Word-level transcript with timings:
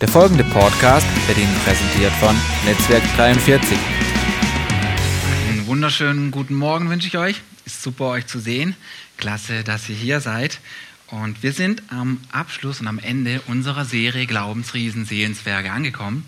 Der 0.00 0.08
folgende 0.08 0.44
Podcast 0.44 1.06
wird 1.26 1.38
Ihnen 1.38 1.54
präsentiert 1.64 2.12
von 2.20 2.36
Netzwerk 2.66 3.02
43. 3.16 3.78
Einen 5.48 5.66
wunderschönen 5.66 6.30
guten 6.30 6.54
Morgen 6.54 6.90
wünsche 6.90 7.08
ich 7.08 7.16
euch. 7.16 7.40
Ist 7.64 7.82
super, 7.82 8.08
euch 8.08 8.26
zu 8.26 8.38
sehen. 8.38 8.76
Klasse, 9.16 9.64
dass 9.64 9.88
ihr 9.88 9.96
hier 9.96 10.20
seid. 10.20 10.60
Und 11.06 11.42
wir 11.42 11.54
sind 11.54 11.82
am 11.88 12.20
Abschluss 12.30 12.80
und 12.80 12.88
am 12.88 12.98
Ende 12.98 13.40
unserer 13.46 13.86
Serie 13.86 14.26
Glaubensriesen 14.26 15.06
Seelenswerke 15.06 15.72
angekommen. 15.72 16.26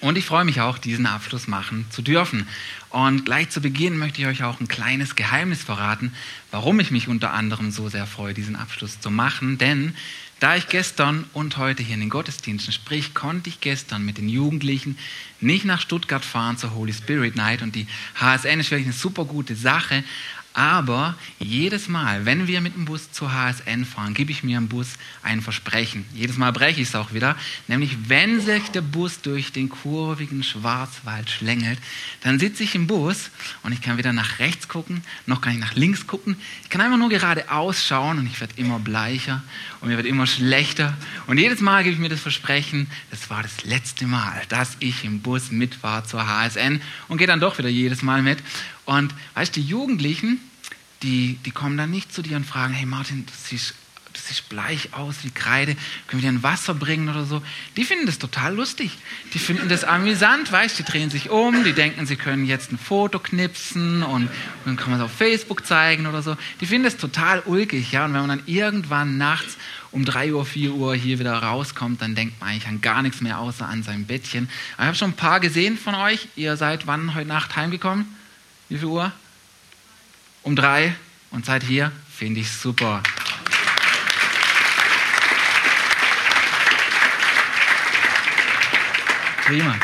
Und 0.00 0.16
ich 0.16 0.24
freue 0.24 0.44
mich 0.44 0.62
auch, 0.62 0.78
diesen 0.78 1.04
Abschluss 1.04 1.46
machen 1.46 1.86
zu 1.90 2.00
dürfen. 2.00 2.48
Und 2.88 3.26
gleich 3.26 3.50
zu 3.50 3.60
Beginn 3.60 3.98
möchte 3.98 4.22
ich 4.22 4.26
euch 4.26 4.42
auch 4.44 4.60
ein 4.60 4.66
kleines 4.66 5.14
Geheimnis 5.14 5.62
verraten, 5.62 6.14
warum 6.50 6.80
ich 6.80 6.90
mich 6.90 7.06
unter 7.06 7.32
anderem 7.32 7.70
so 7.70 7.88
sehr 7.88 8.06
freue, 8.06 8.34
diesen 8.34 8.56
Abschluss 8.56 8.98
zu 8.98 9.10
machen. 9.10 9.58
Denn 9.58 9.94
da 10.42 10.56
ich 10.56 10.66
gestern 10.66 11.24
und 11.34 11.56
heute 11.56 11.84
hier 11.84 11.94
in 11.94 12.00
den 12.00 12.10
Gottesdiensten 12.10 12.72
sprich, 12.72 13.14
konnte 13.14 13.48
ich 13.48 13.60
gestern 13.60 14.04
mit 14.04 14.18
den 14.18 14.28
Jugendlichen 14.28 14.98
nicht 15.40 15.64
nach 15.64 15.80
Stuttgart 15.80 16.24
fahren 16.24 16.58
zur 16.58 16.74
Holy 16.74 16.92
Spirit 16.92 17.36
Night. 17.36 17.62
Und 17.62 17.76
die 17.76 17.86
HSN 18.16 18.58
ist 18.58 18.72
wirklich 18.72 18.88
eine 18.88 18.92
super 18.92 19.24
gute 19.24 19.54
Sache, 19.54 20.02
aber 20.54 21.16
jedes 21.38 21.88
Mal, 21.88 22.26
wenn 22.26 22.46
wir 22.46 22.60
mit 22.60 22.74
dem 22.74 22.84
Bus 22.84 23.10
zur 23.12 23.32
HSN 23.32 23.84
fahren, 23.84 24.14
gebe 24.14 24.32
ich 24.32 24.42
mir 24.42 24.58
im 24.58 24.68
Bus 24.68 24.88
ein 25.22 25.40
Versprechen. 25.40 26.04
Jedes 26.14 26.36
Mal 26.36 26.52
breche 26.52 26.80
ich 26.80 26.88
es 26.88 26.94
auch 26.94 27.12
wieder. 27.12 27.36
Nämlich, 27.68 27.96
wenn 28.08 28.40
sich 28.40 28.70
der 28.70 28.82
Bus 28.82 29.22
durch 29.22 29.52
den 29.52 29.68
kurvigen 29.68 30.42
Schwarzwald 30.42 31.30
schlängelt, 31.30 31.78
dann 32.22 32.38
sitze 32.38 32.64
ich 32.64 32.74
im 32.74 32.86
Bus 32.86 33.30
und 33.62 33.72
ich 33.72 33.80
kann 33.80 33.96
weder 33.96 34.12
nach 34.12 34.38
rechts 34.38 34.68
gucken, 34.68 35.02
noch 35.26 35.40
kann 35.40 35.54
ich 35.54 35.58
nach 35.58 35.74
links 35.74 36.06
gucken. 36.06 36.36
Ich 36.64 36.70
kann 36.70 36.80
einfach 36.80 36.98
nur 36.98 37.08
geradeaus 37.08 37.84
schauen 37.84 38.18
und 38.18 38.26
ich 38.26 38.40
werde 38.40 38.54
immer 38.56 38.78
bleicher 38.78 39.42
und 39.80 39.88
mir 39.88 39.96
wird 39.96 40.06
immer 40.06 40.26
schlechter. 40.26 40.96
Und 41.26 41.38
jedes 41.38 41.60
Mal 41.60 41.82
gebe 41.82 41.94
ich 41.94 42.00
mir 42.00 42.08
das 42.08 42.20
Versprechen, 42.20 42.88
das 43.10 43.30
war 43.30 43.42
das 43.42 43.64
letzte 43.64 44.06
Mal, 44.06 44.42
dass 44.48 44.76
ich 44.80 45.04
im 45.04 45.20
Bus 45.20 45.50
mitfahre 45.50 46.04
zur 46.04 46.26
HSN 46.26 46.80
und 47.08 47.18
gehe 47.18 47.26
dann 47.26 47.40
doch 47.40 47.58
wieder 47.58 47.68
jedes 47.68 48.02
Mal 48.02 48.22
mit. 48.22 48.38
Und 48.84 49.14
weißt 49.34 49.56
du, 49.56 49.60
die 49.60 49.66
Jugendlichen, 49.66 50.40
die, 51.02 51.38
die 51.44 51.50
kommen 51.50 51.76
dann 51.76 51.90
nicht 51.90 52.12
zu 52.12 52.22
dir 52.22 52.36
und 52.36 52.46
fragen, 52.46 52.72
hey 52.72 52.86
Martin, 52.86 53.26
du 53.26 53.32
siehst, 53.36 53.74
du 54.12 54.20
siehst 54.20 54.48
bleich 54.48 54.92
aus 54.92 55.16
wie 55.22 55.30
Kreide, 55.30 55.76
können 56.06 56.22
wir 56.22 56.30
dir 56.30 56.36
ein 56.36 56.42
Wasser 56.42 56.74
bringen 56.74 57.08
oder 57.08 57.24
so. 57.24 57.42
Die 57.76 57.84
finden 57.84 58.06
das 58.06 58.18
total 58.18 58.54
lustig. 58.54 58.98
Die 59.34 59.38
finden 59.38 59.68
das 59.68 59.84
amüsant, 59.84 60.50
weißt 60.50 60.78
du, 60.78 60.82
die 60.82 60.90
drehen 60.90 61.10
sich 61.10 61.30
um, 61.30 61.64
die 61.64 61.72
denken, 61.72 62.06
sie 62.06 62.16
können 62.16 62.44
jetzt 62.44 62.72
ein 62.72 62.78
Foto 62.78 63.18
knipsen 63.18 64.02
und, 64.02 64.28
dann 64.64 64.76
kann 64.76 64.90
man 64.90 65.00
es 65.00 65.04
auf 65.04 65.12
Facebook 65.12 65.66
zeigen 65.66 66.06
oder 66.06 66.22
so. 66.22 66.36
Die 66.60 66.66
finden 66.66 66.84
das 66.84 66.96
total 66.96 67.40
ulkig, 67.46 67.92
ja. 67.92 68.04
Und 68.04 68.14
wenn 68.14 68.26
man 68.26 68.38
dann 68.38 68.46
irgendwann 68.46 69.16
nachts 69.16 69.56
um 69.90 70.04
3 70.04 70.34
Uhr, 70.34 70.44
4 70.44 70.72
Uhr 70.72 70.94
hier 70.94 71.18
wieder 71.18 71.34
rauskommt, 71.34 72.00
dann 72.00 72.14
denkt 72.14 72.40
man 72.40 72.50
eigentlich 72.50 72.66
an 72.66 72.80
gar 72.80 73.02
nichts 73.02 73.20
mehr 73.20 73.38
außer 73.38 73.68
an 73.68 73.82
sein 73.82 74.06
Bettchen. 74.06 74.48
ich 74.78 74.84
habe 74.84 74.96
schon 74.96 75.10
ein 75.10 75.16
paar 75.16 75.40
gesehen 75.40 75.76
von 75.76 75.94
euch. 75.94 76.28
Ihr 76.36 76.56
seid 76.56 76.86
wann 76.86 77.14
heute 77.14 77.28
Nacht 77.28 77.56
heimgekommen? 77.56 78.21
Wie 78.72 78.78
viel 78.78 78.88
Uhr? 78.88 79.12
Um 80.44 80.56
drei 80.56 80.96
und 81.30 81.44
seid 81.44 81.62
hier? 81.62 81.92
Finde 82.10 82.40
ich 82.40 82.50
super. 82.50 83.02
Prima. 89.44 89.74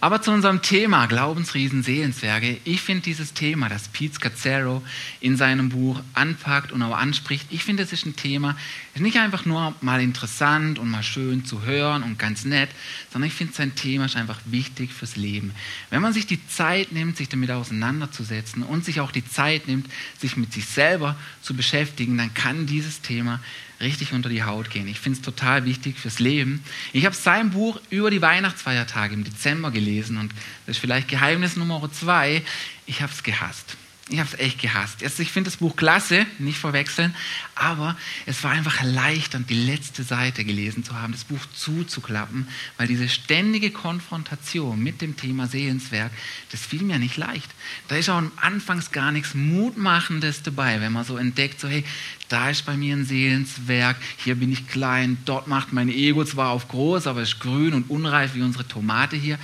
Aber 0.00 0.22
zu 0.22 0.30
unserem 0.30 0.62
Thema 0.62 1.06
Glaubensriesen, 1.06 1.82
Seelenzwerge. 1.82 2.58
Ich 2.62 2.82
finde 2.82 3.02
dieses 3.02 3.34
Thema, 3.34 3.68
das 3.68 3.88
Pete 3.88 4.14
Scazzaro 4.14 4.80
in 5.20 5.36
seinem 5.36 5.70
Buch 5.70 6.00
anpackt 6.14 6.70
und 6.70 6.82
auch 6.82 6.96
anspricht, 6.96 7.46
ich 7.50 7.64
finde, 7.64 7.82
es 7.82 7.92
ist 7.92 8.06
ein 8.06 8.14
Thema, 8.14 8.56
ist 8.94 9.00
nicht 9.00 9.18
einfach 9.18 9.44
nur 9.44 9.74
mal 9.80 10.00
interessant 10.00 10.78
und 10.78 10.88
mal 10.88 11.02
schön 11.02 11.44
zu 11.44 11.62
hören 11.62 12.04
und 12.04 12.16
ganz 12.16 12.44
nett, 12.44 12.70
sondern 13.12 13.26
ich 13.26 13.34
finde, 13.34 13.54
sein 13.54 13.74
Thema 13.74 14.04
ist 14.04 14.14
einfach 14.14 14.38
wichtig 14.44 14.92
fürs 14.92 15.16
Leben. 15.16 15.50
Wenn 15.90 16.00
man 16.00 16.12
sich 16.12 16.28
die 16.28 16.46
Zeit 16.46 16.92
nimmt, 16.92 17.16
sich 17.16 17.28
damit 17.28 17.50
auseinanderzusetzen 17.50 18.62
und 18.62 18.84
sich 18.84 19.00
auch 19.00 19.10
die 19.10 19.28
Zeit 19.28 19.66
nimmt, 19.66 19.86
sich 20.16 20.36
mit 20.36 20.52
sich 20.52 20.66
selber 20.66 21.16
zu 21.42 21.54
beschäftigen, 21.54 22.16
dann 22.16 22.32
kann 22.34 22.66
dieses 22.66 23.00
Thema 23.00 23.40
richtig 23.80 24.12
unter 24.12 24.28
die 24.28 24.42
Haut 24.42 24.70
gehen. 24.70 24.88
Ich 24.88 25.00
finde 25.00 25.18
es 25.18 25.24
total 25.24 25.64
wichtig 25.64 25.98
fürs 25.98 26.18
Leben. 26.18 26.62
Ich 26.92 27.04
habe 27.04 27.14
sein 27.14 27.50
Buch 27.50 27.80
über 27.90 28.10
die 28.10 28.22
Weihnachtsfeiertage 28.22 29.14
im 29.14 29.24
Dezember 29.24 29.70
gelesen 29.70 30.16
und 30.16 30.32
das 30.66 30.76
ist 30.76 30.80
vielleicht 30.80 31.08
Geheimnis 31.08 31.56
Nummer 31.56 31.90
zwei. 31.92 32.42
Ich 32.86 33.02
habe 33.02 33.12
es 33.12 33.22
gehasst. 33.22 33.76
Ich 34.10 34.18
habe 34.18 34.28
es 34.32 34.38
echt 34.38 34.58
gehasst. 34.58 35.02
Also 35.02 35.22
ich 35.22 35.30
finde 35.30 35.50
das 35.50 35.58
Buch 35.58 35.76
klasse, 35.76 36.24
nicht 36.38 36.58
verwechseln, 36.58 37.14
aber 37.54 37.94
es 38.24 38.42
war 38.42 38.52
einfach 38.52 38.80
erleichternd, 38.80 39.50
die 39.50 39.66
letzte 39.66 40.02
Seite 40.02 40.46
gelesen 40.46 40.82
zu 40.82 40.94
haben, 40.94 41.12
das 41.12 41.24
Buch 41.24 41.44
zuzuklappen, 41.54 42.48
weil 42.78 42.86
diese 42.86 43.08
ständige 43.08 43.70
Konfrontation 43.70 44.82
mit 44.82 45.02
dem 45.02 45.18
Thema 45.18 45.46
Sehenswerk, 45.46 46.10
das 46.50 46.64
fiel 46.64 46.82
mir 46.82 46.98
nicht 46.98 47.18
leicht. 47.18 47.50
Da 47.88 47.96
ist 47.96 48.08
auch 48.08 48.22
anfangs 48.36 48.92
gar 48.92 49.12
nichts 49.12 49.34
Mutmachendes 49.34 50.42
dabei, 50.42 50.80
wenn 50.80 50.92
man 50.92 51.04
so 51.04 51.18
entdeckt, 51.18 51.60
so 51.60 51.68
hey, 51.68 51.84
da 52.28 52.50
ist 52.50 52.66
bei 52.66 52.76
mir 52.76 52.94
ein 52.94 53.04
Seelenswerk, 53.04 53.96
hier 54.18 54.34
bin 54.34 54.52
ich 54.52 54.68
klein, 54.68 55.18
dort 55.24 55.46
macht 55.46 55.72
mein 55.72 55.88
Ego 55.88 56.24
zwar 56.24 56.50
auf 56.50 56.68
groß, 56.68 57.06
aber 57.06 57.22
ist 57.22 57.40
grün 57.40 57.74
und 57.74 57.90
unreif 57.90 58.34
wie 58.34 58.42
unsere 58.42 58.66
Tomate 58.66 59.16
hier. 59.16 59.38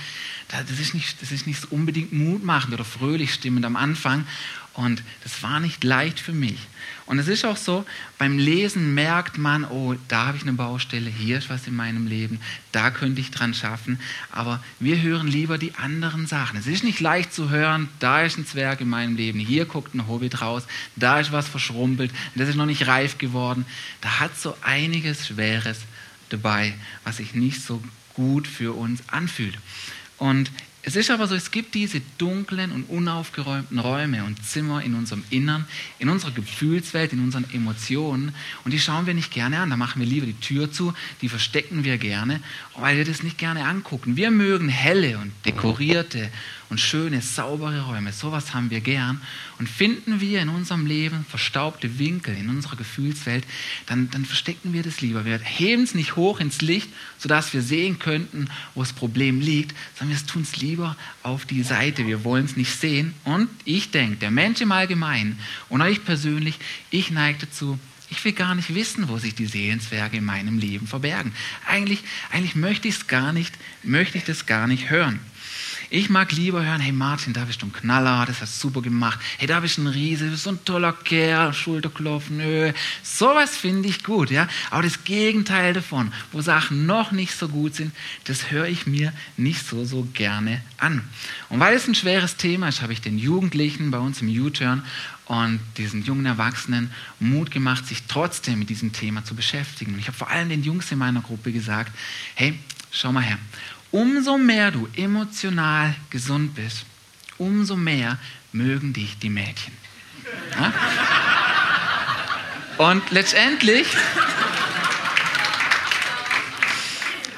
Das 0.49 0.79
ist 0.79 0.93
nicht, 0.93 1.21
das 1.21 1.31
ist 1.31 1.47
nicht 1.47 1.71
unbedingt 1.71 2.13
mutmachend 2.13 2.73
oder 2.73 2.85
fröhlich 2.85 3.33
stimmend 3.33 3.65
am 3.65 3.75
Anfang. 3.75 4.25
Und 4.75 5.01
das 5.23 5.41
war 5.41 5.61
nicht 5.61 5.85
leicht 5.85 6.19
für 6.19 6.33
mich. 6.33 6.59
Und 7.05 7.17
es 7.17 7.29
ist 7.29 7.45
auch 7.45 7.55
so, 7.55 7.85
beim 8.17 8.37
Lesen 8.37 8.93
merkt 8.93 9.37
man, 9.37 9.63
oh, 9.63 9.95
da 10.09 10.27
habe 10.27 10.37
ich 10.37 10.43
eine 10.43 10.51
Baustelle, 10.51 11.09
hier 11.09 11.37
ist 11.37 11.49
was 11.49 11.65
in 11.65 11.75
meinem 11.75 12.07
Leben, 12.07 12.41
da 12.73 12.91
könnte 12.91 13.21
ich 13.21 13.31
dran 13.31 13.53
schaffen. 13.53 13.99
Aber 14.31 14.61
wir 14.79 15.01
hören 15.01 15.27
lieber 15.27 15.57
die 15.57 15.75
anderen 15.75 16.27
Sachen. 16.27 16.59
Es 16.59 16.67
ist 16.67 16.83
nicht 16.83 16.99
leicht 16.99 17.33
zu 17.33 17.49
hören, 17.49 17.87
da 17.99 18.23
ist 18.23 18.37
ein 18.37 18.45
Zwerg 18.45 18.81
in 18.81 18.89
meinem 18.89 19.15
Leben, 19.15 19.39
hier 19.39 19.65
guckt 19.65 19.93
ein 19.93 20.07
Hobbit 20.07 20.41
raus, 20.41 20.63
da 20.97 21.21
ist 21.21 21.31
was 21.31 21.47
verschrumpelt, 21.47 22.11
das 22.35 22.49
ist 22.49 22.55
noch 22.55 22.65
nicht 22.65 22.85
reif 22.85 23.17
geworden. 23.17 23.65
Da 24.01 24.19
hat 24.19 24.37
so 24.37 24.57
einiges 24.61 25.27
Schweres 25.27 25.79
dabei, 26.29 26.73
was 27.05 27.17
sich 27.17 27.33
nicht 27.33 27.61
so 27.61 27.81
gut 28.13 28.45
für 28.47 28.75
uns 28.75 29.01
anfühlt. 29.07 29.57
Und 30.17 30.49
es 30.87 30.95
ist 30.95 31.09
aber 31.09 31.27
so, 31.27 31.33
es 31.33 31.49
gibt 31.49 31.73
diese 31.73 31.99
dunklen 32.19 32.71
und 32.71 32.83
unaufgeräumten 32.83 33.79
Räume 33.79 34.23
und 34.23 34.45
Zimmer 34.45 34.83
in 34.83 34.93
unserem 34.93 35.23
Innern, 35.31 35.65
in 35.97 36.09
unserer 36.09 36.29
Gefühlswelt, 36.29 37.11
in 37.11 37.21
unseren 37.21 37.51
Emotionen. 37.51 38.35
Und 38.63 38.71
die 38.71 38.79
schauen 38.79 39.07
wir 39.07 39.15
nicht 39.15 39.33
gerne 39.33 39.57
an. 39.59 39.71
Da 39.71 39.77
machen 39.77 39.99
wir 39.99 40.07
lieber 40.07 40.27
die 40.27 40.39
Tür 40.39 40.71
zu, 40.71 40.93
die 41.23 41.29
verstecken 41.29 41.85
wir 41.85 41.97
gerne, 41.97 42.39
weil 42.77 42.97
wir 42.97 43.05
das 43.05 43.23
nicht 43.23 43.39
gerne 43.39 43.65
angucken. 43.65 44.15
Wir 44.15 44.29
mögen 44.29 44.69
helle 44.69 45.17
und 45.17 45.31
dekorierte 45.43 46.29
und 46.69 46.79
schöne, 46.79 47.21
saubere 47.21 47.81
Räume. 47.81 48.11
Sowas 48.11 48.53
haben 48.53 48.69
wir 48.69 48.81
gern. 48.81 49.21
Und 49.59 49.69
finden 49.69 50.19
wir 50.19 50.41
in 50.41 50.49
unserem 50.49 50.85
Leben 50.85 51.25
verstaubte 51.29 51.99
Winkel 51.99 52.35
in 52.35 52.49
unserer 52.49 52.75
Gefühlswelt, 52.75 53.45
dann, 53.85 54.09
dann 54.09 54.25
verstecken 54.25 54.73
wir 54.73 54.83
das 54.83 55.01
lieber. 55.01 55.25
Wir 55.25 55.39
heben 55.39 55.83
es 55.83 55.95
nicht 55.95 56.15
hoch 56.15 56.39
ins 56.39 56.61
Licht, 56.61 56.89
sodass 57.17 57.53
wir 57.53 57.61
sehen 57.61 57.99
könnten, 57.99 58.49
wo 58.73 58.81
das 58.81 58.93
Problem 58.93 59.39
liegt, 59.39 59.75
sondern 59.97 60.17
wir 60.17 60.27
tun 60.27 60.41
es 60.41 60.57
lieber 60.57 60.95
auf 61.23 61.45
die 61.45 61.63
Seite. 61.63 62.07
Wir 62.07 62.23
wollen 62.23 62.45
es 62.45 62.57
nicht 62.57 62.73
sehen. 62.73 63.13
Und 63.23 63.49
ich 63.63 63.91
denke, 63.91 64.17
der 64.17 64.31
Mensch 64.31 64.61
im 64.61 64.71
Allgemeinen 64.71 65.39
und 65.69 65.85
ich 65.85 66.03
persönlich, 66.03 66.55
ich 66.89 67.11
neige 67.11 67.45
dazu, 67.45 67.79
ich 68.09 68.23
will 68.23 68.33
gar 68.33 68.55
nicht 68.55 68.73
wissen, 68.73 69.07
wo 69.09 69.17
sich 69.17 69.35
die 69.35 69.45
Seelenswerke 69.45 70.17
in 70.17 70.25
meinem 70.25 70.59
Leben 70.59 70.87
verbergen. 70.87 71.33
Eigentlich, 71.67 71.99
eigentlich 72.31 72.55
möchte 72.55 72.87
ich 72.87 72.95
es 72.95 73.07
gar 73.07 73.33
nicht, 73.33 73.53
möchte 73.83 74.17
ich 74.17 74.23
das 74.23 74.45
gar 74.45 74.67
nicht 74.67 74.89
hören. 74.89 75.19
Ich 75.89 76.09
mag 76.09 76.31
lieber 76.31 76.65
hören, 76.65 76.81
hey 76.81 76.91
Martin, 76.91 77.33
da 77.33 77.45
bist 77.45 77.61
du 77.61 77.67
ein 77.67 77.73
Knaller, 77.73 78.25
das 78.25 78.41
hast 78.41 78.55
du 78.55 78.67
super 78.67 78.81
gemacht. 78.81 79.19
Hey, 79.37 79.47
da 79.47 79.59
bist 79.59 79.77
du 79.77 79.83
ein 79.83 79.87
Riese, 79.87 80.25
du 80.25 80.31
bist 80.31 80.43
so 80.43 80.49
ein 80.49 80.65
toller 80.65 80.93
Kerl, 80.93 81.53
Schulterklopfen, 81.53 82.37
nö. 82.37 82.71
Sowas 83.03 83.55
finde 83.55 83.89
ich 83.89 84.03
gut, 84.03 84.31
ja. 84.31 84.47
Aber 84.71 84.83
das 84.83 85.03
Gegenteil 85.03 85.73
davon, 85.73 86.11
wo 86.31 86.41
Sachen 86.41 86.85
noch 86.87 87.11
nicht 87.11 87.37
so 87.37 87.47
gut 87.47 87.75
sind, 87.75 87.93
das 88.23 88.49
höre 88.49 88.67
ich 88.67 88.87
mir 88.87 89.13
nicht 89.37 89.67
so, 89.67 89.85
so 89.85 90.07
gerne 90.13 90.61
an. 90.77 91.03
Und 91.49 91.59
weil 91.59 91.75
es 91.75 91.87
ein 91.87 91.95
schweres 91.95 92.37
Thema 92.37 92.69
ist, 92.69 92.81
habe 92.81 92.93
ich 92.93 93.01
den 93.01 93.19
Jugendlichen 93.19 93.91
bei 93.91 93.99
uns 93.99 94.21
im 94.21 94.29
U-Turn 94.29 94.83
und 95.25 95.59
diesen 95.77 96.03
jungen 96.03 96.25
Erwachsenen 96.25 96.91
Mut 97.19 97.51
gemacht, 97.51 97.85
sich 97.85 98.03
trotzdem 98.07 98.59
mit 98.59 98.69
diesem 98.69 98.91
Thema 98.91 99.23
zu 99.23 99.35
beschäftigen. 99.35 99.93
Und 99.93 99.99
ich 99.99 100.07
habe 100.07 100.17
vor 100.17 100.29
allem 100.29 100.49
den 100.49 100.63
Jungs 100.63 100.91
in 100.91 100.97
meiner 100.97 101.21
Gruppe 101.21 101.51
gesagt, 101.51 101.91
hey, 102.35 102.57
schau 102.91 103.11
mal 103.11 103.23
her, 103.23 103.37
umso 103.95 104.37
mehr 104.37 104.71
du 104.71 104.89
emotional 104.97 105.95
gesund 106.09 106.53
bist, 106.53 106.85
umso 107.37 107.77
mehr 107.77 108.19
mögen 108.51 108.91
dich 108.91 109.17
die 109.19 109.29
Mädchen. 109.29 109.71
Ja? 110.59 110.73
Und 112.77 113.09
letztendlich, 113.11 113.87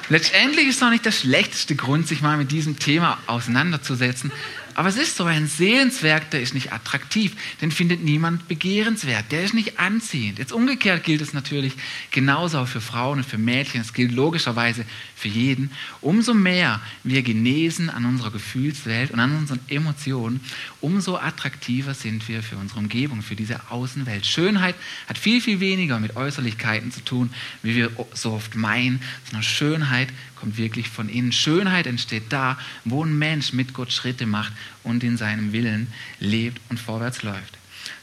letztendlich 0.08 0.66
ist 0.66 0.82
doch 0.82 0.90
nicht 0.90 1.04
der 1.04 1.12
schlechteste 1.12 1.76
Grund, 1.76 2.08
sich 2.08 2.22
mal 2.22 2.36
mit 2.36 2.50
diesem 2.50 2.80
Thema 2.80 3.18
auseinanderzusetzen. 3.28 4.32
Aber 4.78 4.90
es 4.90 4.96
ist 4.96 5.16
so, 5.16 5.24
ein 5.24 5.48
Seelenswerk, 5.48 6.30
der 6.30 6.40
ist 6.40 6.54
nicht 6.54 6.72
attraktiv, 6.72 7.34
den 7.60 7.72
findet 7.72 8.04
niemand 8.04 8.46
begehrenswert, 8.46 9.24
der 9.32 9.42
ist 9.42 9.52
nicht 9.52 9.80
anziehend. 9.80 10.38
Jetzt 10.38 10.52
umgekehrt 10.52 11.02
gilt 11.02 11.20
es 11.20 11.32
natürlich 11.32 11.72
genauso 12.12 12.60
auch 12.60 12.68
für 12.68 12.80
Frauen 12.80 13.18
und 13.18 13.24
für 13.24 13.38
Mädchen, 13.38 13.80
es 13.80 13.92
gilt 13.92 14.12
logischerweise 14.12 14.84
für 15.16 15.26
jeden. 15.26 15.72
Umso 16.00 16.32
mehr 16.32 16.80
wir 17.02 17.22
genesen 17.22 17.90
an 17.90 18.04
unserer 18.04 18.30
Gefühlswelt 18.30 19.10
und 19.10 19.18
an 19.18 19.36
unseren 19.36 19.58
Emotionen, 19.66 20.42
umso 20.80 21.16
attraktiver 21.16 21.92
sind 21.92 22.28
wir 22.28 22.44
für 22.44 22.56
unsere 22.56 22.78
Umgebung, 22.78 23.22
für 23.22 23.34
diese 23.34 23.72
Außenwelt. 23.72 24.26
Schönheit 24.26 24.76
hat 25.08 25.18
viel, 25.18 25.40
viel 25.40 25.58
weniger 25.58 25.98
mit 25.98 26.14
Äußerlichkeiten 26.14 26.92
zu 26.92 27.04
tun, 27.04 27.30
wie 27.64 27.74
wir 27.74 27.90
so 28.14 28.30
oft 28.30 28.54
meinen, 28.54 29.02
sondern 29.24 29.42
Schönheit 29.42 30.10
kommt 30.36 30.56
wirklich 30.56 30.88
von 30.88 31.08
innen. 31.08 31.32
Schönheit 31.32 31.88
entsteht 31.88 32.24
da, 32.28 32.56
wo 32.84 33.04
ein 33.04 33.18
Mensch 33.18 33.52
mit 33.52 33.74
Gott 33.74 33.92
Schritte 33.92 34.24
macht 34.24 34.52
und 34.84 35.04
in 35.04 35.16
seinem 35.16 35.52
Willen 35.52 35.92
lebt 36.20 36.60
und 36.68 36.78
vorwärts 36.78 37.22
läuft. 37.22 37.58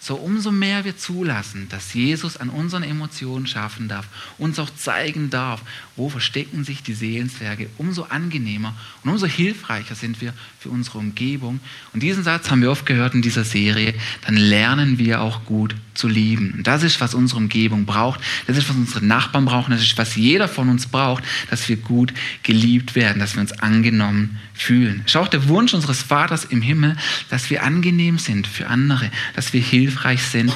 So 0.08 0.18
umso 0.18 0.52
mehr 0.52 0.86
wir 0.86 0.96
zulassen, 0.98 1.68
dass 1.70 1.96
Jesus 1.96 2.38
an 2.38 2.50
unseren 2.50 2.84
Emotionen 2.84 3.48
schaffen 3.48 3.88
darf, 3.88 4.06
uns 4.38 4.60
auch 4.60 4.70
zeigen 4.70 5.32
darf, 5.32 5.64
wo 5.96 6.10
verstecken 6.10 6.64
sich 6.64 6.84
die 6.84 6.94
Seelenzwerge, 6.94 7.72
umso 7.80 8.04
angenehmer 8.04 8.76
und 9.02 9.10
umso 9.10 9.26
hilfreicher 9.26 9.96
sind 9.96 10.22
wir 10.22 10.36
für 10.60 10.70
unsere 10.70 11.00
Umgebung. 11.00 11.60
Und 11.92 12.04
diesen 12.04 12.24
Satz 12.24 12.52
haben 12.52 12.62
wir 12.62 12.70
oft 12.70 12.86
gehört 12.86 13.16
in 13.16 13.24
dieser 13.24 13.44
Serie, 13.44 13.96
dann 14.24 14.38
lernen 14.38 15.00
wir 15.00 15.22
auch 15.22 15.44
gut 15.44 15.76
zu 15.96 16.08
lieben. 16.08 16.54
Und 16.58 16.68
das 16.68 16.84
ist, 16.84 17.02
was 17.02 17.16
unsere 17.16 17.40
Umgebung 17.40 17.88
braucht, 17.88 18.20
das 18.46 18.58
ist, 18.58 18.70
was 18.70 18.76
unsere 18.76 19.04
Nachbarn 19.04 19.46
brauchen, 19.46 19.72
das 19.72 19.82
ist, 19.82 19.98
was 19.98 20.16
jeder 20.16 20.48
von 20.48 20.70
uns 20.70 20.86
braucht, 20.86 21.24
dass 21.50 21.68
wir 21.68 21.78
gut 21.78 22.14
geliebt 22.44 22.94
werden, 22.94 23.18
dass 23.18 23.34
wir 23.34 23.42
uns 23.42 23.54
angenommen 23.54 24.38
fühlen. 24.54 25.02
Ist 25.06 25.18
auch 25.18 25.28
der 25.28 25.48
Wunsch 25.48 25.74
unseres 25.74 26.04
Vaters 26.04 26.46
im 26.46 26.62
Himmel, 26.62 26.96
dass 27.30 27.50
wir 27.50 27.64
angenehm 27.64 28.20
sind 28.20 28.46
für 28.46 28.68
andere, 28.68 29.10
dass 29.36 29.52
wir 29.52 29.62
hilfreich 29.62 29.95
sind. 30.20 30.54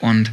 Und 0.00 0.30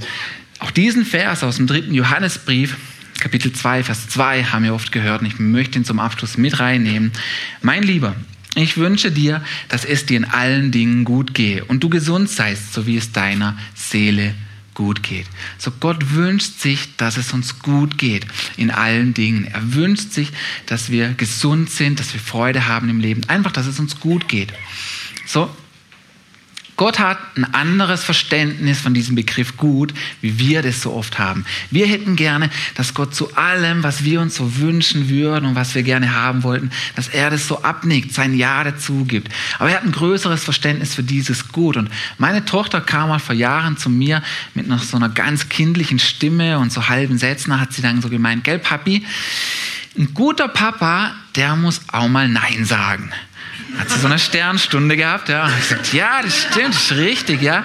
auch 0.60 0.72
diesen 0.72 1.06
Vers 1.06 1.44
aus 1.44 1.58
dem 1.58 1.68
dritten 1.68 1.94
Johannesbrief, 1.94 2.76
Kapitel 3.20 3.52
2, 3.52 3.84
Vers 3.84 4.10
2, 4.10 4.46
haben 4.46 4.64
wir 4.64 4.74
oft 4.74 4.92
gehört 4.92 5.22
und 5.22 5.28
ich 5.28 5.40
möchte 5.40 5.78
ihn 5.78 5.86
zum 5.86 6.00
Abschluss 6.00 6.38
mit 6.38 6.60
reinnehmen. 6.60 7.12
Mein 7.62 7.84
Lieber, 7.84 8.16
ich 8.56 8.78
wünsche 8.78 9.12
dir, 9.12 9.44
dass 9.68 9.86
es 9.86 10.06
dir 10.06 10.18
in 10.18 10.26
allen 10.26 10.72
Dingen 10.72 11.06
gut 11.06 11.34
gehe 11.34 11.64
und 11.66 11.84
du 11.84 11.90
gesund 11.90 12.30
seist, 12.30 12.74
so 12.74 12.88
wie 12.88 12.98
es 12.98 13.12
deiner 13.12 13.58
Seele 13.76 14.34
gut 14.74 15.04
geht. 15.04 15.26
So 15.58 15.72
Gott 15.72 16.14
wünscht 16.14 16.60
sich, 16.60 16.96
dass 16.96 17.18
es 17.18 17.34
uns 17.34 17.60
gut 17.60 17.98
geht 17.98 18.26
in 18.56 18.72
allen 18.72 19.14
Dingen. 19.14 19.46
Er 19.46 19.74
wünscht 19.74 20.12
sich, 20.12 20.32
dass 20.66 20.90
wir 20.90 21.10
gesund 21.10 21.70
sind, 21.70 22.00
dass 22.00 22.14
wir 22.14 22.22
Freude 22.22 22.68
haben 22.68 22.90
im 22.90 23.02
Leben. 23.02 23.22
Einfach, 23.28 23.52
dass 23.52 23.68
es 23.68 23.80
uns 23.80 24.00
gut 24.00 24.30
geht. 24.30 24.54
So, 25.26 25.54
Gott 26.80 26.98
hat 26.98 27.18
ein 27.36 27.44
anderes 27.54 28.06
Verständnis 28.06 28.80
von 28.80 28.94
diesem 28.94 29.14
Begriff 29.14 29.58
gut, 29.58 29.94
wie 30.22 30.40
wir 30.40 30.62
das 30.62 30.81
so 30.81 30.94
oft 30.94 31.20
haben. 31.20 31.44
Wir 31.72 31.86
hätten 31.86 32.16
gerne, 32.16 32.50
dass 32.76 32.94
Gott 32.94 33.14
zu 33.14 33.36
allem, 33.36 33.84
was 33.84 34.06
wir 34.06 34.22
uns 34.22 34.36
so 34.36 34.60
wünschen 34.60 35.10
würden 35.10 35.44
und 35.46 35.56
was 35.56 35.76
wir 35.76 35.84
gerne 35.84 36.16
haben 36.16 36.44
wollten, 36.44 36.72
dass 36.96 37.10
er 37.10 37.31
das 37.31 37.50
so 37.50 37.64
abnickt, 37.64 38.14
sein 38.14 38.34
Ja 38.34 38.64
dazu 38.64 39.04
gibt. 39.04 39.28
Aber 39.58 39.70
er 39.70 39.76
hat 39.76 39.84
ein 39.84 39.92
größeres 39.92 40.46
Verständnis 40.46 40.96
für 40.96 41.04
dieses 41.04 41.50
Gut. 41.50 41.76
Und 41.76 41.92
meine 42.18 42.46
Tochter 42.46 42.80
kam 42.80 43.10
mal 43.10 43.20
vor 43.20 43.36
Jahren 43.36 43.75
zu 43.75 43.90
mir 43.90 44.24
mit 44.54 44.70
noch 44.70 44.82
so 44.82 44.96
einer 44.96 45.10
ganz 45.10 45.50
kindlichen 45.50 46.00
Stimme 46.00 46.60
und 46.60 46.72
so 46.72 46.88
halben 46.88 47.18
Sätzen, 47.18 47.60
hat 47.60 47.74
sie 47.74 47.82
dann 47.82 48.02
so 48.02 48.08
gemeint, 48.08 48.46
gell 48.46 48.58
Papi, 48.58 49.06
ein 49.98 50.14
guter 50.14 50.48
Papa, 50.48 51.14
der 51.36 51.58
muss 51.58 51.82
auch 51.92 52.08
mal 52.08 52.30
Nein 52.30 52.64
sagen. 52.64 53.12
Hat 53.77 53.89
sie 53.89 54.00
so 54.00 54.07
eine 54.07 54.18
Sternstunde 54.19 54.98
gehabt, 54.98 55.30
ja. 55.30 55.50
Ich 55.60 55.66
sagte, 55.66 55.95
ja, 55.95 56.21
das 56.21 56.36
stimmt, 56.38 56.74
das 56.74 56.92
ist 56.92 56.98
richtig, 56.98 57.42
ja. 57.42 57.63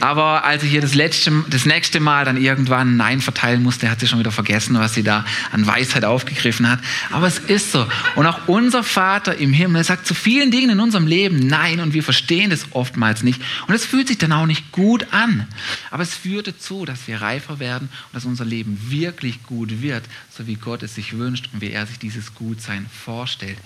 Aber 0.00 0.44
als 0.44 0.62
ich 0.62 0.72
ihr 0.72 0.80
das, 0.80 0.94
letzte, 0.94 1.44
das 1.48 1.64
nächste 1.64 1.98
Mal 1.98 2.24
dann 2.24 2.36
irgendwann 2.36 2.96
Nein 2.96 3.20
verteilen 3.20 3.62
musste, 3.62 3.90
hat 3.90 4.00
sie 4.00 4.06
schon 4.06 4.18
wieder 4.18 4.32
vergessen, 4.32 4.78
was 4.78 4.94
sie 4.94 5.02
da 5.02 5.24
an 5.52 5.66
Weisheit 5.66 6.04
aufgegriffen 6.04 6.68
hat. 6.68 6.80
Aber 7.10 7.26
es 7.26 7.38
ist 7.38 7.72
so. 7.72 7.86
Und 8.16 8.26
auch 8.26 8.48
unser 8.48 8.82
Vater 8.82 9.36
im 9.36 9.52
Himmel 9.52 9.82
sagt 9.84 10.06
zu 10.06 10.14
vielen 10.14 10.50
Dingen 10.50 10.70
in 10.70 10.80
unserem 10.80 11.06
Leben 11.06 11.46
Nein 11.46 11.80
und 11.80 11.94
wir 11.94 12.02
verstehen 12.02 12.50
das 12.50 12.66
oftmals 12.72 13.22
nicht. 13.22 13.40
Und 13.66 13.74
es 13.74 13.84
fühlt 13.84 14.08
sich 14.08 14.18
dann 14.18 14.32
auch 14.32 14.46
nicht 14.46 14.72
gut 14.72 15.06
an. 15.12 15.46
Aber 15.90 16.02
es 16.02 16.14
führt 16.14 16.48
dazu, 16.48 16.84
dass 16.84 17.06
wir 17.06 17.22
reifer 17.22 17.58
werden 17.58 17.88
und 18.06 18.14
dass 18.14 18.24
unser 18.24 18.44
Leben 18.44 18.78
wirklich 18.90 19.42
gut 19.44 19.80
wird, 19.80 20.04
so 20.36 20.46
wie 20.46 20.56
Gott 20.56 20.82
es 20.82 20.94
sich 20.94 21.16
wünscht 21.16 21.48
und 21.52 21.60
wie 21.60 21.70
er 21.70 21.86
sich 21.86 21.98
dieses 21.98 22.34
Gutsein 22.34 22.86
vorstellt. 22.88 23.58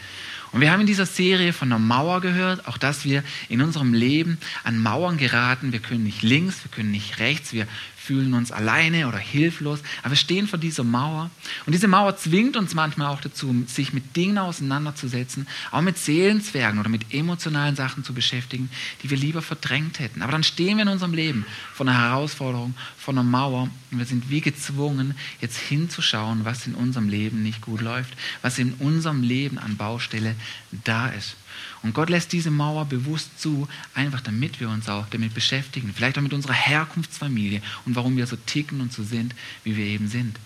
Und 0.53 0.61
wir 0.61 0.73
haben 0.73 0.81
in 0.81 0.87
dieser 0.87 1.07
Serie 1.07 1.53
von 1.53 1.69
einer 1.69 1.79
Mauer 1.79 2.21
gehört, 2.21 2.67
auch 2.67 2.79
dass 2.79 3.05
wir 3.05 3.23
in 3.49 3.63
unserem 3.63 3.95
Leben 3.95 4.39
an 4.65 4.79
Mauern 4.79 5.17
geraten. 5.17 5.73
Wir 5.73 5.81
können 5.81 6.05
nicht 6.05 6.23
links, 6.23 6.65
wir 6.65 6.71
können 6.71 6.91
nicht 6.91 7.19
rechts, 7.19 7.53
wir 7.53 7.67
fühlen 8.03 8.33
uns 8.33 8.51
alleine 8.51 9.09
oder 9.09 9.19
hilflos, 9.19 9.81
aber 10.03 10.13
wir 10.13 10.17
stehen 10.17 10.49
vor 10.49 10.59
dieser 10.59 10.85
Mauer. 10.85 11.31
Und 11.67 11.75
diese 11.75 11.87
Mauer 11.87 12.17
zwingt 12.17 12.57
uns 12.57 12.75
manchmal 12.75 13.09
auch 13.09 13.21
dazu, 13.21 13.55
sich 13.67 13.93
mit 13.93 14.17
Dingen 14.17 14.39
auseinanderzusetzen, 14.39 15.47
auch 15.71 15.83
mit 15.83 15.99
Seelenzwergen 15.99 16.81
oder 16.81 16.89
mit 16.89 17.13
emotionalen 17.13 17.77
Sachen 17.77 18.03
zu 18.03 18.15
beschäftigen, 18.15 18.71
die 19.03 19.11
wir 19.11 19.19
lieber 19.19 19.43
verdrängt 19.43 20.01
hätten. 20.01 20.23
Aber 20.23 20.33
dann 20.33 20.45
stehen 20.45 20.79
wir 20.79 20.83
in 20.83 20.89
unserem 20.89 21.13
Leben 21.13 21.45
vor 21.75 21.87
einer 21.87 21.99
Herausforderung, 21.99 22.75
vor 22.97 23.13
einer 23.13 23.23
Mauer 23.23 23.69
und 23.91 23.99
wir 23.99 24.07
sind 24.07 24.31
wie 24.31 24.41
gezwungen, 24.41 25.15
jetzt 25.43 25.59
hinzuschauen, 25.59 26.47
was 26.47 26.67
in 26.67 26.75
unserem 26.75 27.09
Leben 27.09 27.43
nicht 27.43 27.61
gut 27.61 27.83
läuft, 27.83 28.15
was 28.41 28.59
in 28.59 28.73
unserem 28.75 29.23
Leben 29.23 29.59
an 29.59 29.77
Baustelle 29.77 30.37
da 30.85 31.09
ist. 31.09 31.37
Und 31.83 31.95
Gott 31.95 32.11
lässt 32.11 32.33
diese 32.33 32.51
Mauer 32.51 32.85
bewusst 32.85 33.41
zu, 33.41 33.67
einfach 33.95 34.21
damit 34.21 34.61
wir 34.61 34.69
uns 34.69 34.89
auch 34.89 35.07
damit 35.11 35.33
beschäftigen, 35.35 35.93
vielleicht 35.95 36.19
auch 36.19 36.23
mit 36.23 36.35
unserer 36.35 36.53
Herkunftsfamilie 36.53 37.63
und 37.87 37.97
warum 37.97 38.17
wir 38.17 38.27
so 38.27 38.37
ticken 38.37 38.81
und 38.81 38.93
so 38.93 39.03
sind, 39.03 39.35
wie 39.65 39.77
wir 39.77 39.87
eben 39.87 40.09
sind. 40.09 40.39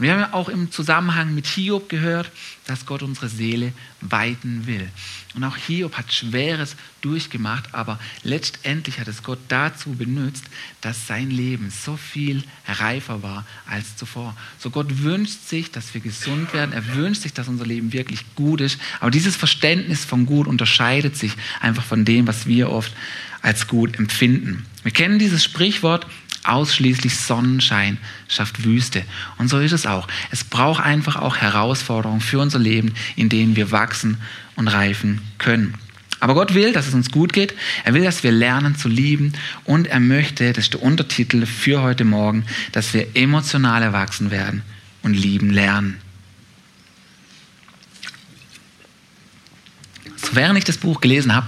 Und 0.00 0.04
wir 0.04 0.12
haben 0.14 0.20
ja 0.20 0.32
auch 0.32 0.48
im 0.48 0.72
Zusammenhang 0.72 1.34
mit 1.34 1.46
Hiob 1.46 1.90
gehört, 1.90 2.30
dass 2.66 2.86
Gott 2.86 3.02
unsere 3.02 3.28
Seele 3.28 3.74
weiten 4.00 4.66
will. 4.66 4.88
Und 5.34 5.44
auch 5.44 5.58
Hiob 5.58 5.98
hat 5.98 6.10
Schweres 6.10 6.74
durchgemacht, 7.02 7.74
aber 7.74 8.00
letztendlich 8.22 8.98
hat 8.98 9.08
es 9.08 9.22
Gott 9.22 9.38
dazu 9.48 9.90
benutzt, 9.90 10.44
dass 10.80 11.06
sein 11.06 11.30
Leben 11.30 11.70
so 11.70 11.98
viel 11.98 12.42
reifer 12.66 13.22
war 13.22 13.44
als 13.66 13.94
zuvor. 13.98 14.34
So 14.58 14.70
Gott 14.70 15.02
wünscht 15.02 15.46
sich, 15.46 15.70
dass 15.70 15.92
wir 15.92 16.00
gesund 16.00 16.54
werden. 16.54 16.72
Er 16.72 16.96
wünscht 16.96 17.20
sich, 17.20 17.34
dass 17.34 17.48
unser 17.48 17.66
Leben 17.66 17.92
wirklich 17.92 18.24
gut 18.36 18.62
ist. 18.62 18.80
Aber 19.00 19.10
dieses 19.10 19.36
Verständnis 19.36 20.06
von 20.06 20.24
gut 20.24 20.46
unterscheidet 20.46 21.14
sich 21.14 21.32
einfach 21.60 21.84
von 21.84 22.06
dem, 22.06 22.26
was 22.26 22.46
wir 22.46 22.70
oft 22.70 22.94
als 23.42 23.66
gut 23.66 23.98
empfinden. 23.98 24.64
Wir 24.82 24.92
kennen 24.92 25.18
dieses 25.18 25.44
Sprichwort, 25.44 26.06
Ausschließlich 26.42 27.18
Sonnenschein 27.18 27.98
schafft 28.28 28.64
Wüste. 28.64 29.04
Und 29.38 29.48
so 29.48 29.58
ist 29.58 29.72
es 29.72 29.86
auch. 29.86 30.08
Es 30.30 30.42
braucht 30.42 30.82
einfach 30.82 31.16
auch 31.16 31.36
Herausforderungen 31.36 32.20
für 32.20 32.38
unser 32.38 32.58
Leben, 32.58 32.94
in 33.16 33.28
denen 33.28 33.56
wir 33.56 33.70
wachsen 33.70 34.18
und 34.56 34.68
reifen 34.68 35.20
können. 35.38 35.74
Aber 36.20 36.34
Gott 36.34 36.54
will, 36.54 36.72
dass 36.72 36.86
es 36.86 36.94
uns 36.94 37.10
gut 37.10 37.32
geht. 37.32 37.54
Er 37.84 37.94
will, 37.94 38.04
dass 38.04 38.22
wir 38.22 38.30
lernen 38.30 38.76
zu 38.76 38.88
lieben. 38.88 39.32
Und 39.64 39.86
er 39.86 40.00
möchte, 40.00 40.52
das 40.52 40.64
ist 40.64 40.74
der 40.74 40.82
Untertitel 40.82 41.46
für 41.46 41.82
heute 41.82 42.04
Morgen, 42.04 42.44
dass 42.72 42.92
wir 42.92 43.16
emotional 43.16 43.82
erwachsen 43.82 44.30
werden 44.30 44.62
und 45.02 45.14
lieben 45.14 45.50
lernen. 45.50 45.98
So, 50.16 50.36
während 50.36 50.58
ich 50.58 50.64
das 50.64 50.76
Buch 50.76 51.00
gelesen 51.00 51.34
habe, 51.34 51.46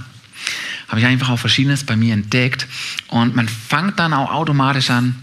habe 0.92 1.00
ich 1.00 1.06
einfach 1.06 1.30
auch 1.30 1.38
Verschiedenes 1.38 1.84
bei 1.84 1.96
mir 1.96 2.12
entdeckt. 2.12 2.68
Und 3.08 3.34
man 3.34 3.48
fängt 3.48 3.98
dann 3.98 4.12
auch 4.12 4.30
automatisch 4.30 4.90
an, 4.90 5.14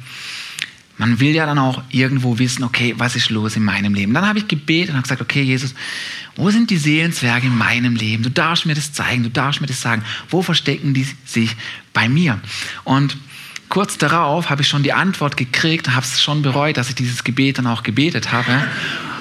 man 0.97 1.19
will 1.19 1.35
ja 1.35 1.45
dann 1.45 1.59
auch 1.59 1.83
irgendwo 1.91 2.39
wissen, 2.39 2.63
okay, 2.63 2.95
was 2.97 3.15
ist 3.15 3.29
los 3.29 3.55
in 3.55 3.63
meinem 3.63 3.93
Leben? 3.93 4.15
Dann 4.15 4.25
habe 4.25 4.39
ich 4.39 4.47
gebetet 4.47 4.89
und 4.89 4.95
habe 4.95 5.03
gesagt, 5.03 5.21
okay, 5.21 5.43
Jesus, 5.43 5.75
wo 6.35 6.49
sind 6.49 6.71
die 6.71 6.77
Seelenzwerge 6.77 7.45
in 7.45 7.55
meinem 7.55 7.95
Leben? 7.95 8.23
Du 8.23 8.31
darfst 8.31 8.65
mir 8.65 8.73
das 8.73 8.93
zeigen, 8.93 9.21
du 9.21 9.29
darfst 9.29 9.61
mir 9.61 9.67
das 9.67 9.79
sagen. 9.79 10.03
Wo 10.29 10.41
verstecken 10.41 10.95
die 10.95 11.07
sich 11.23 11.55
bei 11.93 12.09
mir? 12.09 12.41
Und 12.83 13.15
kurz 13.69 13.99
darauf 13.99 14.49
habe 14.49 14.63
ich 14.63 14.67
schon 14.67 14.81
die 14.81 14.93
Antwort 14.93 15.37
gekriegt 15.37 15.87
und 15.87 15.95
habe 15.95 16.05
es 16.05 16.19
schon 16.19 16.41
bereut, 16.41 16.77
dass 16.77 16.89
ich 16.89 16.95
dieses 16.95 17.23
Gebet 17.23 17.59
dann 17.59 17.67
auch 17.67 17.83
gebetet 17.83 18.31
habe. 18.31 18.51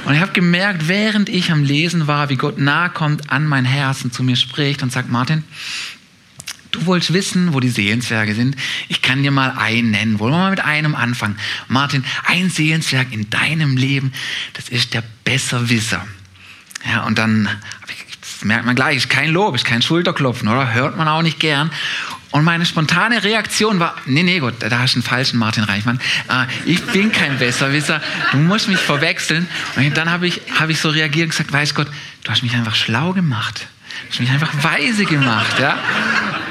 Und 0.06 0.14
ich 0.14 0.20
habe 0.22 0.32
gemerkt, 0.32 0.88
während 0.88 1.28
ich 1.28 1.52
am 1.52 1.62
Lesen 1.62 2.06
war, 2.06 2.30
wie 2.30 2.36
Gott 2.36 2.58
nahe 2.58 2.88
kommt 2.88 3.30
an 3.30 3.46
mein 3.46 3.66
Herz 3.66 4.02
und 4.02 4.14
zu 4.14 4.22
mir 4.22 4.36
spricht 4.36 4.82
und 4.82 4.90
sagt, 4.90 5.10
Martin, 5.10 5.44
Du 6.70 6.84
wolltest 6.86 7.12
wissen, 7.12 7.54
wo 7.54 7.60
die 7.60 7.70
Seelenzwerge 7.70 8.34
sind. 8.34 8.56
Ich 8.88 9.00
kann 9.00 9.22
dir 9.22 9.30
mal 9.30 9.54
einen 9.56 9.90
nennen. 9.90 10.18
Wollen 10.18 10.32
wir 10.32 10.38
mal 10.38 10.50
mit 10.50 10.60
einem 10.60 10.94
anfangen? 10.94 11.38
Martin, 11.68 12.04
ein 12.24 12.50
Seelenzwerg 12.50 13.12
in 13.12 13.30
deinem 13.30 13.76
Leben, 13.76 14.12
das 14.54 14.68
ist 14.68 14.94
der 14.94 15.02
Besserwisser. 15.24 16.06
Ja, 16.86 17.04
und 17.04 17.18
dann 17.18 17.48
merkt 18.42 18.66
man 18.66 18.76
gleich, 18.76 18.96
ist 18.96 19.10
kein 19.10 19.30
Lob, 19.30 19.54
ist 19.54 19.64
kein 19.64 19.82
Schulterklopfen, 19.82 20.48
oder? 20.48 20.72
Hört 20.72 20.96
man 20.96 21.08
auch 21.08 21.22
nicht 21.22 21.40
gern. 21.40 21.70
Und 22.30 22.44
meine 22.44 22.66
spontane 22.66 23.24
Reaktion 23.24 23.80
war, 23.80 23.94
nee, 24.04 24.22
nee, 24.22 24.38
Gott, 24.38 24.56
da 24.60 24.78
hast 24.78 24.94
du 24.94 24.98
einen 24.98 25.02
falschen 25.02 25.38
Martin 25.38 25.64
Reichmann. 25.64 25.98
Äh, 26.28 26.44
ich 26.66 26.84
bin 26.84 27.10
kein 27.10 27.38
Besserwisser, 27.38 28.02
du 28.32 28.36
musst 28.36 28.68
mich 28.68 28.78
verwechseln. 28.78 29.48
Und 29.76 29.96
dann 29.96 30.10
habe 30.10 30.26
ich, 30.26 30.42
hab 30.58 30.68
ich 30.68 30.78
so 30.78 30.90
reagiert 30.90 31.24
und 31.24 31.30
gesagt, 31.30 31.52
weiß 31.52 31.74
Gott, 31.74 31.88
du 32.24 32.30
hast 32.30 32.42
mich 32.42 32.54
einfach 32.54 32.74
schlau 32.74 33.14
gemacht. 33.14 33.66
Du 34.04 34.12
hast 34.12 34.20
mich 34.20 34.30
einfach 34.30 34.52
weise 34.62 35.06
gemacht, 35.06 35.58
ja. 35.58 35.78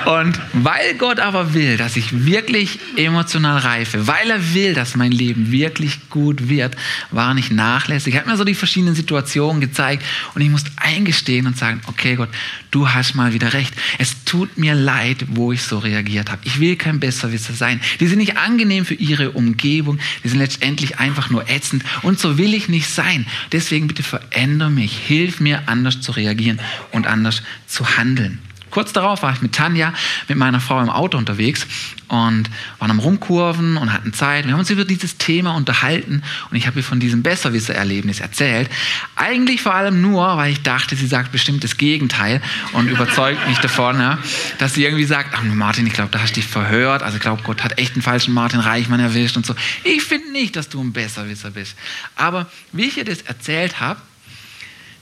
Und 0.08 0.40
weil 0.54 0.96
Gott 0.98 1.20
aber 1.20 1.54
will, 1.54 1.76
dass 1.76 1.98
ich 1.98 2.26
wirklich 2.26 2.80
emotional 2.96 3.58
reife, 3.58 4.08
weil 4.08 4.30
er 4.30 4.54
will, 4.54 4.74
dass 4.74 4.96
mein 4.96 5.12
Leben 5.12 5.52
wirklich 5.52 6.10
gut 6.10 6.48
wird, 6.48 6.78
war 7.12 7.34
nicht 7.34 7.52
nachlässig. 7.52 8.14
Er 8.14 8.22
hat 8.22 8.28
mir 8.28 8.38
so 8.38 8.46
die 8.46 8.56
verschiedenen 8.56 8.96
Situationen 8.96 9.60
gezeigt 9.60 10.06
und 10.34 10.40
ich 10.40 10.48
musste 10.48 10.72
eingestehen 10.78 11.46
und 11.46 11.58
sagen, 11.58 11.82
okay 11.88 12.16
Gott, 12.16 12.30
du 12.72 12.88
hast 12.88 13.16
mal 13.16 13.34
wieder 13.34 13.52
recht. 13.52 13.74
Es 13.98 14.24
tut 14.24 14.58
mir 14.58 14.76
leid, 14.76 15.26
wo 15.28 15.52
ich 15.52 15.64
so 15.64 15.78
reagiert 15.78 16.32
habe. 16.32 16.42
Ich 16.46 16.62
will 16.62 16.78
kein 16.78 17.02
Besserwisser 17.02 17.52
sein. 17.52 17.82
Die 18.00 18.08
sind 18.08 18.20
nicht 18.20 18.38
angenehm 18.38 18.86
für 18.86 18.94
ihre 18.94 19.32
Umgebung, 19.32 20.00
die 20.24 20.30
sind 20.30 20.40
letztendlich 20.40 21.00
einfach 21.00 21.30
nur 21.30 21.50
ätzend 21.50 21.84
und 22.04 22.18
so 22.18 22.38
will 22.38 22.54
ich 22.54 22.70
nicht 22.70 22.90
sein. 22.90 23.26
Deswegen 23.52 23.88
bitte 23.88 24.04
verändere 24.04 24.70
mich, 24.70 24.98
hilf 24.98 25.42
mir 25.42 25.64
anders 25.66 26.00
zu 26.00 26.14
reagieren 26.14 26.62
und 26.94 27.08
anders 27.08 27.44
zu 27.68 27.98
handeln. 27.98 28.40
Kurz 28.78 28.94
darauf 28.94 29.24
war 29.24 29.34
ich 29.34 29.42
mit 29.42 29.56
Tanja, 29.56 29.92
mit 30.28 30.38
meiner 30.38 30.60
Frau 30.60 30.80
im 30.80 30.92
Auto 30.92 31.18
unterwegs 31.18 31.66
und 32.10 32.48
waren 32.78 32.92
am 32.92 33.00
Rumkurven 33.00 33.76
und 33.76 33.92
hatten 33.92 34.14
Zeit. 34.14 34.46
Wir 34.46 34.54
haben 34.54 34.60
uns 34.60 34.70
über 34.70 34.86
dieses 34.86 35.18
Thema 35.18 35.56
unterhalten 35.56 36.22
und 36.52 36.58
ich 36.58 36.68
habe 36.68 36.78
ihr 36.78 36.84
von 36.84 37.00
diesem 37.00 37.24
Besserwisser-Erlebnis 37.24 38.20
erzählt. 38.20 38.70
Eigentlich 39.16 39.64
vor 39.64 39.74
allem 39.74 40.00
nur, 40.04 40.38
weil 40.38 40.52
ich 40.52 40.62
dachte, 40.62 40.96
sie 40.96 41.08
sagt 41.08 41.32
bestimmt 41.32 41.64
das 41.64 41.78
Gegenteil 41.78 42.40
und 42.74 42.88
überzeugt 42.92 43.48
mich 43.48 43.58
davon, 43.58 44.00
ja, 44.00 44.20
dass 44.60 44.76
sie 44.76 44.84
irgendwie 44.84 45.06
sagt, 45.06 45.34
ach 45.36 45.42
Martin, 45.42 45.88
ich 45.88 45.94
glaube, 45.94 46.12
da 46.12 46.20
hast 46.20 46.36
du 46.36 46.42
dich 46.42 46.46
verhört. 46.46 47.02
Also 47.02 47.18
ich 47.18 47.24
glaube, 47.24 47.42
Gott 47.42 47.64
hat 47.64 47.80
echt 47.80 47.94
einen 47.94 48.04
falschen 48.04 48.36
Martin 48.36 48.60
Reichmann 48.60 49.00
erwischt 49.00 49.38
und 49.38 49.46
so. 49.48 49.56
Ich 49.86 50.04
finde 50.04 50.32
nicht, 50.32 50.56
dass 50.56 50.70
du 50.70 50.80
ein 50.84 50.94
Besserwisser 50.94 51.50
bist. 51.50 51.76
Aber 52.16 52.46
wie 52.74 52.86
ich 52.86 52.98
ihr 52.98 53.06
das 53.06 53.24
erzählt 53.24 53.80
habe, 53.80 54.00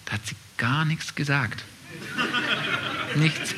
da 0.05 0.13
hat 0.13 0.25
sie 0.25 0.35
gar 0.55 0.85
nichts 0.85 1.13
gesagt. 1.13 1.65
Nichts. 3.15 3.55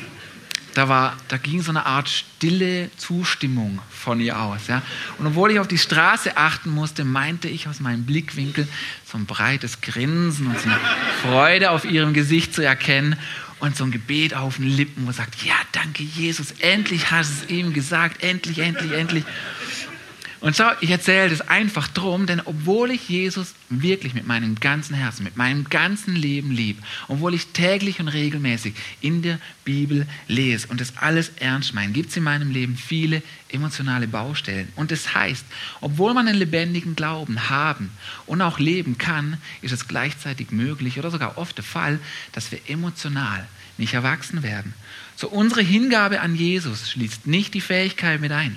Da, 0.74 0.88
war, 0.88 1.16
da 1.28 1.38
ging 1.38 1.62
so 1.62 1.70
eine 1.70 1.86
Art 1.86 2.08
stille 2.08 2.90
Zustimmung 2.96 3.80
von 3.90 4.20
ihr 4.20 4.38
aus. 4.40 4.68
Ja? 4.68 4.82
Und 5.18 5.26
obwohl 5.26 5.50
ich 5.50 5.58
auf 5.58 5.68
die 5.68 5.78
Straße 5.78 6.36
achten 6.36 6.70
musste, 6.70 7.04
meinte 7.04 7.48
ich 7.48 7.68
aus 7.68 7.80
meinem 7.80 8.04
Blickwinkel 8.04 8.68
so 9.04 9.18
ein 9.18 9.26
breites 9.26 9.80
Grinsen 9.80 10.46
und 10.46 10.58
so 10.58 10.68
eine 10.68 10.78
Freude 11.22 11.70
auf 11.70 11.84
ihrem 11.84 12.12
Gesicht 12.12 12.54
zu 12.54 12.62
erkennen 12.62 13.16
und 13.60 13.76
so 13.76 13.84
ein 13.84 13.90
Gebet 13.90 14.34
auf 14.34 14.56
den 14.56 14.68
Lippen, 14.68 15.06
wo 15.06 15.12
sagt, 15.12 15.42
ja, 15.44 15.54
danke 15.72 16.02
Jesus, 16.02 16.52
endlich 16.60 17.10
hast 17.10 17.30
du 17.30 17.44
es 17.44 17.50
ihm 17.50 17.72
gesagt, 17.72 18.22
endlich, 18.22 18.58
endlich, 18.60 18.92
endlich. 18.92 19.24
Und 20.40 20.56
schau, 20.56 20.70
ich 20.80 20.90
erzähle 20.90 21.30
das 21.30 21.40
einfach 21.40 21.88
drum, 21.88 22.26
denn 22.26 22.40
obwohl 22.44 22.92
ich 22.92 23.08
Jesus 23.08 23.54
wirklich 23.70 24.14
mit 24.14 24.26
meinem 24.26 24.54
ganzen 24.54 24.94
Herzen, 24.94 25.24
mit 25.24 25.36
meinem 25.36 25.68
ganzen 25.68 26.14
Leben 26.14 26.52
liebe, 26.52 26.80
obwohl 27.08 27.34
ich 27.34 27.48
täglich 27.48 27.98
und 27.98 28.08
regelmäßig 28.08 28.74
in 29.00 29.22
der 29.22 29.40
Bibel 29.64 30.06
lese 30.28 30.68
und 30.68 30.80
das 30.80 30.96
alles 30.96 31.32
ernst 31.40 31.74
meine, 31.74 31.92
gibt 31.92 32.10
es 32.10 32.16
in 32.16 32.22
meinem 32.22 32.52
Leben 32.52 32.76
viele 32.76 33.22
emotionale 33.48 34.06
Baustellen. 34.06 34.68
Und 34.76 34.92
das 34.92 35.12
heißt, 35.12 35.44
obwohl 35.80 36.14
man 36.14 36.28
einen 36.28 36.38
lebendigen 36.38 36.94
Glauben 36.94 37.50
haben 37.50 37.90
und 38.26 38.40
auch 38.40 38.60
leben 38.60 38.96
kann, 38.96 39.38
ist 39.60 39.72
es 39.72 39.88
gleichzeitig 39.88 40.52
möglich 40.52 40.98
oder 40.98 41.10
sogar 41.10 41.36
oft 41.36 41.56
der 41.56 41.64
Fall, 41.64 41.98
dass 42.32 42.52
wir 42.52 42.60
emotional 42.68 43.46
nicht 43.76 43.94
erwachsen 43.94 44.42
werden. 44.42 44.74
So 45.16 45.28
unsere 45.28 45.62
Hingabe 45.62 46.20
an 46.20 46.36
Jesus 46.36 46.90
schließt 46.90 47.26
nicht 47.26 47.54
die 47.54 47.60
Fähigkeit 47.60 48.20
mit 48.20 48.30
ein, 48.30 48.56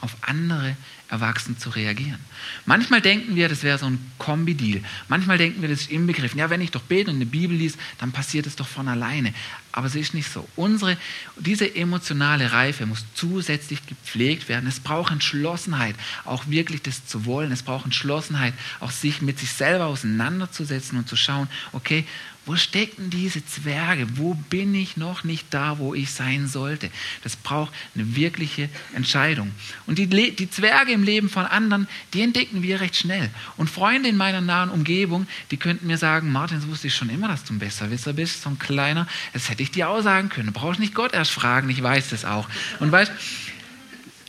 auf 0.00 0.16
andere 0.22 0.76
erwachsen 1.10 1.58
zu 1.58 1.70
reagieren. 1.70 2.20
Manchmal 2.66 3.00
denken 3.00 3.34
wir, 3.34 3.48
das 3.48 3.62
wäre 3.62 3.78
so 3.78 3.86
ein 3.86 3.98
Kombi-Deal. 4.18 4.80
Manchmal 5.08 5.38
denken 5.38 5.60
wir, 5.60 5.68
das 5.68 5.82
ist 5.82 5.90
inbegriffen. 5.90 6.38
Ja, 6.38 6.50
wenn 6.50 6.60
ich 6.60 6.70
doch 6.70 6.82
bete 6.82 7.10
und 7.10 7.16
eine 7.16 7.26
Bibel 7.26 7.56
liest, 7.56 7.78
dann 7.98 8.12
passiert 8.12 8.46
es 8.46 8.56
doch 8.56 8.68
von 8.68 8.88
alleine. 8.88 9.34
Aber 9.72 9.86
es 9.86 9.94
ist 9.94 10.14
nicht 10.14 10.30
so. 10.30 10.48
Unsere, 10.56 10.96
diese 11.36 11.74
emotionale 11.74 12.52
Reife 12.52 12.86
muss 12.86 13.04
zusätzlich 13.14 13.84
gepflegt 13.86 14.48
werden. 14.48 14.68
Es 14.68 14.80
braucht 14.80 15.12
Entschlossenheit, 15.12 15.96
auch 16.24 16.46
wirklich 16.46 16.82
das 16.82 17.06
zu 17.06 17.26
wollen. 17.26 17.52
Es 17.52 17.62
braucht 17.62 17.84
Entschlossenheit, 17.84 18.54
auch 18.78 18.90
sich 18.90 19.20
mit 19.20 19.38
sich 19.38 19.50
selber 19.50 19.86
auseinanderzusetzen 19.86 20.98
und 20.98 21.08
zu 21.08 21.16
schauen, 21.16 21.48
okay, 21.72 22.04
wo 22.50 22.56
stecken 22.56 23.10
diese 23.10 23.46
Zwerge? 23.46 24.08
Wo 24.16 24.34
bin 24.34 24.74
ich 24.74 24.96
noch 24.96 25.22
nicht 25.22 25.46
da, 25.50 25.78
wo 25.78 25.94
ich 25.94 26.10
sein 26.10 26.48
sollte? 26.48 26.90
Das 27.22 27.36
braucht 27.36 27.72
eine 27.94 28.16
wirkliche 28.16 28.68
Entscheidung. 28.92 29.52
Und 29.86 29.98
die, 29.98 30.08
die 30.08 30.50
Zwerge 30.50 30.90
im 30.90 31.04
Leben 31.04 31.28
von 31.28 31.46
anderen, 31.46 31.86
die 32.12 32.22
entdecken 32.22 32.64
wir 32.64 32.80
recht 32.80 32.96
schnell. 32.96 33.30
Und 33.56 33.70
Freunde 33.70 34.08
in 34.08 34.16
meiner 34.16 34.40
nahen 34.40 34.68
Umgebung, 34.68 35.28
die 35.52 35.58
könnten 35.58 35.86
mir 35.86 35.96
sagen, 35.96 36.32
Martin, 36.32 36.56
das 36.58 36.66
wusste 36.66 36.88
ich 36.88 36.94
schon 36.96 37.08
immer, 37.08 37.28
dass 37.28 37.44
du 37.44 37.54
ein 37.54 37.60
Besserwisser 37.60 38.14
bist, 38.14 38.42
so 38.42 38.50
ein 38.50 38.58
kleiner. 38.58 39.06
Das 39.32 39.48
hätte 39.48 39.62
ich 39.62 39.70
dir 39.70 39.88
auch 39.88 40.00
sagen 40.00 40.28
können. 40.28 40.48
Du 40.48 40.52
brauchst 40.52 40.80
nicht 40.80 40.92
Gott 40.92 41.14
erst 41.14 41.30
fragen, 41.30 41.70
ich 41.70 41.80
weiß 41.80 42.10
das 42.10 42.24
auch. 42.24 42.48
Und 42.80 42.90
weißt, 42.90 43.12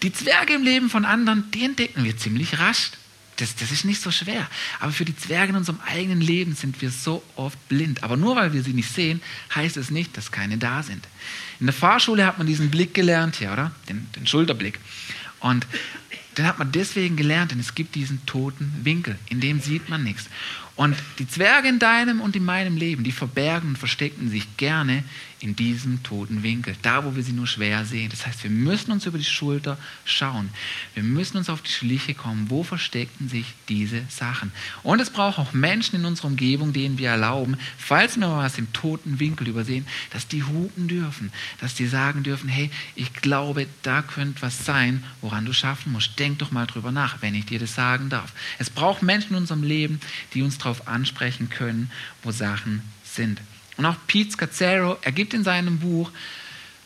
die 0.04 0.14
Zwerge 0.14 0.54
im 0.54 0.62
Leben 0.62 0.92
von 0.92 1.06
anderen, 1.06 1.50
die 1.56 1.66
entdecken 1.66 2.04
wir 2.04 2.16
ziemlich 2.16 2.60
rasch. 2.60 2.92
Das, 3.38 3.56
das 3.56 3.72
ist 3.72 3.86
nicht 3.86 4.02
so 4.02 4.12
schwer. 4.12 4.48
Aber 4.80 4.92
für 4.92 5.06
die 5.06 5.16
Zwerge 5.16 5.52
in 5.52 5.56
unserem 5.56 5.80
eigenen 5.88 6.22
Leben 6.22 6.54
sind 6.54 6.82
wir 6.82 6.92
so 6.92 7.24
oft 7.36 7.58
blind. 7.70 8.04
Aber 8.04 8.18
nur 8.18 8.36
weil 8.36 8.54
wir 8.54 8.62
sie 8.64 8.74
nicht 8.74 8.94
sehen, 8.94 9.22
heißt 9.56 9.78
es 9.78 9.90
nicht, 9.90 10.16
dass 10.18 10.32
keine 10.32 10.58
da 10.58 10.84
sind. 10.84 11.08
In 11.60 11.66
der 11.66 11.74
Fahrschule 11.74 12.26
hat 12.26 12.38
man 12.38 12.48
diesen 12.48 12.70
Blick 12.70 12.94
gelernt, 12.94 13.40
ja, 13.40 13.54
oder? 13.54 13.72
Den, 13.90 14.08
den 14.16 14.28
Schulterblick. 14.28 14.80
Und 15.40 15.66
den 16.38 16.46
hat 16.46 16.60
man 16.60 16.72
deswegen 16.72 17.18
gelernt, 17.18 17.52
denn 17.52 17.60
es 17.60 17.76
gibt 17.76 17.96
diesen 17.96 18.26
toten 18.26 18.74
Winkel, 18.84 19.18
in 19.30 19.42
dem 19.42 19.60
sieht 19.60 19.90
man 19.90 20.04
nichts. 20.04 20.30
Und 20.76 20.96
die 21.20 21.28
Zwerge 21.28 21.68
in 21.68 21.80
deinem 21.80 22.22
und 22.22 22.36
in 22.36 22.46
meinem 22.46 22.78
Leben, 22.78 23.04
die 23.04 23.12
verbergen 23.12 23.72
und 23.72 23.78
verstecken 23.78 24.30
sich 24.30 24.58
gerne 24.58 25.04
in 25.42 25.56
diesem 25.56 26.04
toten 26.04 26.44
Winkel, 26.44 26.76
da 26.82 27.04
wo 27.04 27.16
wir 27.16 27.24
sie 27.24 27.32
nur 27.32 27.48
schwer 27.48 27.86
sehen. 27.86 28.10
Das 28.10 28.28
heißt, 28.28 28.44
wir 28.44 28.52
müssen 28.52 28.92
uns 28.92 29.06
über 29.06 29.18
die 29.18 29.24
Schulter 29.24 29.78
schauen. 30.06 30.50
Wir 30.94 31.04
müssen 31.04 31.38
uns 31.38 31.50
auf 31.50 31.62
die 31.62 31.72
Schliche 31.72 32.14
kommen. 32.14 32.50
Wo 32.50 32.64
verstecken 32.64 33.28
sich 33.28 33.46
diese 33.68 34.04
Sachen? 34.10 34.52
Und 34.84 35.00
es 35.00 35.10
braucht 35.10 35.40
auch 35.40 35.54
Menschen 35.54 35.96
in 35.96 36.06
unserer 36.06 36.28
Umgebung, 36.28 36.74
denen 36.74 36.98
wir 36.98 37.10
erlauben, 37.10 37.58
falls 37.78 38.18
wir 38.18 38.30
was 38.30 38.58
im 38.58 38.72
toten 38.74 39.20
Winkel 39.20 39.48
übersehen, 39.48 39.88
dass 40.12 40.28
die 40.28 40.44
hupen 40.44 40.88
dürfen, 40.88 41.32
dass 41.60 41.74
die 41.74 41.88
sagen 41.88 42.24
dürfen, 42.24 42.50
hey, 42.50 42.70
ich 42.96 43.14
glaube, 43.14 43.68
da 43.82 44.02
könnte 44.02 44.42
was 44.42 44.66
sein, 44.66 45.04
woran 45.22 45.46
du 45.46 45.54
schaffen 45.54 45.92
musst. 45.92 46.20
Denk 46.20 46.40
doch 46.40 46.52
mal 46.52 46.68
drüber 46.68 46.92
nach, 46.92 47.22
wenn 47.22 47.36
ich 47.36 47.46
dir 47.46 47.60
das 47.60 47.76
sagen 47.76 48.10
darf. 48.10 48.34
Es 48.60 48.70
braucht 48.70 49.02
Menschen 49.02 49.32
in 49.32 49.38
unserem 49.38 49.64
Leben, 49.64 50.00
die 50.34 50.44
uns 50.44 50.58
darauf 50.58 50.88
ansprechen 50.88 51.50
können, 51.50 51.90
wo 52.24 52.32
Sachen 52.32 52.82
sind. 53.04 53.42
Und 53.78 53.86
auch 53.86 53.96
Pete 54.08 54.32
Scazzaro, 54.32 54.98
er 55.02 55.12
gibt 55.12 55.34
in 55.34 55.44
seinem 55.44 55.80
Buch 55.80 56.12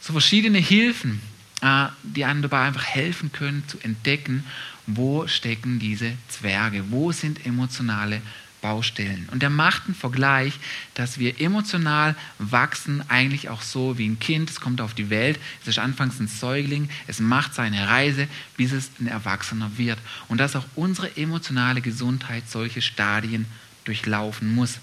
so 0.01 0.13
verschiedene 0.13 0.59
Hilfen, 0.59 1.21
äh, 1.61 1.87
die 2.03 2.25
einem 2.25 2.41
dabei 2.41 2.61
einfach 2.61 2.85
helfen 2.85 3.31
können 3.31 3.63
zu 3.67 3.79
entdecken, 3.79 4.43
wo 4.87 5.27
stecken 5.27 5.79
diese 5.79 6.13
Zwerge, 6.29 6.91
wo 6.91 7.11
sind 7.11 7.45
emotionale 7.45 8.21
Baustellen. 8.61 9.29
Und 9.31 9.43
er 9.43 9.51
macht 9.51 9.85
einen 9.85 9.93
Vergleich, 9.93 10.53
dass 10.95 11.19
wir 11.19 11.39
emotional 11.39 12.15
wachsen, 12.39 13.03
eigentlich 13.09 13.49
auch 13.49 13.61
so 13.61 13.99
wie 13.99 14.07
ein 14.07 14.17
Kind. 14.17 14.49
Es 14.49 14.59
kommt 14.59 14.81
auf 14.81 14.95
die 14.95 15.11
Welt, 15.11 15.39
es 15.61 15.67
ist 15.67 15.77
anfangs 15.77 16.19
ein 16.19 16.27
Säugling, 16.27 16.89
es 17.05 17.19
macht 17.19 17.53
seine 17.53 17.87
Reise, 17.87 18.27
bis 18.57 18.71
es 18.71 18.89
ein 18.99 19.05
Erwachsener 19.05 19.69
wird. 19.77 19.99
Und 20.29 20.39
dass 20.39 20.55
auch 20.55 20.65
unsere 20.73 21.15
emotionale 21.15 21.81
Gesundheit 21.81 22.49
solche 22.49 22.81
Stadien 22.81 23.45
durchlaufen 23.83 24.55
muss. 24.55 24.79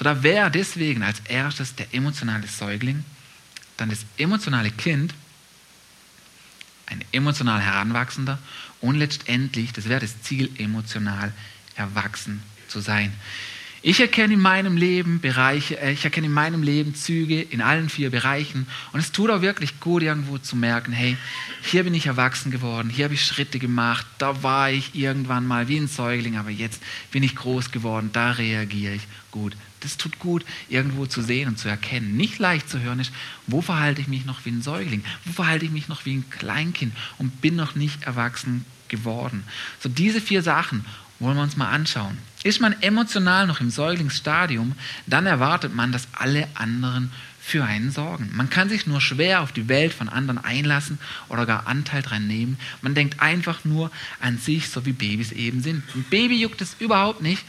So, 0.00 0.04
da 0.04 0.22
wäre 0.22 0.50
deswegen 0.50 1.02
als 1.02 1.20
erstes 1.28 1.74
der 1.74 1.92
emotionale 1.92 2.46
Säugling, 2.46 3.04
dann 3.76 3.90
das 3.90 4.06
emotionale 4.16 4.70
Kind, 4.70 5.12
ein 6.86 7.04
emotional 7.12 7.60
Heranwachsender 7.60 8.38
und 8.80 8.94
letztendlich, 8.94 9.74
das 9.74 9.90
wäre 9.90 10.00
das 10.00 10.22
Ziel, 10.22 10.48
emotional 10.56 11.34
erwachsen 11.76 12.42
zu 12.66 12.80
sein. 12.80 13.12
Ich 13.82 14.00
erkenne 14.00 14.32
in 14.32 14.40
meinem 14.40 14.78
Leben 14.78 15.20
Bereiche, 15.20 15.78
äh, 15.78 15.92
ich 15.92 16.02
erkenne 16.02 16.28
in 16.28 16.32
meinem 16.32 16.62
Leben 16.62 16.94
Züge 16.94 17.42
in 17.42 17.60
allen 17.60 17.90
vier 17.90 18.08
Bereichen 18.10 18.66
und 18.92 19.00
es 19.00 19.12
tut 19.12 19.28
auch 19.28 19.42
wirklich 19.42 19.80
gut, 19.80 20.02
irgendwo 20.02 20.38
zu 20.38 20.56
merken, 20.56 20.92
hey, 20.92 21.18
hier 21.60 21.84
bin 21.84 21.92
ich 21.92 22.06
erwachsen 22.06 22.50
geworden, 22.50 22.88
hier 22.88 23.04
habe 23.04 23.14
ich 23.14 23.26
Schritte 23.26 23.58
gemacht, 23.58 24.06
da 24.16 24.42
war 24.42 24.70
ich 24.70 24.94
irgendwann 24.94 25.46
mal 25.46 25.68
wie 25.68 25.76
ein 25.76 25.88
Säugling, 25.88 26.38
aber 26.38 26.48
jetzt 26.48 26.82
bin 27.10 27.22
ich 27.22 27.36
groß 27.36 27.70
geworden, 27.70 28.08
da 28.14 28.30
reagiere 28.30 28.94
ich 28.94 29.06
gut. 29.30 29.54
Das 29.80 29.96
tut 29.96 30.18
gut, 30.18 30.44
irgendwo 30.68 31.06
zu 31.06 31.22
sehen 31.22 31.48
und 31.48 31.58
zu 31.58 31.68
erkennen. 31.68 32.16
Nicht 32.16 32.38
leicht 32.38 32.68
zu 32.68 32.80
hören 32.80 33.00
ist, 33.00 33.12
wo 33.46 33.62
verhalte 33.62 34.00
ich 34.00 34.08
mich 34.08 34.26
noch 34.26 34.44
wie 34.44 34.50
ein 34.50 34.62
Säugling, 34.62 35.02
wo 35.24 35.32
verhalte 35.32 35.64
ich 35.64 35.70
mich 35.70 35.88
noch 35.88 36.04
wie 36.04 36.16
ein 36.16 36.30
Kleinkind 36.30 36.94
und 37.18 37.40
bin 37.40 37.56
noch 37.56 37.74
nicht 37.74 38.02
erwachsen 38.02 38.64
geworden. 38.88 39.44
So 39.80 39.88
diese 39.88 40.20
vier 40.20 40.42
Sachen 40.42 40.84
wollen 41.18 41.36
wir 41.36 41.42
uns 41.42 41.56
mal 41.56 41.70
anschauen. 41.70 42.18
Ist 42.42 42.60
man 42.60 42.80
emotional 42.80 43.46
noch 43.46 43.60
im 43.60 43.70
Säuglingsstadium, 43.70 44.72
dann 45.06 45.26
erwartet 45.26 45.74
man, 45.74 45.92
dass 45.92 46.08
alle 46.12 46.48
anderen 46.54 47.12
für 47.40 47.64
einen 47.64 47.90
sorgen. 47.90 48.30
Man 48.32 48.50
kann 48.50 48.68
sich 48.68 48.86
nur 48.86 49.00
schwer 49.00 49.40
auf 49.40 49.52
die 49.52 49.68
Welt 49.68 49.94
von 49.94 50.08
anderen 50.08 50.38
einlassen 50.38 50.98
oder 51.28 51.46
gar 51.46 51.66
Anteil 51.66 52.02
dran 52.02 52.26
nehmen. 52.26 52.58
Man 52.82 52.94
denkt 52.94 53.20
einfach 53.20 53.64
nur 53.64 53.90
an 54.20 54.38
sich, 54.38 54.68
so 54.68 54.84
wie 54.86 54.92
Babys 54.92 55.32
eben 55.32 55.62
sind. 55.62 55.82
Ein 55.94 56.04
Baby 56.10 56.40
juckt 56.40 56.60
es 56.60 56.76
überhaupt 56.78 57.22
nicht, 57.22 57.44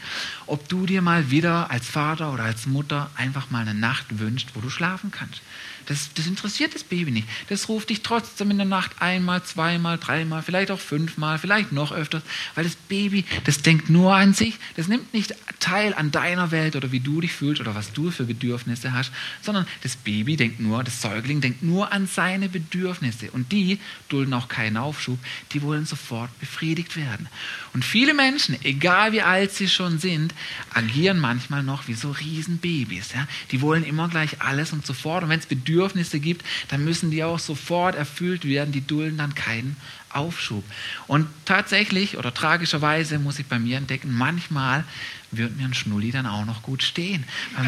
ob 0.46 0.68
du 0.68 0.86
dir 0.86 1.02
mal 1.02 1.30
wieder 1.30 1.70
als 1.70 1.86
Vater 1.86 2.32
oder 2.32 2.44
als 2.44 2.66
Mutter 2.66 3.10
einfach 3.16 3.50
mal 3.50 3.60
eine 3.60 3.74
Nacht 3.74 4.18
wünscht, 4.18 4.50
wo 4.54 4.60
du 4.60 4.70
schlafen 4.70 5.10
kannst. 5.10 5.42
Das, 5.86 6.10
das, 6.14 6.26
interessiert 6.26 6.74
das 6.74 6.84
Baby 6.84 7.10
nicht. 7.10 7.28
Das 7.48 7.68
ruft 7.68 7.90
dich 7.90 8.02
trotzdem 8.02 8.50
in 8.50 8.58
der 8.58 8.66
Nacht 8.66 8.92
einmal, 9.00 9.42
zweimal, 9.42 9.98
dreimal, 9.98 10.42
vielleicht 10.42 10.70
auch 10.70 10.80
fünfmal, 10.80 11.38
vielleicht 11.38 11.72
noch 11.72 11.92
öfters, 11.92 12.22
weil 12.54 12.64
das 12.64 12.76
Baby, 12.76 13.24
das 13.44 13.62
denkt 13.62 13.90
nur 13.90 14.14
an 14.14 14.34
sich, 14.34 14.54
das 14.76 14.88
nimmt 14.88 15.12
nicht 15.12 15.34
teil 15.60 15.94
an 15.94 16.10
deiner 16.10 16.50
Welt 16.50 16.76
oder 16.76 16.92
wie 16.92 17.00
du 17.00 17.20
dich 17.20 17.32
fühlst 17.32 17.60
oder 17.60 17.74
was 17.74 17.92
du 17.92 18.10
für 18.10 18.24
Bedürfnisse 18.24 18.92
hast, 18.92 19.12
sondern 19.42 19.66
das 19.82 19.96
Baby 19.96 20.36
denkt 20.36 20.60
nur, 20.60 20.82
das 20.84 21.00
Säugling 21.00 21.40
denkt 21.40 21.62
nur 21.62 21.92
an 21.92 22.06
seine 22.06 22.48
Bedürfnisse 22.48 23.30
und 23.30 23.52
die 23.52 23.78
dulden 24.08 24.34
auch 24.34 24.48
keinen 24.48 24.76
Aufschub, 24.76 25.18
die 25.52 25.62
wollen 25.62 25.86
sofort 25.86 26.36
befriedigt 26.40 26.96
werden. 26.96 27.28
Und 27.72 27.84
viele 27.84 28.14
Menschen, 28.14 28.56
egal 28.64 29.12
wie 29.12 29.22
alt 29.22 29.52
sie 29.52 29.68
schon 29.68 29.98
sind, 29.98 30.34
agieren 30.74 31.18
manchmal 31.18 31.62
noch 31.62 31.88
wie 31.88 31.94
so 31.94 32.10
Riesenbabys. 32.10 33.12
Ja? 33.14 33.26
Die 33.50 33.60
wollen 33.60 33.84
immer 33.84 34.08
gleich 34.08 34.40
alles 34.40 34.72
und 34.72 34.86
sofort 34.86 35.24
und 35.24 35.30
wenn 35.30 35.40
es 35.40 35.46
Bedürfnisse 35.82 36.20
gibt, 36.20 36.46
dann 36.68 36.84
müssen 36.84 37.10
die 37.10 37.24
auch 37.24 37.40
sofort 37.40 37.96
erfüllt 37.96 38.44
werden. 38.44 38.70
Die 38.70 38.86
dulden 38.86 39.18
dann 39.18 39.34
keinen 39.34 39.76
Aufschub. 40.10 40.62
Und 41.08 41.26
tatsächlich 41.44 42.18
oder 42.18 42.32
tragischerweise 42.32 43.18
muss 43.18 43.40
ich 43.40 43.46
bei 43.46 43.58
mir 43.58 43.78
entdecken, 43.78 44.16
manchmal 44.16 44.84
wird 45.32 45.56
mir 45.56 45.64
ein 45.64 45.74
Schnulli 45.74 46.12
dann 46.12 46.26
auch 46.26 46.44
noch 46.44 46.62
gut 46.62 46.82
stehen. 46.82 47.24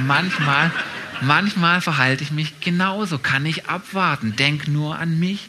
Manchmal, 0.06 0.71
manchmal 1.23 1.80
verhalte 1.80 2.23
ich 2.23 2.30
mich 2.30 2.61
genauso, 2.61 3.18
kann 3.18 3.47
ich 3.47 3.68
abwarten, 3.68 4.37
denk 4.37 4.68
nur 4.68 4.99
an 4.99 5.18
mich. 5.18 5.49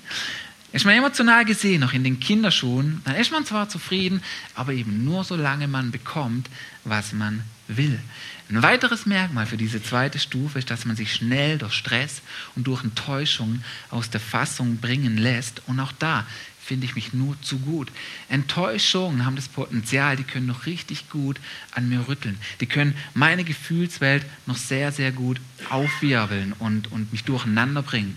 Ist 0.72 0.86
man 0.86 0.96
emotional 0.96 1.46
gesehen, 1.46 1.82
noch 1.82 1.94
in 1.94 2.04
den 2.04 2.20
Kinderschuhen, 2.20 3.02
dann 3.06 3.16
ist 3.16 3.32
man 3.32 3.46
zwar 3.46 3.70
zufrieden, 3.70 4.22
aber 4.56 4.74
eben 4.74 5.06
nur 5.06 5.24
solange 5.24 5.68
man 5.68 5.92
bekommt, 5.92 6.50
was 6.84 7.14
man 7.14 7.44
will. 7.68 8.00
Ein 8.50 8.62
weiteres 8.62 9.08
Merkmal 9.08 9.48
für 9.48 9.58
diese 9.58 9.82
zweite 9.82 10.20
Stufe 10.20 10.60
ist, 10.60 10.70
dass 10.70 10.86
man 10.86 10.96
sich 10.96 11.14
schnell 11.14 11.58
durch 11.58 11.74
Stress 11.74 12.22
und 12.56 12.68
durch 12.68 12.84
Enttäuschung 12.84 13.64
aus 13.90 14.12
der 14.12 14.20
Fassung 14.20 14.78
bringen 14.78 15.18
lässt. 15.18 15.64
Und 15.66 15.80
auch 15.80 15.92
da 15.94 16.28
finde 16.64 16.86
ich 16.86 16.96
mich 16.96 17.14
nur 17.14 17.40
zu 17.42 17.58
gut. 17.58 17.92
Enttäuschungen 18.30 19.26
haben 19.26 19.36
das 19.36 19.48
Potenzial, 19.48 20.16
die 20.16 20.24
können 20.24 20.46
noch 20.46 20.68
richtig 20.68 21.10
gut 21.10 21.40
an 21.72 21.90
mir 21.90 22.08
rütteln. 22.08 22.38
Die 22.60 22.68
können 22.68 22.96
meine 23.16 23.44
Gefühlswelt 23.44 24.26
noch 24.46 24.58
sehr, 24.58 24.92
sehr 24.92 25.12
gut 25.12 25.42
aufwirbeln 25.70 26.54
und, 26.54 26.92
und 26.92 27.12
mich 27.12 27.24
durcheinander 27.24 27.82
bringen. 27.82 28.16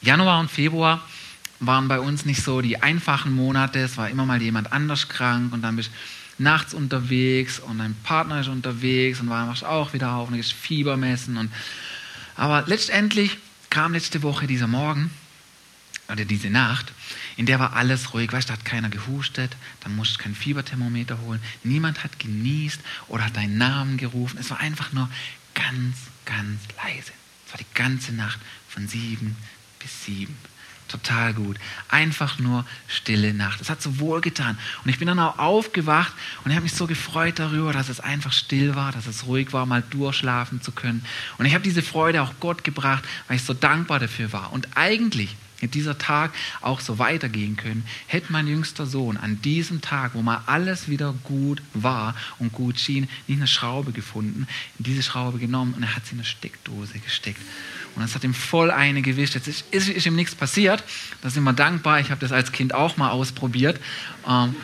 Januar 0.00 0.40
und 0.40 0.50
Februar 0.50 1.06
waren 1.60 1.88
bei 1.88 2.00
uns 2.00 2.24
nicht 2.24 2.42
so 2.42 2.60
die 2.60 2.82
einfachen 2.82 3.32
Monate. 3.32 3.80
Es 3.80 3.96
war 3.96 4.10
immer 4.10 4.26
mal 4.26 4.42
jemand 4.42 4.72
anders 4.72 5.08
krank 5.08 5.52
und 5.52 5.62
dann 5.62 5.76
bist 5.76 5.90
du 5.90 6.17
nachts 6.38 6.74
unterwegs 6.74 7.58
und 7.58 7.78
dein 7.78 7.94
Partner 8.02 8.40
ist 8.40 8.48
unterwegs 8.48 9.20
und 9.20 9.28
war 9.28 9.46
machst 9.46 9.64
auch 9.64 9.92
wieder 9.92 10.12
auf 10.12 10.30
und 10.30 10.44
Fieber 10.44 10.96
messen. 10.96 11.36
Und, 11.36 11.52
aber 12.36 12.64
letztendlich 12.66 13.36
kam 13.70 13.92
letzte 13.92 14.22
Woche 14.22 14.46
dieser 14.46 14.66
Morgen 14.66 15.10
oder 16.10 16.24
diese 16.24 16.48
Nacht, 16.48 16.92
in 17.36 17.46
der 17.46 17.58
war 17.58 17.74
alles 17.74 18.14
ruhig. 18.14 18.32
Weißt 18.32 18.48
du, 18.48 18.52
da 18.52 18.58
hat 18.58 18.64
keiner 18.64 18.88
gehustet, 18.88 19.56
da 19.80 19.88
musst 19.88 20.16
du 20.16 20.22
kein 20.22 20.34
Fieberthermometer 20.34 21.20
holen. 21.20 21.40
Niemand 21.64 22.02
hat 22.02 22.18
genießt 22.18 22.80
oder 23.08 23.26
hat 23.26 23.36
deinen 23.36 23.58
Namen 23.58 23.96
gerufen. 23.96 24.38
Es 24.38 24.50
war 24.50 24.60
einfach 24.60 24.92
nur 24.92 25.08
ganz, 25.54 25.96
ganz 26.24 26.60
leise. 26.76 27.12
Es 27.46 27.52
war 27.52 27.58
die 27.58 27.74
ganze 27.74 28.12
Nacht 28.12 28.38
von 28.68 28.88
sieben 28.88 29.36
bis 29.78 30.04
sieben. 30.04 30.36
Total 30.88 31.34
gut. 31.34 31.58
Einfach 31.88 32.38
nur 32.38 32.64
stille 32.86 33.34
Nacht. 33.34 33.60
Das 33.60 33.68
hat 33.68 33.82
so 33.82 34.00
wohl 34.00 34.22
getan. 34.22 34.58
Und 34.84 34.90
ich 34.90 34.98
bin 34.98 35.06
dann 35.06 35.18
auch 35.18 35.38
aufgewacht 35.38 36.12
und 36.44 36.50
ich 36.50 36.56
habe 36.56 36.64
mich 36.64 36.74
so 36.74 36.86
gefreut 36.86 37.38
darüber, 37.38 37.72
dass 37.72 37.90
es 37.90 38.00
einfach 38.00 38.32
still 38.32 38.74
war, 38.74 38.90
dass 38.92 39.06
es 39.06 39.26
ruhig 39.26 39.52
war, 39.52 39.66
mal 39.66 39.82
durchschlafen 39.90 40.62
zu 40.62 40.72
können. 40.72 41.04
Und 41.36 41.44
ich 41.44 41.54
habe 41.54 41.62
diese 41.62 41.82
Freude 41.82 42.22
auch 42.22 42.32
Gott 42.40 42.64
gebracht, 42.64 43.04
weil 43.26 43.36
ich 43.36 43.44
so 43.44 43.52
dankbar 43.52 43.98
dafür 43.98 44.32
war. 44.32 44.52
Und 44.52 44.76
eigentlich 44.76 45.36
dieser 45.62 45.98
Tag 45.98 46.32
auch 46.60 46.80
so 46.80 46.98
weitergehen 46.98 47.56
können, 47.56 47.84
hätte 48.06 48.32
mein 48.32 48.46
jüngster 48.46 48.86
Sohn 48.86 49.16
an 49.16 49.42
diesem 49.42 49.80
Tag, 49.80 50.14
wo 50.14 50.22
mal 50.22 50.42
alles 50.46 50.88
wieder 50.88 51.14
gut 51.24 51.62
war 51.74 52.14
und 52.38 52.52
gut 52.52 52.78
schien, 52.78 53.08
nicht 53.26 53.38
eine 53.38 53.46
Schraube 53.46 53.92
gefunden, 53.92 54.46
diese 54.78 55.02
Schraube 55.02 55.38
genommen 55.38 55.74
und 55.74 55.82
er 55.82 55.96
hat 55.96 56.06
sie 56.06 56.12
in 56.12 56.18
eine 56.18 56.26
Steckdose 56.26 56.98
gesteckt. 57.00 57.40
Und 57.96 58.02
das 58.02 58.14
hat 58.14 58.22
ihm 58.22 58.34
voll 58.34 58.70
eine 58.70 59.02
gewischt. 59.02 59.34
Jetzt 59.34 59.48
ist, 59.48 59.64
ist, 59.72 59.88
ist 59.88 60.06
ihm 60.06 60.14
nichts 60.14 60.34
passiert. 60.34 60.84
Da 61.20 61.30
sind 61.30 61.42
wir 61.42 61.52
dankbar. 61.52 61.98
Ich 61.98 62.10
habe 62.10 62.20
das 62.20 62.30
als 62.30 62.52
Kind 62.52 62.72
auch 62.72 62.96
mal 62.96 63.10
ausprobiert. 63.10 63.80
Ähm, 64.28 64.54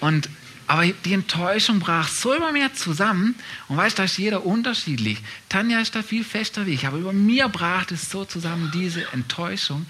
und, 0.00 0.28
aber 0.70 0.86
die 0.86 1.14
Enttäuschung 1.14 1.80
brach 1.80 2.06
so 2.06 2.32
über 2.32 2.52
mir 2.52 2.72
zusammen. 2.72 3.34
Und 3.66 3.76
weißt 3.76 3.98
du, 3.98 4.02
da 4.02 4.04
ist 4.04 4.18
jeder 4.18 4.46
unterschiedlich. 4.46 5.18
Tanja 5.48 5.80
ist 5.80 5.96
da 5.96 6.02
viel 6.04 6.22
fester 6.22 6.64
wie 6.64 6.74
ich. 6.74 6.86
Aber 6.86 6.98
über 6.98 7.12
mir 7.12 7.48
brach 7.48 7.90
es 7.90 8.08
so 8.08 8.24
zusammen, 8.24 8.70
diese 8.72 9.04
Enttäuschung. 9.12 9.84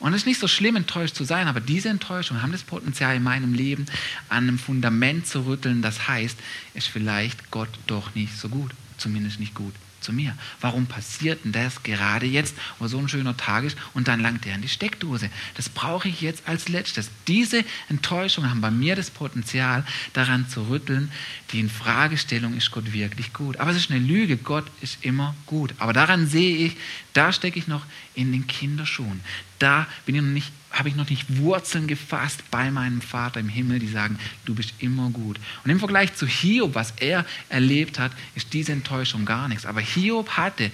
Und 0.00 0.12
es 0.12 0.22
ist 0.22 0.26
nicht 0.26 0.40
so 0.40 0.48
schlimm, 0.48 0.74
enttäuscht 0.74 1.14
zu 1.14 1.22
sein, 1.22 1.46
aber 1.46 1.60
diese 1.60 1.88
Enttäuschung 1.88 2.42
haben 2.42 2.50
das 2.50 2.64
Potenzial 2.64 3.14
in 3.14 3.22
meinem 3.22 3.54
Leben 3.54 3.86
an 4.28 4.48
einem 4.48 4.58
Fundament 4.58 5.28
zu 5.28 5.46
rütteln. 5.46 5.82
Das 5.82 6.08
heißt, 6.08 6.36
ist 6.74 6.88
vielleicht 6.88 7.52
Gott 7.52 7.70
doch 7.86 8.16
nicht 8.16 8.36
so 8.36 8.48
gut. 8.48 8.72
Zumindest 8.98 9.38
nicht 9.38 9.54
gut 9.54 9.74
zu 10.04 10.12
mir. 10.12 10.36
Warum 10.60 10.86
passiert 10.86 11.44
denn 11.44 11.52
das 11.52 11.82
gerade 11.82 12.26
jetzt, 12.26 12.54
wo 12.78 12.86
so 12.86 12.98
ein 12.98 13.08
schöner 13.08 13.36
Tag 13.36 13.64
ist 13.64 13.76
und 13.94 14.06
dann 14.06 14.20
langt 14.20 14.46
er 14.46 14.54
in 14.54 14.62
die 14.62 14.68
Steckdose? 14.68 15.30
Das 15.54 15.68
brauche 15.68 16.08
ich 16.08 16.20
jetzt 16.20 16.46
als 16.46 16.68
letztes. 16.68 17.10
Diese 17.26 17.64
Enttäuschungen 17.88 18.50
haben 18.50 18.60
bei 18.60 18.70
mir 18.70 18.94
das 18.94 19.10
Potenzial, 19.10 19.84
daran 20.12 20.48
zu 20.48 20.68
rütteln, 20.68 21.10
die 21.52 21.60
Infragestellung 21.60 22.56
ist 22.56 22.70
Gott 22.70 22.92
wirklich 22.92 23.32
gut. 23.32 23.56
Aber 23.56 23.70
es 23.70 23.76
ist 23.78 23.90
eine 23.90 24.00
Lüge, 24.00 24.36
Gott 24.36 24.66
ist 24.80 24.98
immer 25.00 25.34
gut. 25.46 25.74
Aber 25.78 25.92
daran 25.92 26.28
sehe 26.28 26.56
ich, 26.66 26.76
da 27.14 27.32
stecke 27.32 27.58
ich 27.58 27.66
noch 27.66 27.86
in 28.14 28.32
den 28.32 28.46
Kinderschuhen. 28.46 29.20
Da 29.58 29.86
bin 30.06 30.14
ich 30.14 30.22
noch 30.22 30.30
nicht 30.30 30.52
habe 30.74 30.88
ich 30.88 30.96
noch 30.96 31.08
nicht 31.08 31.38
Wurzeln 31.38 31.86
gefasst 31.86 32.42
bei 32.50 32.70
meinem 32.70 33.00
Vater 33.00 33.38
im 33.38 33.48
Himmel, 33.48 33.78
die 33.78 33.88
sagen, 33.88 34.18
du 34.44 34.54
bist 34.54 34.74
immer 34.80 35.08
gut. 35.10 35.38
Und 35.62 35.70
im 35.70 35.78
Vergleich 35.78 36.14
zu 36.14 36.26
Hiob, 36.26 36.74
was 36.74 36.92
er 36.98 37.24
erlebt 37.48 37.98
hat, 37.98 38.10
ist 38.34 38.52
diese 38.52 38.72
Enttäuschung 38.72 39.24
gar 39.24 39.46
nichts. 39.48 39.66
Aber 39.66 39.80
Hiob 39.80 40.30
hatte 40.30 40.72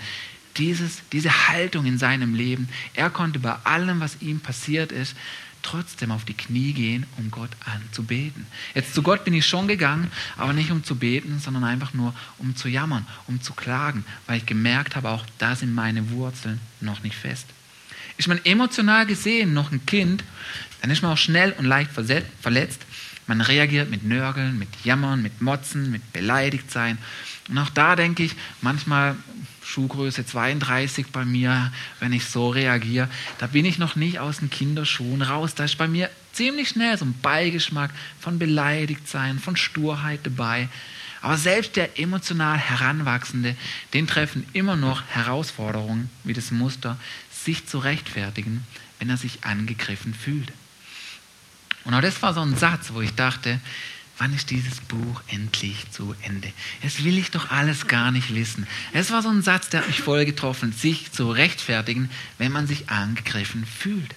dieses, 0.56 1.02
diese 1.12 1.48
Haltung 1.48 1.84
in 1.84 1.98
seinem 1.98 2.34
Leben. 2.34 2.68
Er 2.94 3.10
konnte 3.10 3.38
bei 3.38 3.54
allem, 3.64 4.00
was 4.00 4.20
ihm 4.22 4.40
passiert 4.40 4.90
ist, 4.90 5.14
trotzdem 5.62 6.10
auf 6.10 6.24
die 6.24 6.34
Knie 6.34 6.72
gehen, 6.72 7.06
um 7.16 7.30
Gott 7.30 7.50
anzubeten. 7.64 8.46
Jetzt 8.74 8.94
zu 8.94 9.02
Gott 9.02 9.24
bin 9.24 9.34
ich 9.34 9.46
schon 9.46 9.68
gegangen, 9.68 10.10
aber 10.36 10.52
nicht 10.52 10.70
um 10.70 10.84
zu 10.84 10.96
beten, 10.96 11.38
sondern 11.38 11.64
einfach 11.64 11.94
nur 11.94 12.14
um 12.38 12.56
zu 12.56 12.68
jammern, 12.68 13.06
um 13.26 13.40
zu 13.40 13.52
klagen, 13.52 14.04
weil 14.26 14.38
ich 14.38 14.46
gemerkt 14.46 14.96
habe, 14.96 15.10
auch 15.10 15.24
da 15.38 15.56
sind 15.56 15.74
meine 15.74 16.10
Wurzeln 16.10 16.60
noch 16.80 17.02
nicht 17.02 17.16
fest. 17.16 17.46
Ist 18.16 18.28
man 18.28 18.44
emotional 18.44 19.06
gesehen 19.06 19.54
noch 19.54 19.72
ein 19.72 19.86
Kind, 19.86 20.24
dann 20.82 20.90
ist 20.90 21.02
man 21.02 21.12
auch 21.12 21.18
schnell 21.18 21.52
und 21.52 21.64
leicht 21.64 21.90
verletzt. 21.92 22.82
Man 23.26 23.40
reagiert 23.40 23.90
mit 23.90 24.02
Nörgeln, 24.02 24.58
mit 24.58 24.68
Jammern, 24.84 25.22
mit 25.22 25.40
Motzen, 25.40 25.90
mit 25.90 26.12
Beleidigtsein. 26.12 26.98
Und 27.48 27.58
auch 27.58 27.70
da 27.70 27.96
denke 27.96 28.22
ich, 28.22 28.36
manchmal 28.60 29.16
Schuhgröße 29.64 30.26
32 30.26 31.08
bei 31.08 31.24
mir, 31.24 31.72
wenn 32.00 32.12
ich 32.12 32.24
so 32.26 32.48
reagiere, 32.50 33.08
da 33.38 33.46
bin 33.46 33.64
ich 33.64 33.78
noch 33.78 33.96
nicht 33.96 34.18
aus 34.18 34.38
den 34.38 34.50
Kinderschuhen 34.50 35.22
raus. 35.22 35.54
Da 35.54 35.64
ist 35.64 35.78
bei 35.78 35.88
mir 35.88 36.10
ziemlich 36.32 36.70
schnell 36.70 36.96
so 36.98 37.04
ein 37.04 37.14
Beigeschmack 37.20 37.90
von 38.20 38.38
Beleidigtsein, 38.38 39.38
von 39.38 39.56
Sturheit 39.56 40.20
dabei. 40.24 40.68
Aber 41.22 41.36
selbst 41.36 41.76
der 41.76 41.98
emotional 41.98 42.56
Heranwachsende, 42.56 43.54
den 43.92 44.06
treffen 44.06 44.46
immer 44.52 44.76
noch 44.76 45.02
Herausforderungen 45.08 46.10
wie 46.24 46.32
das 46.32 46.50
Muster, 46.50 46.98
sich 47.30 47.66
zu 47.66 47.78
rechtfertigen, 47.78 48.64
wenn 48.98 49.10
er 49.10 49.16
sich 49.16 49.44
angegriffen 49.44 50.14
fühlt. 50.14 50.52
Und 51.84 51.94
auch 51.94 52.00
das 52.00 52.20
war 52.22 52.34
so 52.34 52.40
ein 52.40 52.56
Satz, 52.56 52.92
wo 52.92 53.00
ich 53.00 53.14
dachte, 53.14 53.60
wann 54.20 54.34
ist 54.34 54.50
dieses 54.50 54.80
Buch 54.82 55.22
endlich 55.28 55.90
zu 55.90 56.14
Ende? 56.22 56.52
Es 56.82 57.04
will 57.04 57.16
ich 57.16 57.30
doch 57.30 57.50
alles 57.50 57.86
gar 57.86 58.12
nicht 58.12 58.34
wissen. 58.34 58.66
Es 58.92 59.10
war 59.10 59.22
so 59.22 59.30
ein 59.30 59.42
Satz, 59.42 59.70
der 59.70 59.80
hat 59.80 59.88
mich 59.88 60.02
voll 60.02 60.26
getroffen, 60.26 60.72
sich 60.72 61.10
zu 61.10 61.30
rechtfertigen, 61.30 62.10
wenn 62.36 62.52
man 62.52 62.66
sich 62.66 62.90
angegriffen 62.90 63.64
fühlt. 63.64 64.14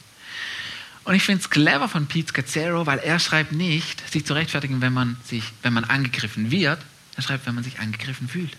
Und 1.05 1.15
ich 1.15 1.23
finde 1.23 1.41
es 1.41 1.49
clever 1.49 1.87
von 1.87 2.07
Pete 2.07 2.29
Scazzaro, 2.29 2.85
weil 2.85 2.99
er 2.99 3.19
schreibt 3.19 3.53
nicht, 3.53 4.09
sich 4.11 4.25
zu 4.25 4.33
rechtfertigen, 4.33 4.81
wenn 4.81 4.93
man, 4.93 5.17
sich, 5.25 5.43
wenn 5.61 5.73
man 5.73 5.85
angegriffen 5.85 6.51
wird. 6.51 6.79
Er 7.15 7.23
schreibt, 7.23 7.45
wenn 7.45 7.55
man 7.55 7.63
sich 7.63 7.79
angegriffen 7.79 8.27
fühlt. 8.27 8.57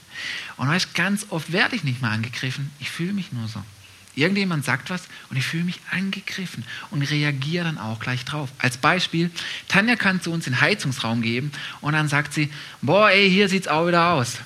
Und 0.56 0.68
weißt, 0.68 0.94
ganz 0.94 1.26
oft 1.28 1.52
werde 1.52 1.76
ich 1.76 1.84
nicht 1.84 2.00
mal 2.00 2.10
angegriffen, 2.10 2.70
ich 2.80 2.90
fühle 2.90 3.12
mich 3.12 3.32
nur 3.32 3.48
so. 3.48 3.62
Irgendjemand 4.16 4.64
sagt 4.64 4.90
was 4.90 5.02
und 5.30 5.36
ich 5.36 5.44
fühle 5.44 5.64
mich 5.64 5.80
angegriffen 5.90 6.64
und 6.90 7.02
reagiere 7.02 7.64
dann 7.64 7.78
auch 7.78 8.00
gleich 8.00 8.24
drauf. 8.24 8.50
Als 8.58 8.76
Beispiel, 8.76 9.30
Tanja 9.68 9.96
kann 9.96 10.20
zu 10.20 10.30
uns 10.30 10.44
den 10.44 10.60
Heizungsraum 10.60 11.22
geben 11.22 11.50
und 11.80 11.94
dann 11.94 12.08
sagt 12.08 12.32
sie, 12.32 12.50
boah, 12.80 13.10
ey, 13.10 13.28
hier 13.28 13.48
sieht 13.48 13.62
es 13.62 13.68
auch 13.68 13.86
wieder 13.88 14.10
aus. 14.10 14.38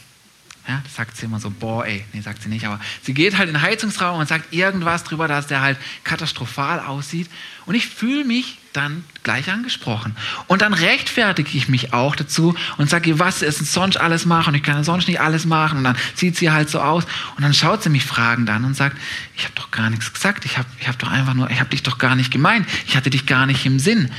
Ja, 0.66 0.82
das 0.84 0.94
sagt 0.94 1.16
sie 1.16 1.24
immer 1.24 1.40
so, 1.40 1.50
boah, 1.50 1.86
ey. 1.86 2.04
Nee, 2.12 2.20
sagt 2.20 2.42
sie 2.42 2.50
nicht, 2.50 2.66
aber 2.66 2.78
sie 3.02 3.14
geht 3.14 3.38
halt 3.38 3.48
in 3.48 3.54
den 3.54 3.62
Heizungsraum 3.62 4.20
und 4.20 4.28
sagt 4.28 4.52
irgendwas 4.52 5.02
drüber, 5.02 5.26
dass 5.26 5.46
der 5.46 5.62
halt 5.62 5.78
katastrophal 6.04 6.80
aussieht. 6.80 7.28
Und 7.64 7.74
ich 7.74 7.86
fühle 7.86 8.24
mich 8.24 8.58
dann 8.78 9.04
gleich 9.24 9.50
angesprochen. 9.50 10.14
Und 10.46 10.62
dann 10.62 10.72
rechtfertige 10.72 11.50
ich 11.58 11.68
mich 11.68 11.92
auch 11.92 12.14
dazu 12.14 12.54
und 12.78 12.88
sage, 12.88 13.18
was 13.18 13.42
ist 13.42 13.58
denn 13.58 13.66
sonst 13.66 13.96
alles 13.96 14.24
machen? 14.24 14.54
Ich 14.54 14.62
kann 14.62 14.82
sonst 14.84 15.08
nicht 15.08 15.20
alles 15.20 15.44
machen. 15.44 15.78
Und 15.78 15.84
dann 15.84 15.96
sieht 16.14 16.36
sie 16.36 16.50
halt 16.50 16.70
so 16.70 16.80
aus. 16.80 17.04
Und 17.36 17.42
dann 17.42 17.52
schaut 17.52 17.82
sie 17.82 17.90
mich 17.90 18.04
fragend 18.04 18.48
an 18.48 18.64
und 18.64 18.74
sagt, 18.74 18.96
ich 19.36 19.44
habe 19.44 19.54
doch 19.56 19.70
gar 19.70 19.90
nichts 19.90 20.12
gesagt. 20.12 20.44
Ich 20.44 20.56
habe 20.56 20.68
ich 20.78 20.88
hab 20.88 20.98
doch 20.98 21.10
einfach 21.10 21.34
nur, 21.34 21.50
ich 21.50 21.58
habe 21.60 21.70
dich 21.70 21.82
doch 21.82 21.98
gar 21.98 22.14
nicht 22.14 22.30
gemeint. 22.30 22.66
Ich 22.86 22.96
hatte 22.96 23.10
dich 23.10 23.26
gar 23.26 23.46
nicht 23.46 23.66
im 23.66 23.78
Sinn. 23.78 24.10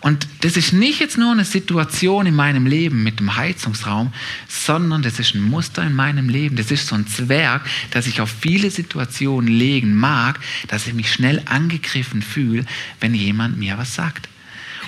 Und 0.00 0.26
das 0.42 0.56
ist 0.56 0.72
nicht 0.72 1.00
jetzt 1.00 1.16
nur 1.16 1.32
eine 1.32 1.44
Situation 1.44 2.26
in 2.26 2.34
meinem 2.34 2.66
Leben 2.66 3.02
mit 3.02 3.20
dem 3.20 3.36
Heizungsraum, 3.36 4.12
sondern 4.48 5.02
das 5.02 5.18
ist 5.18 5.34
ein 5.34 5.42
Muster 5.42 5.82
in 5.82 5.94
meinem 5.94 6.28
Leben. 6.28 6.56
Das 6.56 6.70
ist 6.70 6.86
so 6.86 6.94
ein 6.94 7.06
Zwerg, 7.06 7.62
das 7.90 8.06
ich 8.06 8.20
auf 8.20 8.30
viele 8.40 8.70
Situationen 8.70 9.48
legen 9.48 9.94
mag, 9.94 10.40
dass 10.68 10.86
ich 10.86 10.92
mich 10.92 11.12
schnell 11.12 11.42
angegriffen 11.46 12.22
fühle, 12.22 12.66
wenn 13.00 13.14
jemand 13.14 13.56
mir 13.56 13.78
was 13.78 13.94
sagt. 13.94 14.03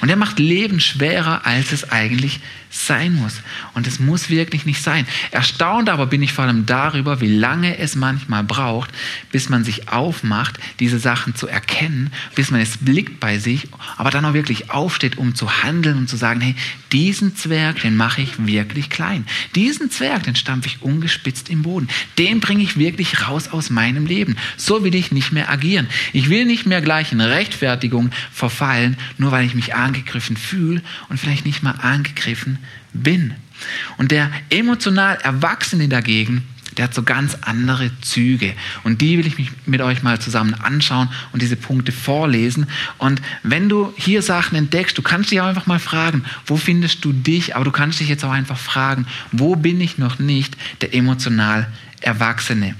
Und 0.00 0.08
er 0.08 0.16
macht 0.16 0.38
Leben 0.38 0.80
schwerer, 0.80 1.46
als 1.46 1.72
es 1.72 1.90
eigentlich 1.90 2.40
sein 2.76 3.14
muss. 3.14 3.40
Und 3.74 3.86
es 3.86 3.98
muss 3.98 4.28
wirklich 4.28 4.66
nicht 4.66 4.82
sein. 4.82 5.06
Erstaunt 5.30 5.88
aber 5.88 6.06
bin 6.06 6.22
ich 6.22 6.32
vor 6.32 6.44
allem 6.44 6.66
darüber, 6.66 7.20
wie 7.20 7.34
lange 7.34 7.78
es 7.78 7.96
manchmal 7.96 8.44
braucht, 8.44 8.90
bis 9.32 9.48
man 9.48 9.64
sich 9.64 9.88
aufmacht, 9.88 10.58
diese 10.80 10.98
Sachen 10.98 11.34
zu 11.34 11.48
erkennen, 11.48 12.10
bis 12.34 12.50
man 12.50 12.60
es 12.60 12.78
blickt 12.78 13.20
bei 13.20 13.38
sich, 13.38 13.68
aber 13.96 14.10
dann 14.10 14.24
auch 14.24 14.34
wirklich 14.34 14.70
aufsteht, 14.70 15.18
um 15.18 15.34
zu 15.34 15.62
handeln 15.62 15.98
und 15.98 16.08
zu 16.08 16.16
sagen, 16.16 16.40
hey, 16.40 16.54
diesen 16.92 17.36
Zwerg, 17.36 17.80
den 17.82 17.96
mache 17.96 18.22
ich 18.22 18.46
wirklich 18.46 18.90
klein. 18.90 19.26
Diesen 19.54 19.90
Zwerg, 19.90 20.24
den 20.24 20.36
stampfe 20.36 20.68
ich 20.68 20.82
ungespitzt 20.82 21.48
im 21.48 21.62
Boden. 21.62 21.88
Den 22.18 22.40
bringe 22.40 22.62
ich 22.62 22.78
wirklich 22.78 23.26
raus 23.26 23.48
aus 23.48 23.70
meinem 23.70 24.06
Leben. 24.06 24.36
So 24.56 24.84
will 24.84 24.94
ich 24.94 25.12
nicht 25.12 25.32
mehr 25.32 25.50
agieren. 25.50 25.88
Ich 26.12 26.28
will 26.28 26.44
nicht 26.44 26.66
mehr 26.66 26.80
gleich 26.80 27.12
in 27.12 27.20
Rechtfertigung 27.20 28.10
verfallen, 28.32 28.96
nur 29.18 29.32
weil 29.32 29.46
ich 29.46 29.54
mich 29.54 29.74
angegriffen 29.74 30.36
fühle 30.36 30.82
und 31.08 31.18
vielleicht 31.18 31.46
nicht 31.46 31.62
mal 31.62 31.72
angegriffen 31.72 32.58
bin. 32.92 33.34
Und 33.96 34.10
der 34.10 34.30
emotional 34.50 35.18
Erwachsene 35.22 35.88
dagegen, 35.88 36.44
der 36.76 36.84
hat 36.84 36.94
so 36.94 37.02
ganz 37.02 37.36
andere 37.40 37.90
Züge. 38.02 38.52
Und 38.84 39.00
die 39.00 39.18
will 39.18 39.26
ich 39.26 39.38
mich 39.38 39.50
mit 39.64 39.80
euch 39.80 40.02
mal 40.02 40.20
zusammen 40.20 40.54
anschauen 40.54 41.08
und 41.32 41.40
diese 41.40 41.56
Punkte 41.56 41.92
vorlesen. 41.92 42.66
Und 42.98 43.22
wenn 43.42 43.68
du 43.68 43.94
hier 43.96 44.20
Sachen 44.20 44.56
entdeckst, 44.56 44.96
du 44.98 45.02
kannst 45.02 45.30
dich 45.30 45.40
auch 45.40 45.46
einfach 45.46 45.66
mal 45.66 45.78
fragen, 45.78 46.24
wo 46.44 46.56
findest 46.56 47.04
du 47.04 47.12
dich? 47.12 47.56
Aber 47.56 47.64
du 47.64 47.70
kannst 47.70 48.00
dich 48.00 48.08
jetzt 48.08 48.24
auch 48.24 48.30
einfach 48.30 48.58
fragen, 48.58 49.06
wo 49.32 49.56
bin 49.56 49.80
ich 49.80 49.96
noch 49.98 50.18
nicht 50.18 50.56
der 50.82 50.94
emotional 50.94 51.66
Erwachsene? 52.00 52.74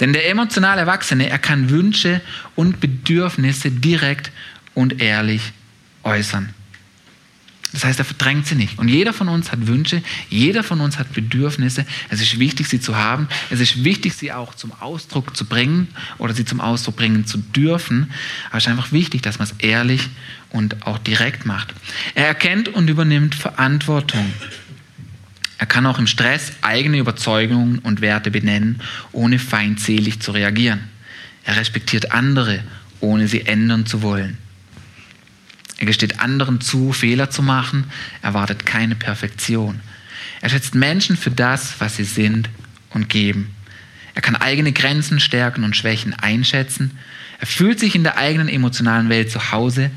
Denn 0.00 0.12
der 0.12 0.28
emotional 0.28 0.78
Erwachsene, 0.78 1.28
er 1.28 1.38
kann 1.38 1.70
Wünsche 1.70 2.20
und 2.56 2.80
Bedürfnisse 2.80 3.70
direkt 3.70 4.30
und 4.74 5.02
ehrlich 5.02 5.52
äußern. 6.04 6.54
Das 7.72 7.84
heißt, 7.84 7.98
er 7.98 8.04
verdrängt 8.04 8.46
sie 8.46 8.54
nicht. 8.54 8.78
Und 8.78 8.88
jeder 8.88 9.12
von 9.12 9.28
uns 9.28 9.50
hat 9.50 9.66
Wünsche, 9.66 10.02
jeder 10.28 10.62
von 10.62 10.80
uns 10.80 10.98
hat 10.98 11.12
Bedürfnisse. 11.12 11.86
Es 12.10 12.20
ist 12.20 12.38
wichtig, 12.38 12.68
sie 12.68 12.80
zu 12.80 12.96
haben. 12.96 13.28
Es 13.50 13.60
ist 13.60 13.82
wichtig, 13.82 14.14
sie 14.14 14.32
auch 14.32 14.54
zum 14.54 14.72
Ausdruck 14.72 15.36
zu 15.36 15.46
bringen 15.46 15.88
oder 16.18 16.34
sie 16.34 16.44
zum 16.44 16.60
Ausdruck 16.60 16.96
bringen 16.96 17.26
zu 17.26 17.38
dürfen. 17.38 18.12
Aber 18.50 18.58
es 18.58 18.64
ist 18.64 18.70
einfach 18.70 18.92
wichtig, 18.92 19.22
dass 19.22 19.38
man 19.38 19.48
es 19.48 19.54
ehrlich 19.58 20.08
und 20.50 20.86
auch 20.86 20.98
direkt 20.98 21.46
macht. 21.46 21.72
Er 22.14 22.26
erkennt 22.26 22.68
und 22.68 22.90
übernimmt 22.90 23.34
Verantwortung. 23.34 24.32
Er 25.56 25.66
kann 25.66 25.86
auch 25.86 25.98
im 25.98 26.06
Stress 26.06 26.52
eigene 26.60 26.98
Überzeugungen 26.98 27.78
und 27.78 28.00
Werte 28.00 28.30
benennen, 28.30 28.80
ohne 29.12 29.38
feindselig 29.38 30.20
zu 30.20 30.32
reagieren. 30.32 30.80
Er 31.44 31.56
respektiert 31.56 32.12
andere, 32.12 32.62
ohne 33.00 33.28
sie 33.28 33.46
ändern 33.46 33.86
zu 33.86 34.02
wollen. 34.02 34.38
Er 35.82 35.86
gesteht 35.86 36.20
anderen 36.20 36.60
zu, 36.60 36.92
Fehler 36.92 37.30
zu 37.30 37.42
machen, 37.42 37.86
erwartet 38.22 38.64
keine 38.64 38.94
Perfektion. 38.94 39.80
Er 40.40 40.48
schätzt 40.48 40.76
Menschen 40.76 41.16
für 41.16 41.32
das, 41.32 41.80
was 41.80 41.96
sie 41.96 42.04
sind 42.04 42.48
und 42.90 43.08
geben. 43.08 43.52
Er 44.14 44.22
kann 44.22 44.36
eigene 44.36 44.70
Grenzen, 44.70 45.18
Stärken 45.18 45.64
und 45.64 45.76
Schwächen 45.76 46.14
einschätzen. 46.14 46.96
Er 47.40 47.48
fühlt 47.48 47.80
sich 47.80 47.96
in 47.96 48.04
der 48.04 48.16
eigenen 48.16 48.48
emotionalen 48.48 49.08
Welt 49.08 49.32
zu 49.32 49.50
Hause 49.50 49.90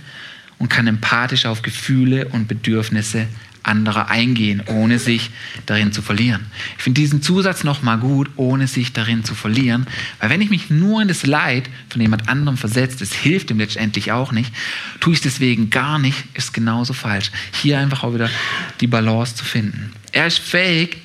und 0.57 0.69
kann 0.69 0.87
empathisch 0.87 1.45
auf 1.45 1.61
Gefühle 1.61 2.29
und 2.29 2.47
Bedürfnisse 2.47 3.27
anderer 3.67 4.09
eingehen, 4.09 4.63
ohne 4.67 4.99
sich 4.99 5.31
darin 5.65 5.91
zu 5.91 6.01
verlieren. 6.01 6.45
Ich 6.77 6.83
finde 6.83 7.01
diesen 7.01 7.21
Zusatz 7.21 7.63
nochmal 7.63 7.97
gut, 7.97 8.29
ohne 8.35 8.67
sich 8.67 8.93
darin 8.93 9.23
zu 9.23 9.35
verlieren, 9.35 9.87
weil 10.19 10.29
wenn 10.29 10.41
ich 10.41 10.49
mich 10.49 10.69
nur 10.69 11.01
in 11.01 11.07
das 11.07 11.25
Leid 11.25 11.69
von 11.89 12.01
jemand 12.01 12.29
anderem 12.29 12.57
versetze, 12.57 12.99
das 12.99 13.13
hilft 13.13 13.51
ihm 13.51 13.59
letztendlich 13.59 14.11
auch 14.11 14.31
nicht, 14.31 14.53
tue 14.99 15.13
ich 15.13 15.19
es 15.19 15.23
deswegen 15.23 15.69
gar 15.69 15.99
nicht, 15.99 16.17
ist 16.33 16.53
genauso 16.53 16.93
falsch. 16.93 17.31
Hier 17.61 17.79
einfach 17.79 18.03
auch 18.03 18.13
wieder 18.13 18.29
die 18.81 18.87
Balance 18.87 19.35
zu 19.35 19.45
finden. 19.45 19.91
Er 20.11 20.27
ist 20.27 20.39
fähig, 20.39 20.97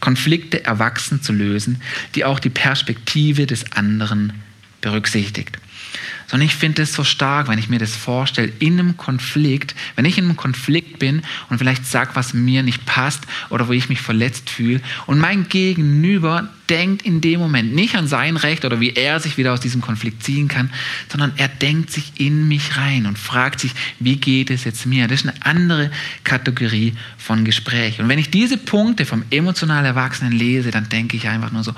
Konflikte 0.00 0.64
erwachsen 0.64 1.22
zu 1.22 1.32
lösen, 1.32 1.80
die 2.14 2.24
auch 2.24 2.40
die 2.40 2.50
Perspektive 2.50 3.46
des 3.46 3.72
anderen 3.72 4.32
berücksichtigt 4.80 5.58
sondern 6.26 6.46
ich 6.46 6.54
finde 6.54 6.82
es 6.82 6.92
so 6.92 7.04
stark, 7.04 7.48
wenn 7.48 7.58
ich 7.58 7.68
mir 7.68 7.78
das 7.78 7.94
vorstelle, 7.94 8.52
in 8.58 8.78
einem 8.78 8.96
Konflikt, 8.96 9.74
wenn 9.96 10.04
ich 10.04 10.18
in 10.18 10.24
einem 10.24 10.36
Konflikt 10.36 10.98
bin 10.98 11.22
und 11.50 11.58
vielleicht 11.58 11.86
sage, 11.86 12.10
was 12.14 12.34
mir 12.34 12.62
nicht 12.62 12.84
passt 12.86 13.24
oder 13.50 13.68
wo 13.68 13.72
ich 13.72 13.88
mich 13.88 14.00
verletzt 14.00 14.50
fühle 14.50 14.80
und 15.06 15.18
mein 15.18 15.48
Gegenüber 15.48 16.48
denkt 16.72 17.02
in 17.02 17.20
dem 17.20 17.38
Moment 17.38 17.74
nicht 17.74 17.96
an 17.96 18.06
sein 18.06 18.38
Recht 18.38 18.64
oder 18.64 18.80
wie 18.80 18.94
er 18.94 19.20
sich 19.20 19.36
wieder 19.36 19.52
aus 19.52 19.60
diesem 19.60 19.82
Konflikt 19.82 20.22
ziehen 20.22 20.48
kann, 20.48 20.70
sondern 21.10 21.32
er 21.36 21.48
denkt 21.48 21.90
sich 21.90 22.12
in 22.16 22.48
mich 22.48 22.78
rein 22.78 23.04
und 23.04 23.18
fragt 23.18 23.60
sich, 23.60 23.72
wie 23.98 24.16
geht 24.16 24.50
es 24.50 24.64
jetzt 24.64 24.86
mir? 24.86 25.06
Das 25.06 25.20
ist 25.20 25.28
eine 25.28 25.44
andere 25.44 25.90
Kategorie 26.24 26.94
von 27.18 27.44
Gespräch. 27.44 28.00
Und 28.00 28.08
wenn 28.08 28.18
ich 28.18 28.30
diese 28.30 28.56
Punkte 28.56 29.04
vom 29.04 29.22
emotional 29.30 29.84
Erwachsenen 29.84 30.32
lese, 30.32 30.70
dann 30.70 30.88
denke 30.88 31.16
ich 31.16 31.28
einfach 31.28 31.52
nur 31.52 31.62
so, 31.62 31.74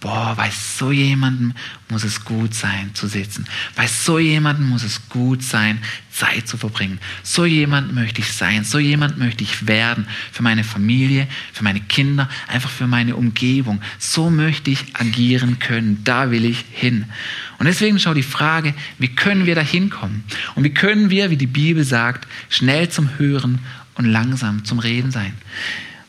boah, 0.00 0.34
bei 0.34 0.50
so 0.50 0.90
jemandem 0.90 1.52
muss 1.90 2.04
es 2.04 2.24
gut 2.24 2.54
sein 2.54 2.90
zu 2.94 3.06
sitzen. 3.06 3.46
Bei 3.76 3.86
so 3.86 4.18
jemandem 4.18 4.68
muss 4.68 4.82
es 4.82 5.08
gut 5.10 5.42
sein, 5.42 5.78
Zeit 6.10 6.48
zu 6.48 6.56
verbringen. 6.56 6.98
So 7.22 7.44
jemand 7.44 7.94
möchte 7.94 8.20
ich 8.20 8.32
sein, 8.32 8.64
so 8.64 8.78
jemand 8.78 9.18
möchte 9.18 9.44
ich 9.44 9.66
werden 9.66 10.06
für 10.32 10.42
meine 10.42 10.64
Familie, 10.64 11.28
für 11.52 11.64
meine 11.64 11.80
Kinder, 11.80 12.28
einfach 12.48 12.70
für 12.70 12.86
meine 12.86 13.14
Umgebung. 13.14 13.80
So 13.98 14.30
möchte 14.30 14.70
ich 14.70 14.96
agieren 14.96 15.58
können, 15.58 16.02
da 16.02 16.30
will 16.30 16.46
ich 16.46 16.64
hin. 16.72 17.04
Und 17.58 17.66
deswegen 17.66 17.98
schau 17.98 18.14
die 18.14 18.22
Frage, 18.22 18.74
wie 18.98 19.08
können 19.08 19.44
wir 19.44 19.54
da 19.54 19.62
hinkommen? 19.62 20.24
Und 20.54 20.64
wie 20.64 20.74
können 20.74 21.10
wir, 21.10 21.30
wie 21.30 21.36
die 21.36 21.46
Bibel 21.46 21.84
sagt, 21.84 22.26
schnell 22.48 22.88
zum 22.88 23.18
Hören 23.18 23.58
und 23.96 24.06
langsam 24.06 24.64
zum 24.64 24.78
Reden 24.78 25.10
sein? 25.10 25.34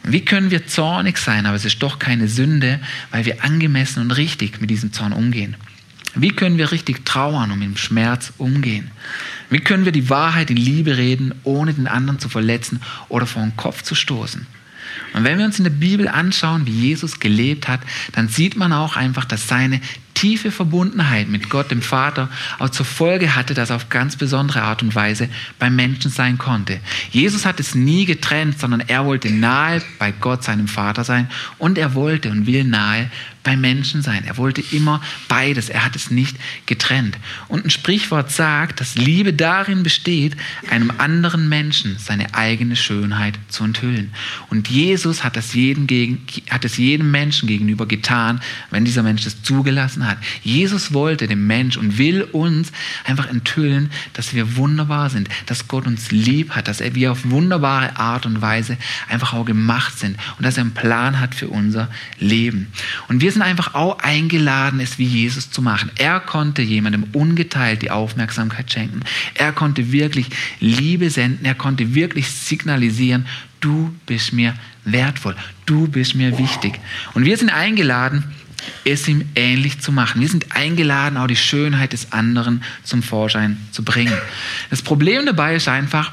Wie 0.04 0.26
können 0.26 0.50
wir 0.52 0.66
zornig 0.66 1.18
sein, 1.18 1.46
aber 1.46 1.56
es 1.56 1.66
ist 1.66 1.82
doch 1.84 2.00
keine 2.00 2.28
Sünde, 2.28 2.80
weil 3.12 3.26
wir 3.26 3.44
angemessen 3.44 4.02
und 4.02 4.12
richtig 4.12 4.60
mit 4.60 4.70
diesem 4.70 4.92
Zorn 4.92 5.14
umgehen? 5.14 5.56
Wie 6.16 6.32
können 6.32 6.58
wir 6.58 6.72
richtig 6.72 7.06
trauern 7.06 7.52
und 7.52 7.60
mit 7.60 7.68
dem 7.68 7.78
Schmerz 7.78 8.34
umgehen? 8.38 8.92
Wie 9.50 9.60
können 9.60 9.86
wir 9.86 9.92
die 9.92 10.10
Wahrheit 10.10 10.50
in 10.50 10.58
Liebe 10.58 10.98
reden, 10.98 11.34
ohne 11.44 11.74
den 11.74 11.88
anderen 11.88 12.20
zu 12.20 12.30
verletzen 12.30 12.82
oder 13.08 13.26
vor 13.26 13.44
den 13.44 13.56
Kopf 13.56 13.84
zu 13.84 13.96
stoßen? 13.96 14.46
Und 15.14 15.24
wenn 15.24 15.38
wir 15.38 15.46
uns 15.46 15.58
in 15.58 15.64
der 15.64 15.72
Bibel 15.72 16.08
anschauen, 16.08 16.66
wie 16.66 16.72
Jesus 16.72 17.20
gelebt 17.20 17.68
hat, 17.68 17.82
dann 18.12 18.28
sieht 18.28 18.58
man 18.58 18.74
auch 18.74 18.98
einfach, 18.98 19.24
dass 19.24 19.48
seine 19.48 19.80
tiefe 20.22 20.52
Verbundenheit 20.52 21.30
mit 21.30 21.50
Gott, 21.50 21.72
dem 21.72 21.82
Vater, 21.82 22.30
auch 22.60 22.70
zur 22.70 22.86
Folge 22.86 23.36
hatte, 23.36 23.56
dass 23.56 23.72
er 23.72 23.78
auf 23.78 23.90
ganz 23.90 24.16
besondere 24.16 24.62
Art 24.62 24.84
und 24.84 24.94
Weise 24.94 25.28
beim 25.58 25.76
Menschen 25.76 26.12
sein 26.12 26.38
konnte. 26.38 26.80
Jesus 27.10 27.44
hat 27.44 27.60
es 27.60 27.74
nie 27.74 28.06
getrennt, 28.06 28.60
sondern 28.60 28.82
er 28.82 29.06
wollte 29.06 29.32
nahe 29.32 29.82
bei 29.98 30.12
Gott, 30.12 30.44
seinem 30.44 30.68
Vater 30.68 31.04
sein 31.04 31.28
und 31.58 31.80
er 31.80 31.96
wollte 31.96 32.30
und 32.30 32.46
will 32.46 32.64
nahe 32.66 33.10
bei 33.44 33.58
Menschen 33.58 34.02
sein. 34.02 34.24
Er 34.26 34.38
wollte 34.38 34.64
immer 34.72 35.02
beides. 35.28 35.70
Er 35.70 35.84
hat 35.84 35.96
es 35.96 36.12
nicht 36.12 36.38
getrennt. 36.66 37.18
Und 37.48 37.66
ein 37.66 37.70
Sprichwort 37.70 38.32
sagt, 38.32 38.80
dass 38.80 38.96
Liebe 38.96 39.34
darin 39.34 39.84
besteht, 39.84 40.38
einem 40.70 40.92
anderen 40.98 41.50
Menschen 41.50 41.98
seine 41.98 42.36
eigene 42.36 42.76
Schönheit 42.76 43.40
zu 43.50 43.64
enthüllen. 43.64 44.14
Und 44.50 44.70
Jesus 44.70 45.24
hat 45.24 45.36
das 45.36 45.54
jedem, 45.54 45.88
gegen, 45.88 46.24
hat 46.50 46.66
es 46.66 46.78
jedem 46.78 47.10
Menschen 47.12 47.48
gegenüber 47.48 47.88
getan, 47.88 48.42
wenn 48.70 48.86
dieser 48.86 49.04
Mensch 49.04 49.26
es 49.26 49.42
zugelassen 49.42 50.08
hat. 50.08 50.11
Jesus 50.44 50.94
wollte 50.94 51.28
dem 51.28 51.48
Mensch 51.48 51.78
und 51.78 51.98
will 51.98 52.24
uns 52.24 52.72
einfach 53.06 53.28
enthüllen, 53.28 53.90
dass 54.14 54.34
wir 54.34 54.56
wunderbar 54.56 55.10
sind, 55.10 55.30
dass 55.46 55.68
Gott 55.68 55.88
uns 55.88 56.12
lieb 56.12 56.52
hat, 56.52 56.68
dass 56.68 56.80
wir 56.80 57.12
auf 57.12 57.30
wunderbare 57.30 57.98
Art 57.98 58.26
und 58.26 58.42
Weise 58.42 58.78
einfach 59.08 59.34
auch 59.34 59.46
gemacht 59.46 59.98
sind 60.00 60.18
und 60.38 60.46
dass 60.46 60.58
er 60.58 60.62
einen 60.62 60.74
Plan 60.74 61.20
hat 61.20 61.36
für 61.36 61.48
unser 61.48 61.90
Leben. 62.20 62.68
Und 63.08 63.22
wir 63.22 63.32
sind 63.32 63.42
einfach 63.42 63.74
auch 63.74 64.00
eingeladen, 64.00 64.80
es 64.80 64.98
wie 64.98 65.06
Jesus 65.06 65.52
zu 65.52 65.62
machen. 65.62 65.92
Er 65.98 66.20
konnte 66.20 66.62
jemandem 66.62 67.06
ungeteilt 67.14 67.82
die 67.82 67.92
Aufmerksamkeit 67.92 68.72
schenken. 68.72 69.02
Er 69.36 69.52
konnte 69.52 69.92
wirklich 69.92 70.28
Liebe 70.60 71.10
senden. 71.10 71.46
Er 71.46 71.56
konnte 71.56 71.94
wirklich 71.96 72.30
signalisieren, 72.30 73.26
du 73.60 73.94
bist 74.06 74.34
mir 74.34 74.56
wertvoll, 74.84 75.36
du 75.66 75.88
bist 75.88 76.16
mir 76.16 76.38
wichtig. 76.38 76.80
Und 77.14 77.26
wir 77.26 77.38
sind 77.38 77.50
eingeladen, 77.50 78.24
es 78.86 79.08
ihm 79.08 79.30
ähnlich 79.36 79.80
zu 79.80 79.92
machen. 79.92 80.22
Wir 80.22 80.30
sind 80.30 80.56
eingeladen, 80.56 81.18
auch 81.18 81.28
die 81.28 81.36
Schönheit 81.36 81.94
des 81.94 82.12
anderen 82.12 82.64
zum 82.84 83.04
Vorschein 83.04 83.58
zu 83.72 83.84
bringen. 83.84 84.14
Das 84.70 84.82
Problem 84.82 85.26
dabei 85.26 85.56
ist 85.56 85.68
einfach, 85.68 86.12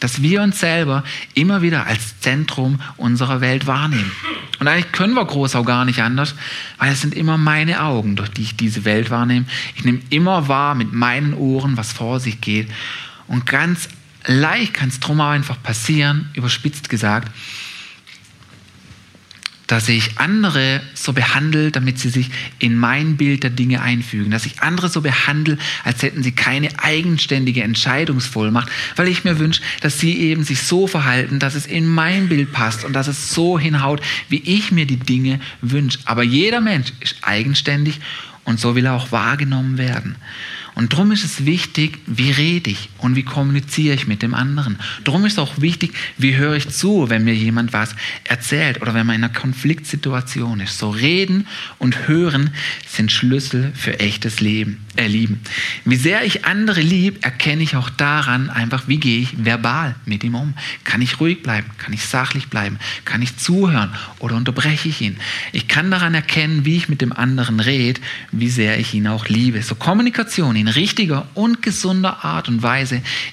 dass 0.00 0.22
wir 0.22 0.42
uns 0.42 0.60
selber 0.60 1.04
immer 1.34 1.62
wieder 1.62 1.86
als 1.86 2.20
Zentrum 2.20 2.80
unserer 2.96 3.40
Welt 3.40 3.66
wahrnehmen. 3.66 4.12
Und 4.58 4.68
eigentlich 4.68 4.92
können 4.92 5.14
wir 5.14 5.24
groß 5.24 5.54
auch 5.56 5.64
gar 5.64 5.84
nicht 5.84 6.02
anders, 6.02 6.34
weil 6.78 6.92
es 6.92 7.00
sind 7.00 7.14
immer 7.14 7.36
meine 7.36 7.82
Augen, 7.82 8.16
durch 8.16 8.30
die 8.30 8.42
ich 8.42 8.56
diese 8.56 8.84
Welt 8.84 9.10
wahrnehme. 9.10 9.46
Ich 9.76 9.84
nehme 9.84 10.00
immer 10.10 10.48
wahr 10.48 10.74
mit 10.74 10.92
meinen 10.92 11.34
Ohren, 11.34 11.76
was 11.76 11.92
vor 11.92 12.20
sich 12.20 12.40
geht. 12.40 12.68
Und 13.28 13.46
ganz 13.46 13.88
leicht 14.26 14.74
kann 14.74 14.88
es 14.88 15.00
drum 15.00 15.20
auch 15.20 15.30
einfach 15.30 15.62
passieren, 15.62 16.30
überspitzt 16.34 16.88
gesagt, 16.88 17.30
dass 19.68 19.88
ich 19.88 20.18
andere 20.18 20.80
so 20.94 21.12
behandle, 21.12 21.70
damit 21.70 21.98
sie 21.98 22.08
sich 22.08 22.30
in 22.58 22.74
mein 22.74 23.16
Bild 23.16 23.42
der 23.42 23.50
Dinge 23.50 23.82
einfügen, 23.82 24.30
dass 24.30 24.46
ich 24.46 24.60
andere 24.60 24.88
so 24.88 25.02
behandle, 25.02 25.58
als 25.84 26.02
hätten 26.02 26.22
sie 26.22 26.32
keine 26.32 26.70
eigenständige 26.78 27.62
Entscheidungsvollmacht, 27.62 28.70
weil 28.96 29.08
ich 29.08 29.24
mir 29.24 29.38
wünsche, 29.38 29.62
dass 29.82 30.00
sie 30.00 30.18
eben 30.18 30.42
sich 30.42 30.62
so 30.62 30.86
verhalten, 30.86 31.38
dass 31.38 31.54
es 31.54 31.66
in 31.66 31.86
mein 31.86 32.28
Bild 32.28 32.50
passt 32.50 32.84
und 32.84 32.94
dass 32.94 33.08
es 33.08 33.32
so 33.34 33.58
hinhaut, 33.58 34.00
wie 34.30 34.42
ich 34.42 34.72
mir 34.72 34.86
die 34.86 34.96
Dinge 34.96 35.38
wünsche. 35.60 35.98
Aber 36.06 36.22
jeder 36.22 36.62
Mensch 36.62 36.92
ist 37.00 37.16
eigenständig 37.20 38.00
und 38.44 38.58
so 38.58 38.74
will 38.74 38.86
er 38.86 38.94
auch 38.94 39.12
wahrgenommen 39.12 39.76
werden. 39.76 40.16
Und 40.74 40.92
darum 40.92 41.12
ist 41.12 41.24
es 41.24 41.44
wichtig, 41.44 41.98
wie 42.06 42.30
rede 42.30 42.70
ich 42.70 42.88
und 42.98 43.16
wie 43.16 43.22
kommuniziere 43.22 43.94
ich 43.94 44.06
mit 44.06 44.22
dem 44.22 44.34
anderen. 44.34 44.78
Darum 45.04 45.24
ist 45.24 45.38
auch 45.38 45.60
wichtig, 45.60 45.94
wie 46.16 46.36
höre 46.36 46.56
ich 46.56 46.68
zu, 46.68 47.08
wenn 47.08 47.24
mir 47.24 47.34
jemand 47.34 47.72
was 47.72 47.94
erzählt 48.24 48.82
oder 48.82 48.94
wenn 48.94 49.06
man 49.06 49.16
in 49.16 49.24
einer 49.24 49.32
Konfliktsituation 49.32 50.60
ist. 50.60 50.78
So 50.78 50.90
reden 50.90 51.46
und 51.78 52.08
hören 52.08 52.50
sind 52.86 53.12
Schlüssel 53.12 53.72
für 53.74 54.00
echtes 54.00 54.40
Leben, 54.40 54.84
äh, 54.96 55.06
Lieben. 55.06 55.40
Wie 55.84 55.96
sehr 55.96 56.24
ich 56.24 56.44
andere 56.44 56.80
lieb, 56.80 57.24
erkenne 57.24 57.62
ich 57.62 57.76
auch 57.76 57.90
daran 57.90 58.50
einfach, 58.50 58.88
wie 58.88 58.98
gehe 58.98 59.20
ich 59.20 59.44
verbal 59.44 59.94
mit 60.04 60.24
ihm 60.24 60.34
um. 60.34 60.54
Kann 60.84 61.02
ich 61.02 61.20
ruhig 61.20 61.42
bleiben? 61.42 61.70
Kann 61.78 61.92
ich 61.92 62.04
sachlich 62.04 62.48
bleiben? 62.48 62.78
Kann 63.04 63.22
ich 63.22 63.36
zuhören 63.36 63.90
oder 64.18 64.36
unterbreche 64.36 64.88
ich 64.88 65.00
ihn? 65.00 65.16
Ich 65.52 65.68
kann 65.68 65.90
daran 65.90 66.14
erkennen, 66.14 66.64
wie 66.64 66.76
ich 66.76 66.88
mit 66.88 67.00
dem 67.00 67.12
anderen 67.12 67.60
rede, 67.60 68.00
wie 68.32 68.50
sehr 68.50 68.78
ich 68.78 68.94
ihn 68.94 69.06
auch 69.06 69.28
liebe. 69.28 69.62
So 69.62 69.74
Kommunikation, 69.74 70.56
in 70.56 70.68
richtiger 70.68 71.28
und 71.34 71.62
gesunder 71.62 72.24
Art 72.24 72.48
und 72.48 72.62
Weise. 72.62 72.87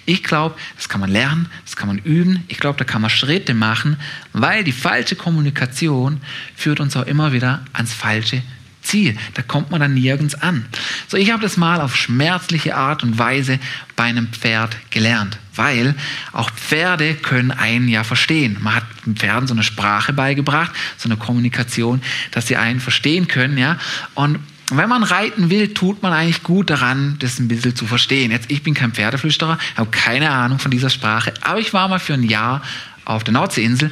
Ich 0.06 0.24
glaube, 0.24 0.56
das 0.76 0.90
kann 0.90 1.02
man 1.02 1.10
lernen, 1.10 1.48
das 1.64 1.76
kann 1.76 1.88
man 1.88 2.00
üben. 2.00 2.44
Ich 2.48 2.60
glaube, 2.60 2.78
da 2.78 2.86
kann 2.86 3.02
man 3.02 3.10
Schritte 3.10 3.54
machen, 3.54 3.98
weil 4.34 4.64
die 4.64 4.72
falsche 4.72 5.16
Kommunikation 5.16 6.22
führt 6.56 6.80
uns 6.80 6.96
auch 6.96 7.06
immer 7.06 7.34
wieder 7.34 7.64
ans 7.74 7.94
falsche 7.94 8.42
Ziel. 8.86 9.18
Da 9.34 9.42
kommt 9.42 9.72
man 9.72 9.82
dann 9.82 9.94
nirgends 9.96 10.36
an. 10.36 10.66
So, 11.08 11.18
ich 11.18 11.32
habe 11.32 11.42
das 11.42 11.58
mal 11.58 11.82
auf 11.82 11.96
schmerzliche 11.96 12.76
Art 12.76 13.04
und 13.04 13.18
Weise 13.18 13.60
bei 13.96 14.04
einem 14.04 14.28
Pferd 14.28 14.78
gelernt, 14.92 15.38
weil 15.56 15.96
auch 16.32 16.52
Pferde 16.52 17.16
können 17.16 17.52
einen 17.52 17.90
ja 17.90 18.04
verstehen. 18.04 18.58
Man 18.62 18.76
hat 18.76 18.86
den 19.06 19.16
Pferden 19.16 19.48
so 19.48 19.54
eine 19.54 19.64
Sprache 19.64 20.14
beigebracht, 20.14 20.72
so 20.98 21.10
eine 21.10 21.18
Kommunikation, 21.18 22.02
dass 22.32 22.48
sie 22.48 22.58
einen 22.58 22.80
verstehen 22.80 23.28
können, 23.28 23.58
ja. 23.58 23.78
Und 24.14 24.40
wenn 24.72 24.90
man 24.90 25.04
reiten 25.04 25.50
will, 25.50 25.74
tut 25.74 26.02
man 26.02 26.14
eigentlich 26.14 26.44
gut 26.44 26.70
daran, 26.70 27.18
das 27.20 27.40
ein 27.40 27.48
bisschen 27.48 27.76
zu 27.76 27.86
verstehen. 27.86 28.32
Jetzt, 28.32 28.50
ich 28.50 28.64
bin 28.64 28.74
kein 28.74 28.94
Pferdeflüsterer, 28.94 29.58
habe 29.78 29.90
keine 29.92 30.32
Ahnung 30.32 30.60
von 30.60 30.72
dieser 30.72 30.90
Sprache, 30.90 31.34
aber 31.42 31.60
ich 31.60 31.74
war 31.74 31.88
mal 31.88 32.00
für 32.00 32.14
ein 32.14 32.24
Jahr 32.24 32.62
auf 33.06 33.24
der 33.24 33.34
Nordseeinsel 33.34 33.92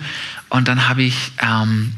und 0.50 0.68
dann 0.68 0.90
habe 0.90 1.04
ich, 1.04 1.32
ähm, 1.40 1.94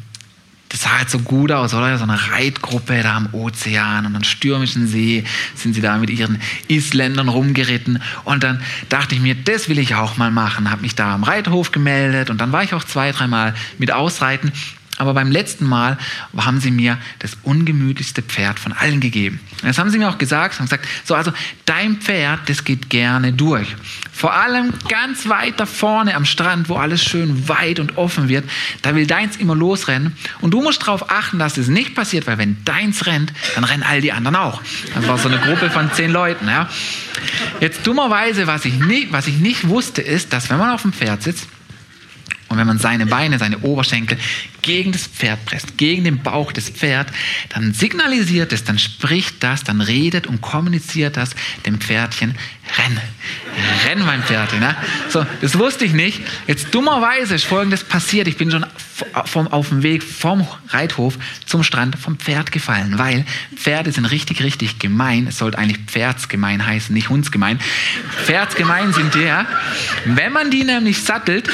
das 0.68 0.82
sah 0.82 0.98
halt 0.98 1.10
so 1.10 1.20
gut 1.20 1.54
aus, 1.54 1.74
oder? 1.74 1.98
So 1.98 2.04
eine 2.04 2.32
Reitgruppe 2.32 3.02
da 3.02 3.16
am 3.16 3.34
Ozean 3.34 4.06
und 4.06 4.16
am 4.16 4.24
stürmischen 4.24 4.88
See 4.88 5.24
sind 5.56 5.74
sie 5.74 5.82
da 5.82 5.98
mit 5.98 6.10
ihren 6.10 6.42
Isländern 6.68 7.30
rumgeritten 7.30 8.02
und 8.26 8.44
dann 8.44 8.62
dachte 8.90 9.16
ich 9.16 9.22
mir, 9.22 9.36
das 9.36 9.70
will 9.70 9.80
ich 9.80 9.96
auch 9.96 10.18
mal 10.18 10.32
machen, 10.32 10.70
habe 10.70 10.82
mich 10.82 10.96
da 10.96 11.14
am 11.14 11.24
Reithof 11.24 11.72
gemeldet 11.72 12.30
und 12.30 12.42
dann 12.42 12.52
war 12.52 12.64
ich 12.64 12.74
auch 12.74 12.84
zwei, 12.84 13.14
dreimal 13.14 13.54
mit 13.78 13.92
ausreiten 13.94 14.52
aber 14.98 15.14
beim 15.14 15.32
letzten 15.32 15.66
Mal 15.66 15.98
haben 16.38 16.60
sie 16.60 16.72
mir 16.72 16.98
das 17.20 17.38
ungemütlichste 17.44 18.22
Pferd 18.22 18.60
von 18.60 18.72
allen 18.72 19.02
gegeben. 19.02 19.40
Das 19.62 19.78
haben 19.78 19.90
sie 19.90 19.98
mir 19.98 20.10
auch 20.10 20.18
gesagt, 20.18 20.60
haben 20.60 20.66
gesagt, 20.66 20.88
so 21.04 21.16
also 21.16 21.34
dein 21.66 21.98
Pferd, 21.98 22.48
das 22.48 22.64
geht 22.64 22.90
gerne 22.90 23.34
durch. 23.34 23.68
Vor 24.14 24.34
allem 24.34 24.74
ganz 24.88 25.28
weit 25.28 25.60
da 25.60 25.66
vorne 25.66 26.16
am 26.16 26.24
Strand, 26.24 26.70
wo 26.70 26.78
alles 26.78 27.04
schön 27.04 27.50
weit 27.50 27.80
und 27.80 27.98
offen 27.98 28.30
wird, 28.30 28.50
da 28.82 28.96
will 28.96 29.06
deins 29.06 29.36
immer 29.36 29.56
losrennen. 29.56 30.16
Und 30.40 30.52
du 30.52 30.62
musst 30.62 30.82
darauf 30.84 31.12
achten, 31.12 31.40
dass 31.40 31.56
das 31.56 31.68
nicht 31.68 31.96
passiert, 31.96 32.26
weil 32.28 32.38
wenn 32.38 32.64
deins 32.64 33.06
rennt, 33.06 33.34
dann 33.56 33.66
rennen 33.66 33.84
all 33.84 34.00
die 34.00 34.14
anderen 34.14 34.38
auch. 34.38 34.62
Das 34.94 35.08
war 35.08 35.18
so 35.18 35.28
eine 35.28 35.40
Gruppe 35.40 35.70
von 35.70 35.92
zehn 35.92 36.12
Leuten. 36.12 36.48
Ja. 36.48 36.70
Jetzt 37.60 37.86
dummerweise, 37.86 38.48
was 38.48 38.64
ich, 38.64 38.76
nicht, 38.76 39.12
was 39.12 39.28
ich 39.28 39.38
nicht 39.38 39.68
wusste, 39.68 40.02
ist, 40.02 40.32
dass 40.32 40.50
wenn 40.50 40.58
man 40.58 40.70
auf 40.70 40.84
dem 40.84 40.94
Pferd 40.94 41.22
sitzt, 41.22 41.48
und 42.48 42.58
wenn 42.58 42.68
man 42.68 42.78
seine 42.78 43.08
Beine, 43.08 43.40
seine 43.40 43.60
Oberschenkel 43.60 44.18
gegen 44.62 44.92
das 44.92 45.08
Pferd 45.08 45.44
presst, 45.46 45.78
gegen 45.78 46.04
den 46.04 46.22
Bauch 46.22 46.52
des 46.52 46.70
Pferds, 46.70 47.12
dann 47.50 47.74
signalisiert 47.74 48.54
es, 48.54 48.64
dann 48.64 48.78
spricht 48.78 49.44
das, 49.44 49.64
dann 49.64 49.82
redet 49.82 50.28
und 50.28 50.42
kommuniziert 50.42 51.18
das 51.18 51.32
dem 51.66 51.80
Pferdchen, 51.80 52.36
renn, 52.78 53.00
renn 53.88 54.06
mein 54.06 54.24
Pferdchen. 54.24 54.60
Ne? 54.60 54.76
So, 55.10 55.26
das 55.42 55.58
wusste 55.58 55.86
ich 55.86 55.94
nicht. 55.94 56.22
Jetzt 56.46 56.74
dummerweise 56.74 57.34
ist 57.34 57.46
Folgendes 57.46 57.84
passiert. 57.84 58.28
Ich 58.28 58.38
bin 58.38 58.52
schon 58.52 58.66
vom, 59.26 59.48
auf 59.48 59.70
dem 59.70 59.82
Weg 59.82 60.04
vom 60.04 60.48
Reithof 60.70 61.18
zum 61.46 61.64
Strand 61.64 61.98
vom 61.98 62.18
Pferd 62.18 62.52
gefallen, 62.52 62.98
weil 62.98 63.26
Pferde 63.56 63.92
sind 63.92 64.06
richtig, 64.06 64.44
richtig 64.44 64.78
gemein. 64.78 65.28
Es 65.28 65.40
sollte 65.40 65.58
eigentlich 65.58 65.80
Pferdsgemein 65.88 66.66
heißen, 66.66 66.94
nicht 66.94 67.10
Hundsgemein. 67.10 67.60
Pferdsgemein 68.26 68.94
sind 68.94 69.16
die, 69.16 69.24
ja. 69.24 69.48
Wenn 70.06 70.32
man 70.32 70.52
die 70.52 70.64
nämlich 70.64 71.02
sattelt, 71.02 71.50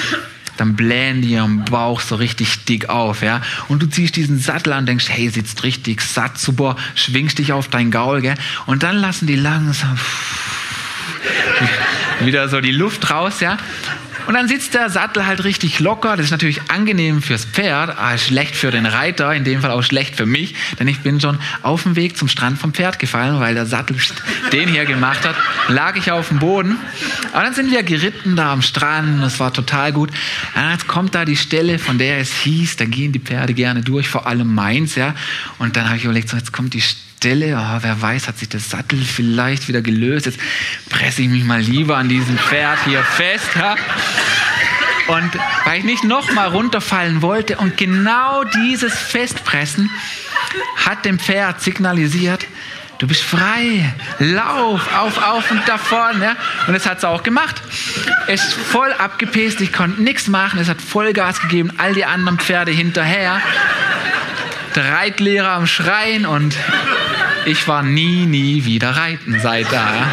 dann 0.62 0.76
blähen 0.76 1.24
die 1.24 1.32
ihren 1.32 1.65
Bauch 1.65 2.02
so 2.02 2.15
richtig 2.15 2.65
dick 2.65 2.88
auf, 2.88 3.24
ja. 3.24 3.41
Und 3.67 3.82
du 3.82 3.88
ziehst 3.88 4.15
diesen 4.15 4.39
Sattel 4.39 4.74
an, 4.74 4.86
denkst, 4.86 5.10
hey, 5.10 5.30
sitzt 5.30 5.63
richtig 5.63 6.02
satt, 6.02 6.38
super, 6.38 6.76
schwingst 6.93 7.39
dich 7.39 7.52
auf 7.52 7.67
dein 7.67 7.89
Gaul, 7.89 8.21
gell. 8.21 8.36
Und 8.67 8.84
dann 8.84 8.95
lassen 8.97 9.26
die 9.26 9.36
langsam 9.36 9.97
wieder 12.21 12.47
so 12.47 12.62
die 12.62 12.71
Luft 12.71 13.10
raus, 13.10 13.39
ja. 13.39 13.58
Und 14.28 14.34
dann 14.34 14.48
sitzt 14.48 14.74
der 14.74 14.90
Sattel 14.90 15.26
halt 15.26 15.44
richtig 15.44 15.80
locker. 15.80 16.16
Das 16.16 16.26
ist 16.26 16.32
natürlich 16.32 16.62
angenehm 16.70 17.22
fürs 17.22 17.46
Pferd, 17.46 17.98
aber 17.98 18.18
schlecht 18.18 18.56
für 18.56 18.72
den 18.72 18.86
Reiter, 18.86 19.34
in 19.34 19.44
dem 19.44 19.62
Fall 19.62 19.72
auch 19.72 19.82
schlecht 19.82 20.16
für 20.16 20.26
mich, 20.26 20.56
denn 20.80 20.88
ich 20.88 21.00
bin 21.00 21.20
schon 21.20 21.40
auf 21.62 21.84
dem 21.84 21.96
Weg 21.96 22.18
zum 22.18 22.28
Strand 22.28 22.60
vom 22.60 22.74
Pferd 22.74 23.00
gefallen, 23.00 23.40
weil 23.40 23.56
der 23.56 23.66
Sattel 23.66 23.98
den 24.52 24.70
hier 24.70 24.86
gemacht 24.86 25.26
hat. 25.26 25.36
Lag 25.68 25.96
ich 25.96 26.12
auf 26.12 26.30
dem 26.30 26.40
Boden. 26.40 26.78
Aber 27.34 27.44
dann 27.44 27.54
sind 27.54 27.72
wir 27.72 27.84
geritten 27.84 28.36
da 28.36 28.52
am 28.52 28.62
Strand, 28.62 29.24
das 29.24 29.40
war 29.40 29.54
total 29.54 29.92
gut. 29.92 30.10
Und 30.56 30.72
jetzt 30.72 30.88
kommt 30.88 31.16
da 31.16 31.26
die 31.26 31.38
Stelle, 31.38 31.80
von 31.80 31.98
der 31.98 32.20
es 32.20 32.34
hieß, 32.34 32.78
da 32.78 32.86
gehen 32.86 33.12
die 33.12 33.20
Pferde 33.20 33.54
gerne 33.54 33.82
durch, 33.82 34.08
vor 34.10 34.28
allem 34.28 34.54
meins, 34.54 34.96
ja. 34.96 35.16
Und 35.60 35.76
dann 35.76 35.88
habe 35.88 35.98
ich 35.98 36.06
überlegt, 36.06 36.30
so 36.30 36.38
jetzt 36.38 36.52
kommt 36.52 36.74
die 36.74 36.82
Stelle, 36.82 37.11
oh, 37.24 37.78
wer 37.82 38.02
weiß, 38.02 38.28
hat 38.28 38.40
sich 38.40 38.50
der 38.50 38.60
Sattel 38.60 39.00
vielleicht 39.00 39.68
wieder 39.68 39.82
gelöst. 39.82 40.26
Jetzt 40.26 40.40
presse 40.90 41.22
ich 41.22 41.30
mich 41.30 41.44
mal 41.44 41.62
lieber 41.62 41.98
an 41.98 42.10
diesem 42.10 42.38
Pferd 42.38 42.80
hier 42.86 43.04
fest. 43.04 43.50
Ja? 43.56 43.76
Und 45.08 45.32
weil 45.66 45.80
ich 45.80 45.84
nicht 45.84 46.04
nochmal 46.04 46.48
runterfallen 46.48 47.22
wollte 47.22 47.58
und 47.58 47.78
genau 47.78 48.44
dieses 48.44 48.94
Festpressen 48.94 49.90
hat 50.86 51.06
dem 51.06 51.20
Pferd 51.20 51.62
signalisiert, 51.62 52.48
du 52.98 53.08
bist 53.08 53.22
frei, 53.22 53.94
lauf, 54.20 54.82
auf, 54.98 55.22
auf 55.24 55.52
und 55.52 55.68
davon. 55.68 56.22
Ja? 56.22 56.36
Und 56.66 56.74
das 56.74 56.88
hat 56.88 57.00
es 57.00 57.04
auch 57.04 57.24
gemacht. 57.24 57.62
Es 58.28 58.44
ist 58.44 58.54
voll 58.54 58.92
abgepest, 58.94 59.62
ich 59.62 59.74
konnte 59.74 60.02
nichts 60.02 60.28
machen, 60.28 60.60
es 60.60 60.70
hat 60.70 60.82
Vollgas 60.82 61.42
gegeben, 61.42 61.72
all 61.78 61.94
die 61.94 62.06
anderen 62.06 62.40
Pferde 62.40 62.72
hinterher. 62.72 63.42
Der 64.76 64.94
Reitlehrer 64.94 65.52
am 65.52 65.68
Schreien 65.68 66.26
und 66.26 66.56
ich 67.46 67.68
war 67.68 67.84
nie, 67.84 68.26
nie 68.26 68.64
wieder 68.64 68.92
reiten 68.92 69.40
seit 69.40 69.72
da. 69.72 70.08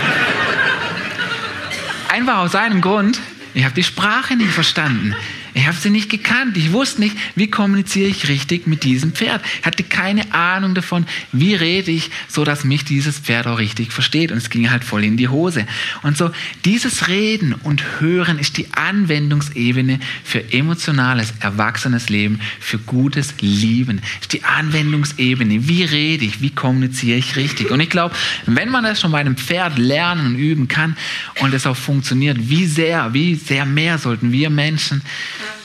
Einfach 2.09 2.39
aus 2.39 2.55
einem 2.55 2.81
Grund, 2.81 3.21
ich 3.55 3.65
habe 3.65 3.75
die 3.75 3.85
Sprache 3.85 4.35
nicht 4.35 4.51
verstanden. 4.51 5.15
Ich 5.59 5.67
habe 5.67 5.77
sie 5.77 5.91
nicht 5.91 6.09
gekannt. 6.09 6.57
Ich 6.57 6.71
wusste 6.71 7.01
nicht, 7.01 7.17
wie 7.35 7.51
kommuniziere 7.51 8.09
ich 8.09 8.29
richtig 8.29 8.69
mit 8.69 8.85
diesem 8.85 9.13
Pferd. 9.13 9.43
Ich 9.59 9.67
hatte 9.67 9.83
keine 9.83 10.33
Ahnung 10.33 10.77
davon, 10.77 11.05
wie 11.33 11.57
rede 11.57 11.91
ich, 11.91 12.11
so 12.29 12.45
dass 12.45 12.63
mich 12.63 12.85
dieses 12.85 13.19
Pferd 13.19 13.49
auch 13.49 13.59
richtig 13.59 13.91
versteht. 13.91 14.31
Und 14.31 14.39
es 14.39 14.51
ging 14.51 14.71
halt 14.71 14.85
voll 14.85 15.03
in 15.03 15.17
die 15.17 15.27
Hose. 15.27 15.67
Und 16.03 16.17
so 16.17 16.31
dieses 16.65 17.09
Reden 17.09 17.55
und 17.55 17.83
Hören 17.99 18.39
ist 18.39 18.57
die 18.57 18.73
Anwendungsebene 18.73 19.99
für 20.23 20.53
emotionales, 20.53 21.35
erwachsenes 21.41 22.09
Leben, 22.09 22.39
für 22.61 22.79
gutes 22.79 23.35
Lieben. 23.41 24.01
Ist 24.21 24.35
die 24.35 24.45
Anwendungsebene. 24.45 25.67
Wie 25.67 25.83
rede 25.83 26.25
ich? 26.25 26.41
Wie 26.41 26.51
kommuniziere 26.51 27.19
ich 27.19 27.35
richtig? 27.35 27.73
Und 27.73 27.81
ich 27.81 27.91
glaube, 27.91 28.15
wenn 28.47 28.69
man 28.69 28.85
das 28.85 29.01
schon 29.01 29.11
bei 29.11 29.19
einem 29.19 29.37
Pferd 29.37 29.77
lernen 29.77 30.25
und 30.25 30.35
üben 30.37 30.69
kann 30.69 30.97
und 31.41 31.53
es 31.53 31.67
auch 31.67 31.77
funktioniert, 31.77 32.49
wie 32.49 32.67
sehr, 32.67 33.13
wie 33.13 33.35
sehr 33.35 33.67
mehr 33.67 33.99
sollten 33.99 34.31
wir 34.31 34.51
Menschen 34.51 35.03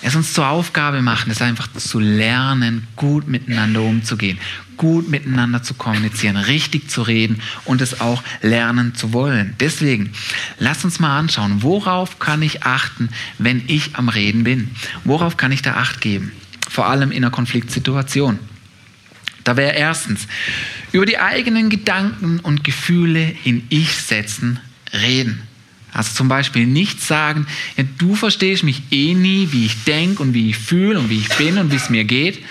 es 0.01 0.15
uns 0.15 0.33
zur 0.33 0.47
Aufgabe 0.47 1.01
machen, 1.01 1.31
es 1.31 1.41
einfach 1.41 1.67
zu 1.73 1.99
lernen, 1.99 2.87
gut 2.95 3.27
miteinander 3.27 3.81
umzugehen, 3.81 4.37
gut 4.77 5.09
miteinander 5.09 5.63
zu 5.63 5.73
kommunizieren, 5.73 6.35
richtig 6.35 6.89
zu 6.89 7.01
reden 7.03 7.41
und 7.65 7.81
es 7.81 8.01
auch 8.01 8.21
lernen 8.41 8.95
zu 8.95 9.13
wollen. 9.13 9.55
Deswegen, 9.59 10.11
lass 10.59 10.83
uns 10.83 10.99
mal 10.99 11.17
anschauen, 11.17 11.63
worauf 11.63 12.19
kann 12.19 12.41
ich 12.41 12.63
achten, 12.63 13.09
wenn 13.37 13.63
ich 13.67 13.95
am 13.95 14.09
Reden 14.09 14.43
bin? 14.43 14.71
Worauf 15.03 15.37
kann 15.37 15.51
ich 15.51 15.61
da 15.61 15.75
Acht 15.75 16.01
geben? 16.01 16.31
Vor 16.69 16.87
allem 16.87 17.11
in 17.11 17.23
einer 17.23 17.31
Konfliktsituation. 17.31 18.39
Da 19.43 19.57
wäre 19.57 19.73
erstens, 19.73 20.27
über 20.91 21.05
die 21.05 21.17
eigenen 21.17 21.69
Gedanken 21.69 22.39
und 22.39 22.63
Gefühle 22.63 23.35
in 23.43 23.63
Ich 23.69 23.95
setzen, 23.95 24.59
reden. 24.93 25.41
Also 25.93 26.13
zum 26.15 26.27
Beispiel 26.27 26.65
nicht 26.65 27.01
sagen, 27.01 27.45
ja, 27.77 27.83
du 27.97 28.15
verstehst 28.15 28.63
mich 28.63 28.81
eh 28.91 29.13
nie, 29.13 29.49
wie 29.51 29.65
ich 29.65 29.83
denke 29.83 30.23
und 30.23 30.33
wie 30.33 30.49
ich 30.49 30.57
fühle 30.57 30.99
und 30.99 31.09
wie 31.09 31.19
ich 31.19 31.29
bin 31.37 31.57
und 31.57 31.71
wie 31.71 31.75
es 31.75 31.89
mir 31.89 32.03
geht. 32.03 32.43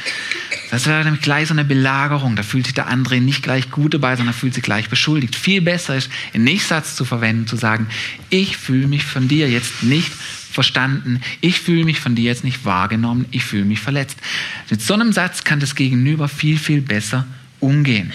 Das 0.70 0.86
wäre 0.86 1.04
nämlich 1.04 1.22
gleich 1.22 1.48
so 1.48 1.54
eine 1.54 1.64
Belagerung. 1.64 2.36
Da 2.36 2.42
fühlt 2.42 2.64
sich 2.64 2.74
der 2.74 2.86
andere 2.86 3.20
nicht 3.20 3.42
gleich 3.42 3.70
gut 3.70 3.94
dabei, 3.94 4.16
sondern 4.16 4.34
fühlt 4.34 4.54
sich 4.54 4.62
gleich 4.62 4.88
beschuldigt. 4.88 5.34
Viel 5.36 5.60
besser 5.60 5.96
ist, 5.96 6.08
einen 6.32 6.44
Nichtsatz 6.44 6.96
zu 6.96 7.04
verwenden, 7.04 7.46
zu 7.46 7.56
sagen, 7.56 7.88
ich 8.30 8.56
fühle 8.56 8.86
mich 8.86 9.04
von 9.04 9.28
dir 9.28 9.50
jetzt 9.50 9.82
nicht 9.82 10.12
verstanden, 10.52 11.20
ich 11.40 11.60
fühle 11.60 11.84
mich 11.84 11.98
von 12.00 12.14
dir 12.14 12.24
jetzt 12.24 12.44
nicht 12.44 12.64
wahrgenommen, 12.64 13.26
ich 13.32 13.44
fühle 13.44 13.64
mich 13.64 13.80
verletzt. 13.80 14.18
Mit 14.70 14.80
so 14.80 14.94
einem 14.94 15.12
Satz 15.12 15.44
kann 15.44 15.60
das 15.60 15.74
Gegenüber 15.74 16.28
viel, 16.28 16.58
viel 16.58 16.80
besser 16.80 17.26
umgehen. 17.58 18.12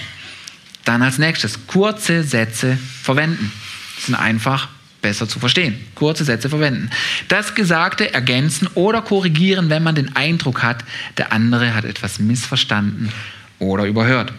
Dann 0.86 1.02
als 1.02 1.18
nächstes 1.18 1.68
kurze 1.68 2.24
Sätze 2.24 2.78
verwenden. 3.02 3.52
Das 3.96 4.06
sind 4.06 4.16
einfach 4.16 4.70
besser 5.02 5.28
zu 5.28 5.40
verstehen. 5.40 5.80
Kurze 5.96 6.26
Sätze 6.26 6.50
verwenden. 6.50 6.90
Das 7.28 7.56
Gesagte 7.56 8.14
ergänzen 8.14 8.68
oder 8.76 9.02
korrigieren, 9.02 9.70
wenn 9.70 9.84
man 9.84 9.96
den 9.96 10.16
Eindruck 10.16 10.64
hat, 10.64 10.84
der 11.18 11.32
andere 11.32 11.74
hat 11.74 11.86
etwas 11.86 12.20
missverstanden 12.20 13.12
oder 13.60 13.86
überhört. 13.86 14.34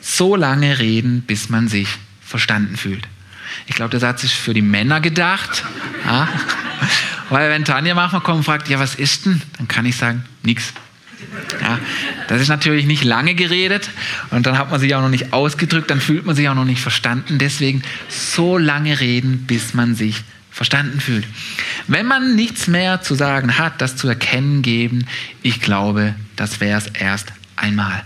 So 0.00 0.36
lange 0.36 0.78
reden, 0.78 1.22
bis 1.22 1.48
man 1.48 1.68
sich 1.68 1.88
verstanden 2.20 2.76
fühlt. 2.76 3.06
Ich 3.66 3.74
glaube, 3.74 3.90
der 3.90 4.00
Satz 4.00 4.24
ist 4.24 4.32
für 4.32 4.54
die 4.54 4.62
Männer 4.62 5.00
gedacht. 5.00 5.64
Ja? 6.04 6.28
Weil 7.30 7.50
wenn 7.50 7.64
Tanja 7.64 7.94
manchmal 7.94 8.20
kommt 8.22 8.38
und 8.38 8.44
fragt, 8.44 8.68
ja, 8.68 8.78
was 8.78 8.94
ist 8.94 9.26
denn? 9.26 9.40
Dann 9.58 9.68
kann 9.68 9.86
ich 9.86 9.96
sagen, 9.96 10.24
nichts. 10.42 10.72
Ja, 11.60 11.78
das 12.28 12.40
ist 12.40 12.48
natürlich 12.48 12.86
nicht 12.86 13.04
lange 13.04 13.34
geredet 13.34 13.88
und 14.30 14.46
dann 14.46 14.58
hat 14.58 14.70
man 14.70 14.80
sich 14.80 14.94
auch 14.94 15.00
noch 15.00 15.08
nicht 15.08 15.32
ausgedrückt, 15.32 15.90
dann 15.90 16.00
fühlt 16.00 16.26
man 16.26 16.36
sich 16.36 16.48
auch 16.48 16.54
noch 16.54 16.64
nicht 16.64 16.80
verstanden. 16.80 17.38
Deswegen 17.38 17.82
so 18.08 18.58
lange 18.58 19.00
reden, 19.00 19.44
bis 19.46 19.74
man 19.74 19.94
sich 19.94 20.22
verstanden 20.50 21.00
fühlt. 21.00 21.26
Wenn 21.88 22.06
man 22.06 22.34
nichts 22.36 22.66
mehr 22.66 23.00
zu 23.00 23.14
sagen 23.14 23.58
hat, 23.58 23.80
das 23.80 23.96
zu 23.96 24.06
erkennen 24.08 24.62
geben, 24.62 25.06
ich 25.42 25.60
glaube, 25.60 26.14
das 26.36 26.60
wäre 26.60 26.78
es 26.78 26.86
erst 26.88 27.32
einmal. 27.56 28.02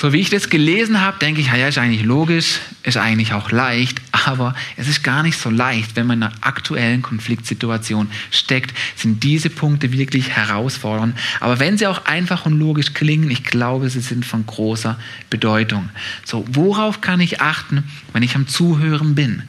So 0.00 0.14
wie 0.14 0.20
ich 0.20 0.30
das 0.30 0.48
gelesen 0.48 1.02
habe, 1.02 1.18
denke 1.18 1.42
ich, 1.42 1.48
ja, 1.48 1.68
ist 1.68 1.76
eigentlich 1.76 2.04
logisch, 2.04 2.60
ist 2.84 2.96
eigentlich 2.96 3.34
auch 3.34 3.50
leicht, 3.50 4.00
aber 4.12 4.54
es 4.78 4.88
ist 4.88 5.02
gar 5.02 5.22
nicht 5.22 5.38
so 5.38 5.50
leicht, 5.50 5.94
wenn 5.94 6.06
man 6.06 6.20
in 6.20 6.22
einer 6.22 6.32
aktuellen 6.40 7.02
Konfliktsituation 7.02 8.08
steckt, 8.30 8.74
sind 8.96 9.22
diese 9.22 9.50
Punkte 9.50 9.92
wirklich 9.92 10.30
herausfordernd. 10.30 11.18
Aber 11.40 11.60
wenn 11.60 11.76
sie 11.76 11.86
auch 11.86 12.06
einfach 12.06 12.46
und 12.46 12.58
logisch 12.58 12.94
klingen, 12.94 13.30
ich 13.30 13.44
glaube, 13.44 13.90
sie 13.90 14.00
sind 14.00 14.24
von 14.24 14.46
großer 14.46 14.98
Bedeutung. 15.28 15.90
So, 16.24 16.46
worauf 16.50 17.02
kann 17.02 17.20
ich 17.20 17.42
achten, 17.42 17.84
wenn 18.14 18.22
ich 18.22 18.36
am 18.36 18.48
Zuhören 18.48 19.14
bin? 19.14 19.42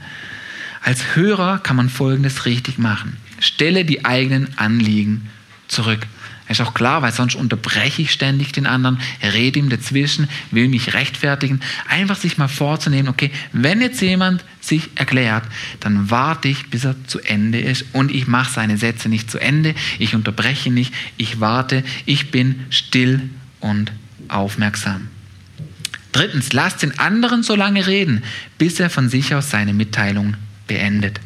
Als 0.81 1.15
Hörer 1.15 1.59
kann 1.59 1.77
man 1.77 1.87
Folgendes 1.87 2.45
richtig 2.45 2.77
machen. 2.77 3.15
Stelle 3.39 3.85
die 3.85 4.03
eigenen 4.03 4.57
Anliegen 4.57 5.29
zurück. 5.69 6.07
Ist 6.51 6.59
auch 6.59 6.73
klar, 6.73 7.01
weil 7.01 7.13
sonst 7.13 7.35
unterbreche 7.35 8.01
ich 8.01 8.11
ständig 8.11 8.51
den 8.51 8.65
anderen, 8.65 8.99
rede 9.23 9.57
ihm 9.57 9.69
dazwischen, 9.69 10.27
will 10.51 10.67
mich 10.67 10.93
rechtfertigen. 10.93 11.61
Einfach 11.87 12.17
sich 12.17 12.37
mal 12.37 12.49
vorzunehmen, 12.49 13.07
okay, 13.07 13.31
wenn 13.53 13.79
jetzt 13.79 14.01
jemand 14.01 14.43
sich 14.59 14.89
erklärt, 14.95 15.45
dann 15.79 16.11
warte 16.11 16.49
ich, 16.49 16.69
bis 16.69 16.83
er 16.83 16.95
zu 17.07 17.21
Ende 17.21 17.61
ist 17.61 17.85
und 17.93 18.11
ich 18.11 18.27
mache 18.27 18.51
seine 18.51 18.77
Sätze 18.77 19.07
nicht 19.07 19.31
zu 19.31 19.39
Ende, 19.39 19.75
ich 19.97 20.13
unterbreche 20.13 20.69
nicht, 20.71 20.93
ich 21.15 21.39
warte, 21.39 21.85
ich 22.05 22.31
bin 22.31 22.65
still 22.69 23.29
und 23.61 23.93
aufmerksam. 24.27 25.07
Drittens, 26.11 26.51
lass 26.51 26.75
den 26.75 26.99
anderen 26.99 27.43
so 27.43 27.55
lange 27.55 27.87
reden, 27.87 28.23
bis 28.57 28.77
er 28.81 28.89
von 28.89 29.07
sich 29.07 29.33
aus 29.33 29.49
seine 29.49 29.73
Mitteilung 29.73 30.35
beendet. 30.67 31.21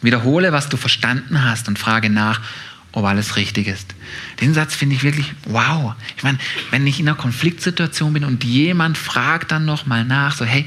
Wiederhole, 0.00 0.50
was 0.52 0.70
du 0.70 0.78
verstanden 0.78 1.44
hast 1.44 1.68
und 1.68 1.78
frage 1.78 2.08
nach, 2.08 2.40
ob 2.92 3.04
alles 3.04 3.36
richtig 3.36 3.66
ist. 3.66 3.94
Den 4.40 4.54
Satz 4.54 4.74
finde 4.74 4.94
ich 4.94 5.02
wirklich 5.02 5.32
wow. 5.46 5.94
Ich 6.16 6.22
meine, 6.22 6.38
wenn 6.70 6.86
ich 6.86 7.00
in 7.00 7.08
einer 7.08 7.16
Konfliktsituation 7.16 8.12
bin 8.12 8.24
und 8.24 8.44
jemand 8.44 8.98
fragt 8.98 9.50
dann 9.50 9.64
noch 9.64 9.86
mal 9.86 10.04
nach, 10.04 10.36
so 10.36 10.44
hey, 10.44 10.66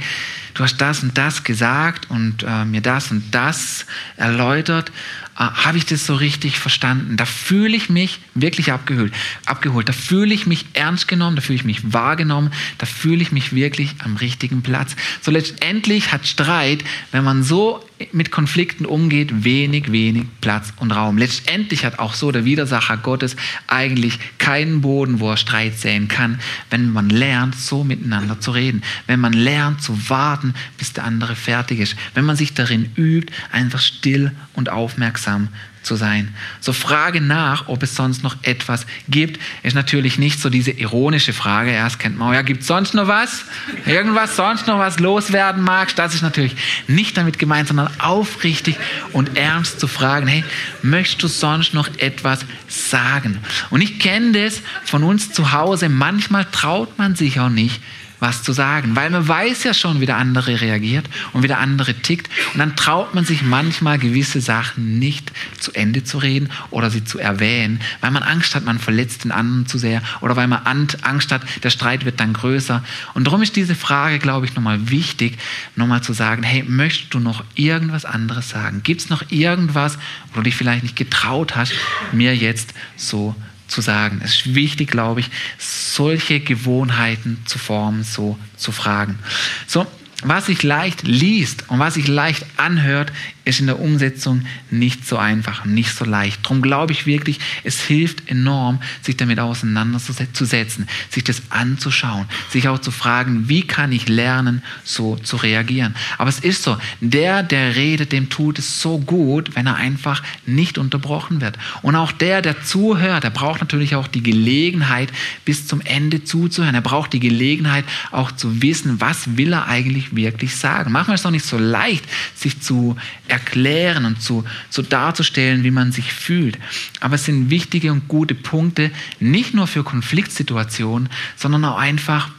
du 0.55 0.63
hast 0.63 0.77
das 0.77 1.03
und 1.03 1.17
das 1.17 1.43
gesagt 1.43 2.09
und 2.09 2.43
äh, 2.43 2.65
mir 2.65 2.81
das 2.81 3.11
und 3.11 3.23
das 3.31 3.85
erläutert 4.17 4.91
äh, 5.37 5.43
habe 5.43 5.77
ich 5.77 5.85
das 5.85 6.05
so 6.05 6.15
richtig 6.15 6.57
verstanden? 6.57 7.17
Da 7.17 7.25
fühle 7.25 7.75
ich 7.75 7.89
mich 7.89 8.19
wirklich 8.33 8.71
abgeholt, 8.71 9.13
abgeholt. 9.45 9.89
Da 9.89 9.93
fühle 9.93 10.33
ich 10.33 10.47
mich 10.47 10.65
ernst 10.73 11.07
genommen, 11.07 11.35
da 11.35 11.41
fühle 11.41 11.57
ich 11.57 11.65
mich 11.65 11.93
wahrgenommen, 11.93 12.51
da 12.77 12.85
fühle 12.85 13.21
ich 13.21 13.31
mich 13.31 13.53
wirklich 13.53 13.95
am 13.99 14.15
richtigen 14.15 14.61
Platz. 14.61 14.95
So 15.21 15.31
letztendlich 15.31 16.11
hat 16.11 16.25
Streit, 16.25 16.83
wenn 17.11 17.23
man 17.23 17.43
so 17.43 17.84
mit 18.13 18.31
Konflikten 18.31 18.85
umgeht, 18.85 19.43
wenig, 19.43 19.91
wenig 19.91 20.25
Platz 20.41 20.73
und 20.77 20.91
Raum. 20.91 21.17
Letztendlich 21.17 21.85
hat 21.85 21.99
auch 21.99 22.13
so 22.13 22.31
der 22.31 22.45
Widersacher 22.45 22.97
Gottes 22.97 23.35
eigentlich 23.67 24.19
keinen 24.37 24.81
Boden, 24.81 25.19
wo 25.19 25.31
er 25.31 25.37
Streit 25.37 25.77
säen 25.77 26.07
kann, 26.07 26.39
wenn 26.69 26.91
man 26.91 27.09
lernt, 27.09 27.55
so 27.55 27.83
miteinander 27.83 28.39
zu 28.39 28.51
reden. 28.51 28.83
Wenn 29.07 29.19
man 29.19 29.33
lernt 29.33 29.81
zu 29.81 30.09
warten, 30.09 30.53
bis 30.77 30.93
der 30.93 31.03
andere 31.03 31.35
fertig 31.35 31.79
ist. 31.79 31.95
Wenn 32.13 32.25
man 32.25 32.35
sich 32.35 32.53
darin 32.53 32.91
übt, 32.95 33.33
einfach 33.51 33.81
still 33.81 34.31
und 34.53 34.69
aufmerksam 34.69 35.49
zu 35.85 35.95
sein. 35.95 36.33
So 36.59 36.73
Frage 36.73 37.21
nach, 37.21 37.67
ob 37.67 37.83
es 37.83 37.95
sonst 37.95 38.23
noch 38.23 38.35
etwas 38.41 38.85
gibt, 39.07 39.39
ist 39.63 39.75
natürlich 39.75 40.17
nicht 40.17 40.39
so 40.39 40.49
diese 40.49 40.71
ironische 40.71 41.33
Frage. 41.33 41.71
Erst 41.71 41.99
kennt 41.99 42.17
man, 42.17 42.33
ja, 42.33 42.41
gibt 42.41 42.61
es 42.61 42.67
sonst 42.67 42.93
noch 42.93 43.07
was? 43.07 43.45
Irgendwas 43.85 44.35
sonst 44.35 44.67
noch 44.67 44.79
was 44.79 44.99
loswerden 44.99 45.63
magst? 45.63 45.97
Das 45.97 46.13
ist 46.13 46.21
natürlich 46.21 46.55
nicht 46.87 47.17
damit 47.17 47.39
gemeint, 47.39 47.67
sondern 47.67 47.89
aufrichtig 47.99 48.77
und 49.13 49.37
ernst 49.37 49.79
zu 49.79 49.87
fragen, 49.87 50.27
hey, 50.27 50.43
möchtest 50.81 51.23
du 51.23 51.27
sonst 51.27 51.73
noch 51.73 51.89
etwas 51.97 52.45
sagen? 52.67 53.39
Und 53.69 53.81
ich 53.81 53.99
kenne 53.99 54.31
das 54.31 54.61
von 54.83 55.03
uns 55.03 55.31
zu 55.31 55.51
Hause. 55.51 55.89
Manchmal 55.89 56.45
traut 56.45 56.97
man 56.97 57.15
sich 57.15 57.39
auch 57.39 57.49
nicht, 57.49 57.81
was 58.19 58.43
zu 58.43 58.53
sagen, 58.53 58.95
weil 58.95 59.09
man 59.09 59.27
weiß 59.27 59.63
ja 59.63 59.73
schon, 59.73 60.01
wie 60.01 60.05
der 60.05 60.17
andere 60.17 60.61
reagiert 60.61 61.09
und 61.33 61.43
wie 61.43 61.47
der 61.47 61.59
andere 61.59 61.93
tickt. 61.93 62.29
Und 62.53 62.59
dann 62.59 62.75
traut 62.75 63.13
man 63.13 63.25
sich 63.25 63.41
manchmal 63.41 63.99
gewisse 63.99 64.41
Sachen 64.41 64.99
nicht 64.99 65.31
zu 65.59 65.71
Ende 65.73 66.03
zu 66.03 66.17
reden 66.17 66.49
oder 66.71 66.89
sie 66.89 67.03
zu 67.03 67.19
erwähnen, 67.19 67.81
weil 68.01 68.11
man 68.11 68.23
Angst 68.23 68.55
hat, 68.55 68.65
man 68.65 68.79
verletzt 68.79 69.23
den 69.23 69.31
anderen 69.31 69.67
zu 69.67 69.77
sehr 69.77 70.01
oder 70.21 70.35
weil 70.35 70.47
man 70.47 70.63
Angst 70.65 71.31
hat, 71.31 71.41
der 71.63 71.69
Streit 71.69 72.05
wird 72.05 72.19
dann 72.19 72.33
größer. 72.33 72.83
Und 73.13 73.27
darum 73.27 73.41
ist 73.41 73.55
diese 73.55 73.75
Frage, 73.75 74.19
glaube 74.19 74.45
ich, 74.45 74.55
nochmal 74.55 74.89
wichtig, 74.89 75.37
nochmal 75.75 76.01
zu 76.01 76.13
sagen, 76.13 76.43
hey, 76.43 76.63
möchtest 76.63 77.13
du 77.13 77.19
noch 77.19 77.43
irgendwas 77.55 78.05
anderes 78.05 78.49
sagen? 78.49 78.81
Gibt 78.83 79.01
es 79.01 79.09
noch 79.09 79.23
irgendwas, 79.29 79.97
wo 80.29 80.37
du 80.37 80.43
dich 80.43 80.55
vielleicht 80.55 80.83
nicht 80.83 80.95
getraut 80.95 81.55
hast, 81.55 81.73
mir 82.11 82.35
jetzt 82.35 82.73
so 82.95 83.35
zu 83.67 83.81
sagen. 83.81 84.21
Es 84.23 84.35
ist 84.35 84.55
wichtig, 84.55 84.91
glaube 84.91 85.19
ich, 85.19 85.29
solche 85.57 86.39
Gewohnheiten 86.39 87.41
zu 87.45 87.57
formen, 87.57 88.03
so 88.03 88.37
zu 88.57 88.71
fragen. 88.71 89.19
So, 89.67 89.85
was 90.23 90.47
sich 90.47 90.63
leicht 90.63 91.03
liest 91.03 91.69
und 91.69 91.79
was 91.79 91.95
sich 91.95 92.07
leicht 92.07 92.45
anhört, 92.57 93.11
ist 93.45 93.59
in 93.59 93.67
der 93.67 93.79
Umsetzung 93.79 94.41
nicht 94.71 95.07
so 95.07 95.17
einfach, 95.17 95.65
nicht 95.65 95.95
so 95.95 96.03
leicht. 96.03 96.43
Darum 96.43 96.61
glaube 96.63 96.93
ich 96.93 97.05
wirklich, 97.05 97.39
es 97.63 97.79
hilft 97.79 98.27
enorm, 98.29 98.81
sich 99.03 99.17
damit 99.17 99.39
auseinanderzusetzen, 99.39 100.87
sich 101.09 101.23
das 101.23 101.43
anzuschauen, 101.51 102.25
sich 102.49 102.67
auch 102.67 102.79
zu 102.79 102.89
fragen, 102.89 103.47
wie 103.47 103.61
kann 103.61 103.91
ich 103.91 104.09
lernen, 104.09 104.63
so 104.83 105.15
zu 105.15 105.37
reagieren. 105.37 105.95
Aber 106.17 106.29
es 106.29 106.39
ist 106.39 106.63
so, 106.63 106.77
der, 107.01 107.43
der 107.43 107.75
redet, 107.75 108.11
dem 108.11 108.29
tut 108.29 108.57
es 108.57 108.81
so 108.81 108.97
gut, 108.97 109.55
wenn 109.55 109.67
er 109.67 109.75
einfach 109.75 110.23
nicht 110.47 110.79
unterbrochen 110.79 111.39
wird. 111.39 111.57
Und 111.83 111.95
auch 111.95 112.11
der, 112.11 112.41
der 112.41 112.63
zuhört, 112.63 113.23
der 113.23 113.29
braucht 113.29 113.61
natürlich 113.61 113.95
auch 113.95 114.07
die 114.07 114.23
Gelegenheit, 114.23 115.11
bis 115.45 115.67
zum 115.67 115.81
Ende 115.81 116.23
zuzuhören. 116.23 116.73
Er 116.73 116.81
braucht 116.81 117.13
die 117.13 117.19
Gelegenheit, 117.19 117.85
auch 118.11 118.31
zu 118.31 118.63
wissen, 118.63 118.99
was 118.99 119.37
will 119.37 119.53
er 119.53 119.67
eigentlich 119.67 120.15
wirklich 120.15 120.55
sagen. 120.55 120.91
Manchmal 120.91 121.13
ist 121.13 121.19
es 121.19 121.23
doch 121.23 121.31
nicht 121.31 121.45
so 121.45 121.59
leicht, 121.59 122.05
sich 122.35 122.59
zu 122.61 122.95
erklären 123.35 124.05
und 124.05 124.21
zu, 124.21 124.45
so 124.69 124.81
darzustellen, 124.81 125.63
wie 125.65 125.71
man 125.71 125.91
sich 125.91 126.13
fühlt. 126.13 126.57
Aber 127.01 127.15
es 127.15 127.25
sind 127.25 127.49
wichtige 127.49 127.91
und 127.91 128.07
gute 128.07 128.33
Punkte, 128.33 128.91
nicht 129.19 129.53
nur 129.53 129.67
für 129.67 129.83
Konfliktsituationen, 129.83 131.09
sondern 131.35 131.65
auch 131.65 131.77
einfach 131.77 132.29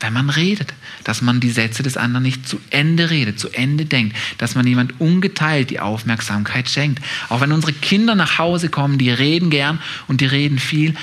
wenn 0.00 0.12
man 0.12 0.28
redet, 0.28 0.74
dass 1.04 1.22
man 1.22 1.40
die 1.40 1.50
Sätze 1.50 1.82
des 1.82 1.96
anderen 1.96 2.24
nicht 2.24 2.46
zu 2.46 2.60
Ende 2.68 3.08
redet, 3.08 3.38
zu 3.40 3.48
Ende 3.50 3.86
denkt, 3.86 4.14
dass 4.36 4.54
man 4.54 4.66
jemand 4.66 5.00
ungeteilt 5.00 5.70
die 5.70 5.80
Aufmerksamkeit 5.80 6.68
schenkt. 6.68 7.02
Auch 7.30 7.40
wenn 7.40 7.52
unsere 7.52 7.72
Kinder 7.72 8.14
nach 8.14 8.36
Hause 8.36 8.68
kommen, 8.68 8.98
die 8.98 9.08
reden 9.08 9.48
gern 9.48 9.78
und 10.06 10.20
die 10.20 10.26
reden 10.26 10.58
viel, 10.58 10.94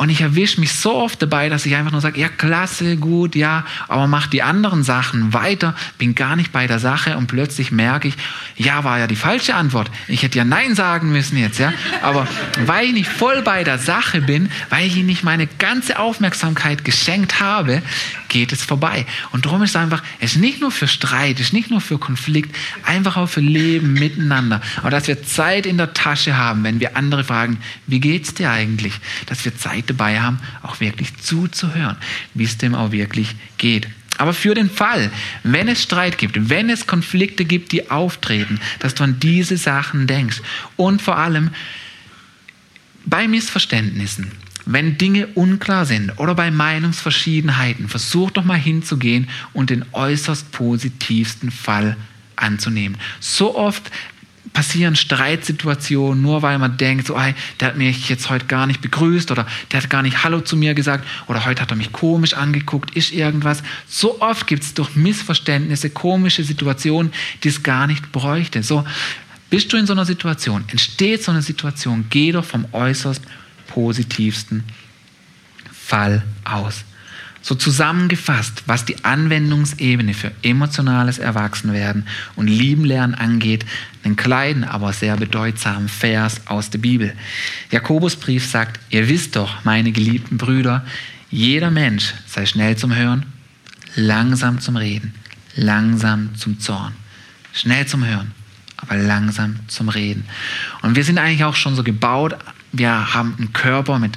und 0.00 0.08
ich 0.08 0.22
erwische 0.22 0.58
mich 0.60 0.72
so 0.72 0.94
oft 0.94 1.20
dabei, 1.20 1.50
dass 1.50 1.66
ich 1.66 1.76
einfach 1.76 1.92
nur 1.92 2.00
sage, 2.00 2.18
ja, 2.18 2.30
klasse, 2.30 2.96
gut, 2.96 3.36
ja, 3.36 3.66
aber 3.86 4.06
mach 4.06 4.28
die 4.28 4.42
anderen 4.42 4.82
Sachen 4.82 5.34
weiter, 5.34 5.74
bin 5.98 6.14
gar 6.14 6.36
nicht 6.36 6.52
bei 6.52 6.66
der 6.66 6.78
Sache 6.78 7.18
und 7.18 7.26
plötzlich 7.26 7.70
merke 7.70 8.08
ich, 8.08 8.14
ja, 8.56 8.82
war 8.82 8.98
ja 8.98 9.06
die 9.06 9.14
falsche 9.14 9.54
Antwort. 9.54 9.90
Ich 10.08 10.22
hätte 10.22 10.38
ja 10.38 10.46
Nein 10.46 10.74
sagen 10.74 11.12
müssen 11.12 11.36
jetzt, 11.36 11.58
ja. 11.58 11.74
Aber 12.00 12.26
weil 12.64 12.86
ich 12.86 12.92
nicht 12.94 13.10
voll 13.10 13.42
bei 13.42 13.62
der 13.62 13.76
Sache 13.76 14.22
bin, 14.22 14.50
weil 14.70 14.86
ich 14.86 14.96
ihnen 14.96 15.04
nicht 15.04 15.22
meine 15.22 15.46
ganze 15.46 15.98
Aufmerksamkeit 15.98 16.82
geschenkt 16.82 17.38
habe, 17.38 17.82
geht 18.30 18.52
es 18.52 18.62
vorbei. 18.62 19.04
Und 19.32 19.44
darum 19.44 19.62
ist 19.62 19.70
es 19.70 19.76
einfach, 19.76 20.02
es 20.18 20.36
ist 20.36 20.40
nicht 20.40 20.62
nur 20.62 20.70
für 20.70 20.88
Streit, 20.88 21.36
es 21.40 21.48
ist 21.48 21.52
nicht 21.52 21.70
nur 21.70 21.82
für 21.82 21.98
Konflikt, 21.98 22.56
einfach 22.84 23.18
auch 23.18 23.28
für 23.28 23.40
Leben 23.40 23.92
miteinander. 23.92 24.62
Aber 24.78 24.88
dass 24.88 25.08
wir 25.08 25.22
Zeit 25.24 25.66
in 25.66 25.76
der 25.76 25.92
Tasche 25.92 26.38
haben, 26.38 26.64
wenn 26.64 26.80
wir 26.80 26.96
andere 26.96 27.22
fragen, 27.22 27.58
wie 27.86 28.00
geht's 28.00 28.32
dir 28.32 28.50
eigentlich? 28.50 28.94
Dass 29.26 29.44
wir 29.44 29.54
Zeit 29.58 29.89
dabei 29.92 30.20
haben, 30.20 30.38
auch 30.62 30.80
wirklich 30.80 31.16
zuzuhören, 31.18 31.96
wie 32.34 32.44
es 32.44 32.58
dem 32.58 32.74
auch 32.74 32.92
wirklich 32.92 33.34
geht. 33.58 33.88
Aber 34.18 34.34
für 34.34 34.54
den 34.54 34.68
Fall, 34.68 35.10
wenn 35.44 35.68
es 35.68 35.82
Streit 35.82 36.18
gibt, 36.18 36.50
wenn 36.50 36.68
es 36.68 36.86
Konflikte 36.86 37.46
gibt, 37.46 37.72
die 37.72 37.90
auftreten, 37.90 38.60
dass 38.78 38.94
du 38.94 39.04
an 39.04 39.18
diese 39.18 39.56
Sachen 39.56 40.06
denkst. 40.06 40.42
Und 40.76 41.00
vor 41.00 41.16
allem 41.16 41.50
bei 43.06 43.26
Missverständnissen, 43.26 44.30
wenn 44.66 44.98
Dinge 44.98 45.26
unklar 45.28 45.86
sind 45.86 46.18
oder 46.18 46.34
bei 46.34 46.50
Meinungsverschiedenheiten, 46.50 47.88
versuch 47.88 48.30
doch 48.30 48.44
mal 48.44 48.58
hinzugehen 48.58 49.28
und 49.54 49.70
den 49.70 49.86
äußerst 49.92 50.52
positivsten 50.52 51.50
Fall 51.50 51.96
anzunehmen. 52.36 52.98
So 53.20 53.56
oft 53.56 53.90
passieren 54.52 54.96
Streitsituationen, 54.96 56.22
nur 56.22 56.42
weil 56.42 56.58
man 56.58 56.76
denkt, 56.76 57.06
so, 57.06 57.16
ey, 57.16 57.34
der 57.60 57.68
hat 57.68 57.76
mich 57.76 58.08
jetzt 58.08 58.30
heute 58.30 58.46
gar 58.46 58.66
nicht 58.66 58.80
begrüßt 58.80 59.30
oder 59.30 59.46
der 59.70 59.82
hat 59.82 59.90
gar 59.90 60.02
nicht 60.02 60.24
Hallo 60.24 60.40
zu 60.40 60.56
mir 60.56 60.74
gesagt 60.74 61.06
oder 61.28 61.44
heute 61.44 61.62
hat 61.62 61.70
er 61.70 61.76
mich 61.76 61.92
komisch 61.92 62.34
angeguckt, 62.34 62.96
ist 62.96 63.12
irgendwas. 63.12 63.62
So 63.86 64.20
oft 64.20 64.46
gibt 64.46 64.62
es 64.62 64.74
durch 64.74 64.96
Missverständnisse 64.96 65.90
komische 65.90 66.44
Situationen, 66.44 67.12
die 67.44 67.48
es 67.48 67.62
gar 67.62 67.86
nicht 67.86 68.12
bräuchte. 68.12 68.62
So, 68.62 68.84
bist 69.50 69.72
du 69.72 69.76
in 69.76 69.86
so 69.86 69.92
einer 69.92 70.04
Situation, 70.04 70.64
entsteht 70.68 71.22
so 71.22 71.32
eine 71.32 71.42
Situation, 71.42 72.06
geh 72.10 72.32
doch 72.32 72.44
vom 72.44 72.66
äußerst 72.72 73.22
positivsten 73.68 74.64
Fall 75.72 76.22
aus. 76.44 76.84
So 77.42 77.54
zusammengefasst, 77.54 78.64
was 78.66 78.84
die 78.84 79.02
Anwendungsebene 79.04 80.12
für 80.12 80.30
emotionales 80.42 81.18
Erwachsenwerden 81.18 82.06
und 82.36 82.48
Lieben 82.48 82.84
lernen 82.84 83.14
angeht, 83.14 83.64
einen 84.04 84.16
kleinen, 84.16 84.64
aber 84.64 84.92
sehr 84.92 85.16
bedeutsamen 85.16 85.88
Vers 85.88 86.42
aus 86.46 86.70
der 86.70 86.78
Bibel. 86.78 87.14
Jakobusbrief 87.70 88.46
sagt, 88.46 88.78
ihr 88.90 89.08
wisst 89.08 89.36
doch, 89.36 89.64
meine 89.64 89.92
geliebten 89.92 90.36
Brüder, 90.36 90.84
jeder 91.30 91.70
Mensch 91.70 92.14
sei 92.26 92.44
schnell 92.44 92.76
zum 92.76 92.94
Hören, 92.94 93.24
langsam 93.94 94.60
zum 94.60 94.76
Reden, 94.76 95.14
langsam 95.54 96.34
zum 96.34 96.60
Zorn. 96.60 96.92
Schnell 97.52 97.86
zum 97.86 98.04
Hören, 98.04 98.32
aber 98.76 98.96
langsam 98.96 99.56
zum 99.66 99.88
Reden. 99.88 100.24
Und 100.82 100.94
wir 100.94 101.04
sind 101.04 101.18
eigentlich 101.18 101.44
auch 101.44 101.56
schon 101.56 101.74
so 101.74 101.82
gebaut, 101.82 102.36
wir 102.72 103.14
haben 103.14 103.34
einen 103.38 103.52
Körper 103.52 103.98
mit 103.98 104.12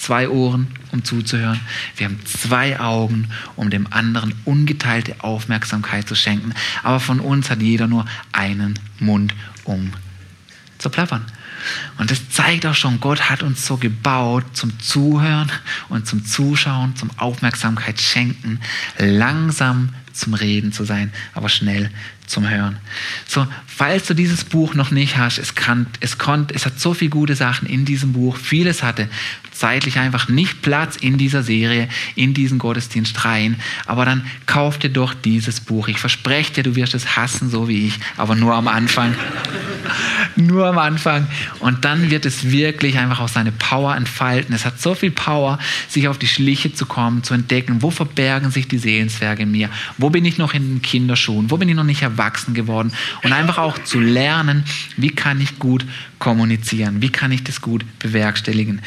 zwei 0.00 0.28
Ohren, 0.28 0.68
um 0.92 1.04
zuzuhören. 1.04 1.60
Wir 1.96 2.06
haben 2.06 2.18
zwei 2.24 2.80
Augen, 2.80 3.28
um 3.56 3.70
dem 3.70 3.92
anderen 3.92 4.34
ungeteilte 4.44 5.22
Aufmerksamkeit 5.22 6.08
zu 6.08 6.14
schenken. 6.14 6.54
Aber 6.82 7.00
von 7.00 7.20
uns 7.20 7.50
hat 7.50 7.60
jeder 7.60 7.86
nur 7.86 8.06
einen 8.32 8.78
Mund, 8.98 9.34
um 9.64 9.92
zu 10.78 10.88
plappern. 10.88 11.24
Und 11.98 12.10
das 12.10 12.30
zeigt 12.30 12.64
auch 12.64 12.74
schon, 12.74 13.00
Gott 13.00 13.28
hat 13.28 13.42
uns 13.42 13.66
so 13.66 13.76
gebaut 13.76 14.44
zum 14.54 14.80
Zuhören 14.80 15.52
und 15.90 16.06
zum 16.06 16.24
Zuschauen, 16.24 16.96
zum 16.96 17.10
Aufmerksamkeit 17.18 18.00
schenken, 18.00 18.60
langsam 18.98 19.90
zum 20.12 20.34
Reden 20.34 20.72
zu 20.72 20.84
sein, 20.84 21.12
aber 21.34 21.48
schnell 21.48 21.90
zum 22.30 22.48
Hören. 22.48 22.78
So, 23.26 23.46
falls 23.66 24.06
du 24.06 24.14
dieses 24.14 24.44
Buch 24.44 24.74
noch 24.74 24.90
nicht 24.90 25.16
hast, 25.16 25.38
es, 25.38 25.54
kann, 25.56 25.86
es, 25.98 26.16
konnt, 26.16 26.52
es 26.52 26.64
hat 26.64 26.78
so 26.78 26.94
viele 26.94 27.10
gute 27.10 27.34
Sachen 27.34 27.68
in 27.68 27.84
diesem 27.84 28.12
Buch. 28.12 28.36
Vieles 28.36 28.82
hatte 28.82 29.08
zeitlich 29.52 29.98
einfach 29.98 30.28
nicht 30.28 30.62
Platz 30.62 30.96
in 30.96 31.18
dieser 31.18 31.42
Serie, 31.42 31.88
in 32.14 32.32
diesen 32.32 32.58
Gottesdienst 32.58 33.24
rein. 33.24 33.56
Aber 33.84 34.04
dann 34.04 34.24
kauf 34.46 34.78
dir 34.78 34.88
doch 34.88 35.12
dieses 35.12 35.60
Buch. 35.60 35.88
Ich 35.88 35.98
verspreche 35.98 36.54
dir, 36.54 36.62
du 36.62 36.76
wirst 36.76 36.94
es 36.94 37.16
hassen, 37.16 37.50
so 37.50 37.68
wie 37.68 37.88
ich, 37.88 37.98
aber 38.16 38.36
nur 38.36 38.54
am 38.54 38.68
Anfang. 38.68 39.14
nur 40.36 40.66
am 40.66 40.78
Anfang. 40.78 41.26
Und 41.58 41.84
dann 41.84 42.10
wird 42.10 42.24
es 42.24 42.50
wirklich 42.50 42.96
einfach 42.96 43.20
auch 43.20 43.28
seine 43.28 43.52
Power 43.52 43.94
entfalten. 43.96 44.54
Es 44.54 44.64
hat 44.64 44.80
so 44.80 44.94
viel 44.94 45.10
Power, 45.10 45.58
sich 45.88 46.08
auf 46.08 46.16
die 46.16 46.28
Schliche 46.28 46.72
zu 46.72 46.86
kommen, 46.86 47.22
zu 47.22 47.34
entdecken, 47.34 47.82
wo 47.82 47.90
verbergen 47.90 48.50
sich 48.50 48.68
die 48.68 48.78
Seelenzwerge 48.78 49.42
in 49.42 49.50
mir? 49.50 49.68
Wo 50.00 50.10
bin 50.10 50.24
ich 50.24 50.38
noch 50.38 50.54
in 50.54 50.68
den 50.68 50.82
Kinderschuhen? 50.82 51.50
Wo 51.50 51.56
bin 51.56 51.68
ich 51.68 51.74
noch 51.74 51.84
nicht 51.84 52.02
erwachsen 52.02 52.54
geworden? 52.54 52.92
Und 53.22 53.32
einfach 53.32 53.58
auch 53.58 53.78
zu 53.84 54.00
lernen, 54.00 54.64
wie 54.96 55.10
kann 55.10 55.40
ich 55.40 55.58
gut 55.58 55.84
kommunizieren? 56.18 57.02
Wie 57.02 57.10
kann 57.10 57.32
ich 57.32 57.44
das 57.44 57.60
gut 57.60 57.84
bewerkstelligen? 57.98 58.80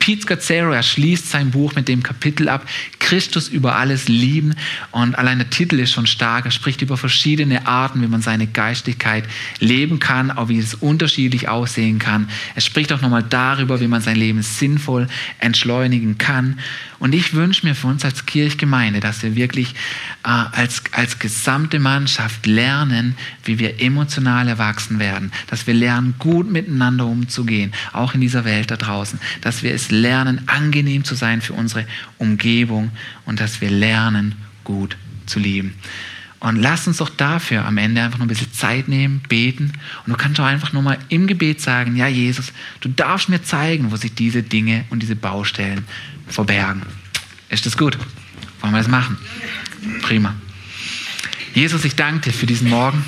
Pete 0.00 0.22
Scazzaro, 0.22 0.72
er 0.72 0.82
schließt 0.82 1.28
sein 1.28 1.50
Buch 1.50 1.74
mit 1.74 1.86
dem 1.86 2.02
Kapitel 2.02 2.48
ab, 2.48 2.66
Christus 2.98 3.48
über 3.48 3.76
alles 3.76 4.08
lieben. 4.08 4.54
Und 4.92 5.14
allein 5.16 5.38
der 5.38 5.50
Titel 5.50 5.78
ist 5.78 5.92
schon 5.92 6.06
stark. 6.06 6.46
Er 6.46 6.50
spricht 6.50 6.80
über 6.80 6.96
verschiedene 6.96 7.66
Arten, 7.66 8.00
wie 8.00 8.06
man 8.06 8.22
seine 8.22 8.46
Geistigkeit 8.46 9.24
leben 9.58 10.00
kann, 10.00 10.30
auch 10.30 10.48
wie 10.48 10.58
es 10.58 10.74
unterschiedlich 10.74 11.48
aussehen 11.48 11.98
kann. 11.98 12.30
Er 12.54 12.62
spricht 12.62 12.92
auch 12.94 13.02
nochmal 13.02 13.22
darüber, 13.22 13.80
wie 13.80 13.88
man 13.88 14.00
sein 14.00 14.16
Leben 14.16 14.40
sinnvoll 14.42 15.06
entschleunigen 15.38 16.16
kann. 16.16 16.58
Und 17.00 17.14
ich 17.14 17.32
wünsche 17.32 17.66
mir 17.66 17.74
für 17.74 17.86
uns 17.86 18.04
als 18.04 18.26
Kirchgemeinde, 18.26 19.00
dass 19.00 19.22
wir 19.22 19.34
wirklich 19.34 19.74
äh, 20.22 20.28
als, 20.28 20.82
als 20.92 21.18
gesamte 21.18 21.80
Mannschaft 21.80 22.46
lernen, 22.46 23.16
wie 23.44 23.58
wir 23.58 23.80
emotional 23.80 24.46
erwachsen 24.46 24.98
werden, 24.98 25.32
dass 25.48 25.66
wir 25.66 25.74
lernen, 25.74 26.14
gut 26.18 26.50
miteinander 26.50 27.06
umzugehen, 27.06 27.72
auch 27.94 28.14
in 28.14 28.20
dieser 28.20 28.44
Welt 28.44 28.70
da 28.70 28.76
draußen, 28.76 29.18
dass 29.40 29.62
wir 29.62 29.72
es 29.74 29.90
lernen, 29.90 30.42
angenehm 30.46 31.02
zu 31.02 31.14
sein 31.14 31.40
für 31.40 31.54
unsere 31.54 31.86
Umgebung 32.18 32.90
und 33.24 33.40
dass 33.40 33.62
wir 33.62 33.70
lernen, 33.70 34.36
gut 34.62 34.98
zu 35.24 35.38
lieben. 35.38 35.74
Und 36.40 36.56
lass 36.56 36.86
uns 36.86 36.96
doch 36.96 37.10
dafür 37.10 37.66
am 37.66 37.76
Ende 37.76 38.02
einfach 38.02 38.18
nur 38.18 38.26
ein 38.26 38.28
bisschen 38.28 38.52
Zeit 38.52 38.88
nehmen, 38.88 39.20
beten. 39.28 39.72
Und 40.06 40.12
du 40.12 40.16
kannst 40.16 40.40
auch 40.40 40.46
einfach 40.46 40.72
nur 40.72 40.80
mal 40.80 40.98
im 41.10 41.26
Gebet 41.26 41.60
sagen, 41.60 41.96
ja 41.96 42.08
Jesus, 42.08 42.52
du 42.80 42.88
darfst 42.88 43.28
mir 43.28 43.42
zeigen, 43.42 43.90
wo 43.90 43.96
sich 43.96 44.14
diese 44.14 44.42
Dinge 44.42 44.84
und 44.88 45.02
diese 45.02 45.16
Baustellen 45.16 45.84
verbergen. 46.30 46.82
Ist 47.48 47.66
das 47.66 47.76
gut? 47.76 47.98
Wollen 48.60 48.72
wir 48.72 48.78
das 48.78 48.88
machen? 48.88 49.18
Prima. 50.02 50.34
Jesus, 51.54 51.84
ich 51.84 51.96
danke 51.96 52.30
dir 52.30 52.36
für 52.36 52.46
diesen 52.46 52.68
Morgen. 52.68 53.04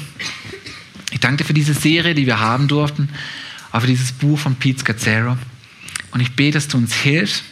Ich 1.11 1.21
danke 1.21 1.39
dir 1.39 1.45
für 1.45 1.55
diese 1.55 1.75
Serie, 1.75 2.15
die 2.15 2.27
wir 2.27 2.41
haben 2.41 2.69
durften, 2.69 3.09
auch 3.71 3.81
für 3.81 3.87
dieses 3.87 4.13
Buch 4.13 4.39
von 4.39 4.57
Pete 4.57 4.81
Scazzaro. 4.81 5.37
Und 6.11 6.21
ich 6.21 6.33
bete, 6.33 6.55
dass 6.55 6.69
du 6.69 6.79
uns 6.79 6.95
hilfst, 6.95 7.45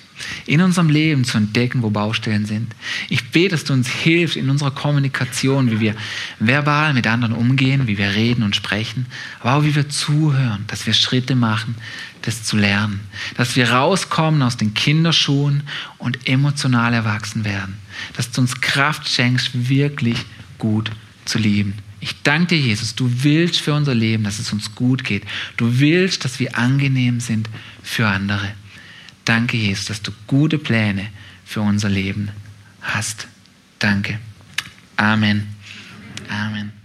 in 0.47 0.61
unserem 0.61 0.89
Leben 0.89 1.25
zu 1.25 1.39
entdecken, 1.39 1.83
wo 1.83 1.91
Baustellen 1.91 2.47
sind. 2.47 2.75
Ich 3.09 3.31
bete, 3.31 3.51
dass 3.51 3.64
du 3.64 3.73
uns 3.73 3.89
hilfst 3.89 4.37
in 4.37 4.51
unserer 4.51 4.71
Kommunikation, 4.71 5.71
wie 5.71 5.81
wir 5.81 5.95
verbal 6.39 6.95
mit 6.95 7.07
anderen 7.07 7.35
umgehen, 7.35 7.87
wie 7.87 7.99
wir 7.99 8.14
reden 8.14 8.43
und 8.43 8.57
sprechen, 8.57 9.07
aber 9.41 9.55
auch 9.55 9.64
wie 9.64 9.75
wir 9.75 9.89
zuhören, 9.89 10.64
dass 10.66 10.87
wir 10.87 10.95
Schritte 10.95 11.35
machen, 11.35 11.75
das 12.23 12.45
zu 12.45 12.57
lernen, 12.57 13.01
dass 13.37 13.57
wir 13.57 13.71
rauskommen 13.71 14.43
aus 14.43 14.57
den 14.57 14.75
Kinderschuhen 14.75 15.62
und 15.99 16.29
emotional 16.29 16.93
erwachsen 16.93 17.45
werden, 17.45 17.79
dass 18.16 18.31
du 18.31 18.43
uns 18.43 18.61
Kraft 18.61 19.09
schenkst, 19.09 19.68
wirklich 19.68 20.18
gut 20.59 20.91
zu 21.25 21.39
lieben. 21.39 21.75
Ich 22.01 22.23
danke 22.23 22.57
dir, 22.57 22.61
Jesus, 22.61 22.95
du 22.95 23.11
willst 23.23 23.61
für 23.61 23.75
unser 23.75 23.95
Leben, 23.95 24.25
dass 24.25 24.39
es 24.39 24.53
uns 24.53 24.75
gut 24.75 25.05
geht. 25.05 25.25
Du 25.57 25.81
willst, 25.81 26.25
dass 26.25 26.41
wir 26.41 26.57
angenehm 26.57 27.21
sind 27.21 27.49
für 27.83 28.09
andere. 28.09 28.53
Danke, 29.31 29.57
Jesus, 29.57 29.85
dass 29.85 30.03
du 30.03 30.11
gute 30.26 30.59
Pläne 30.59 31.07
für 31.45 31.61
unser 31.61 31.89
Leben 31.89 32.31
hast. 32.83 33.28
Danke. 33.78 34.18
Amen. 34.97 35.55
Amen. 36.28 36.80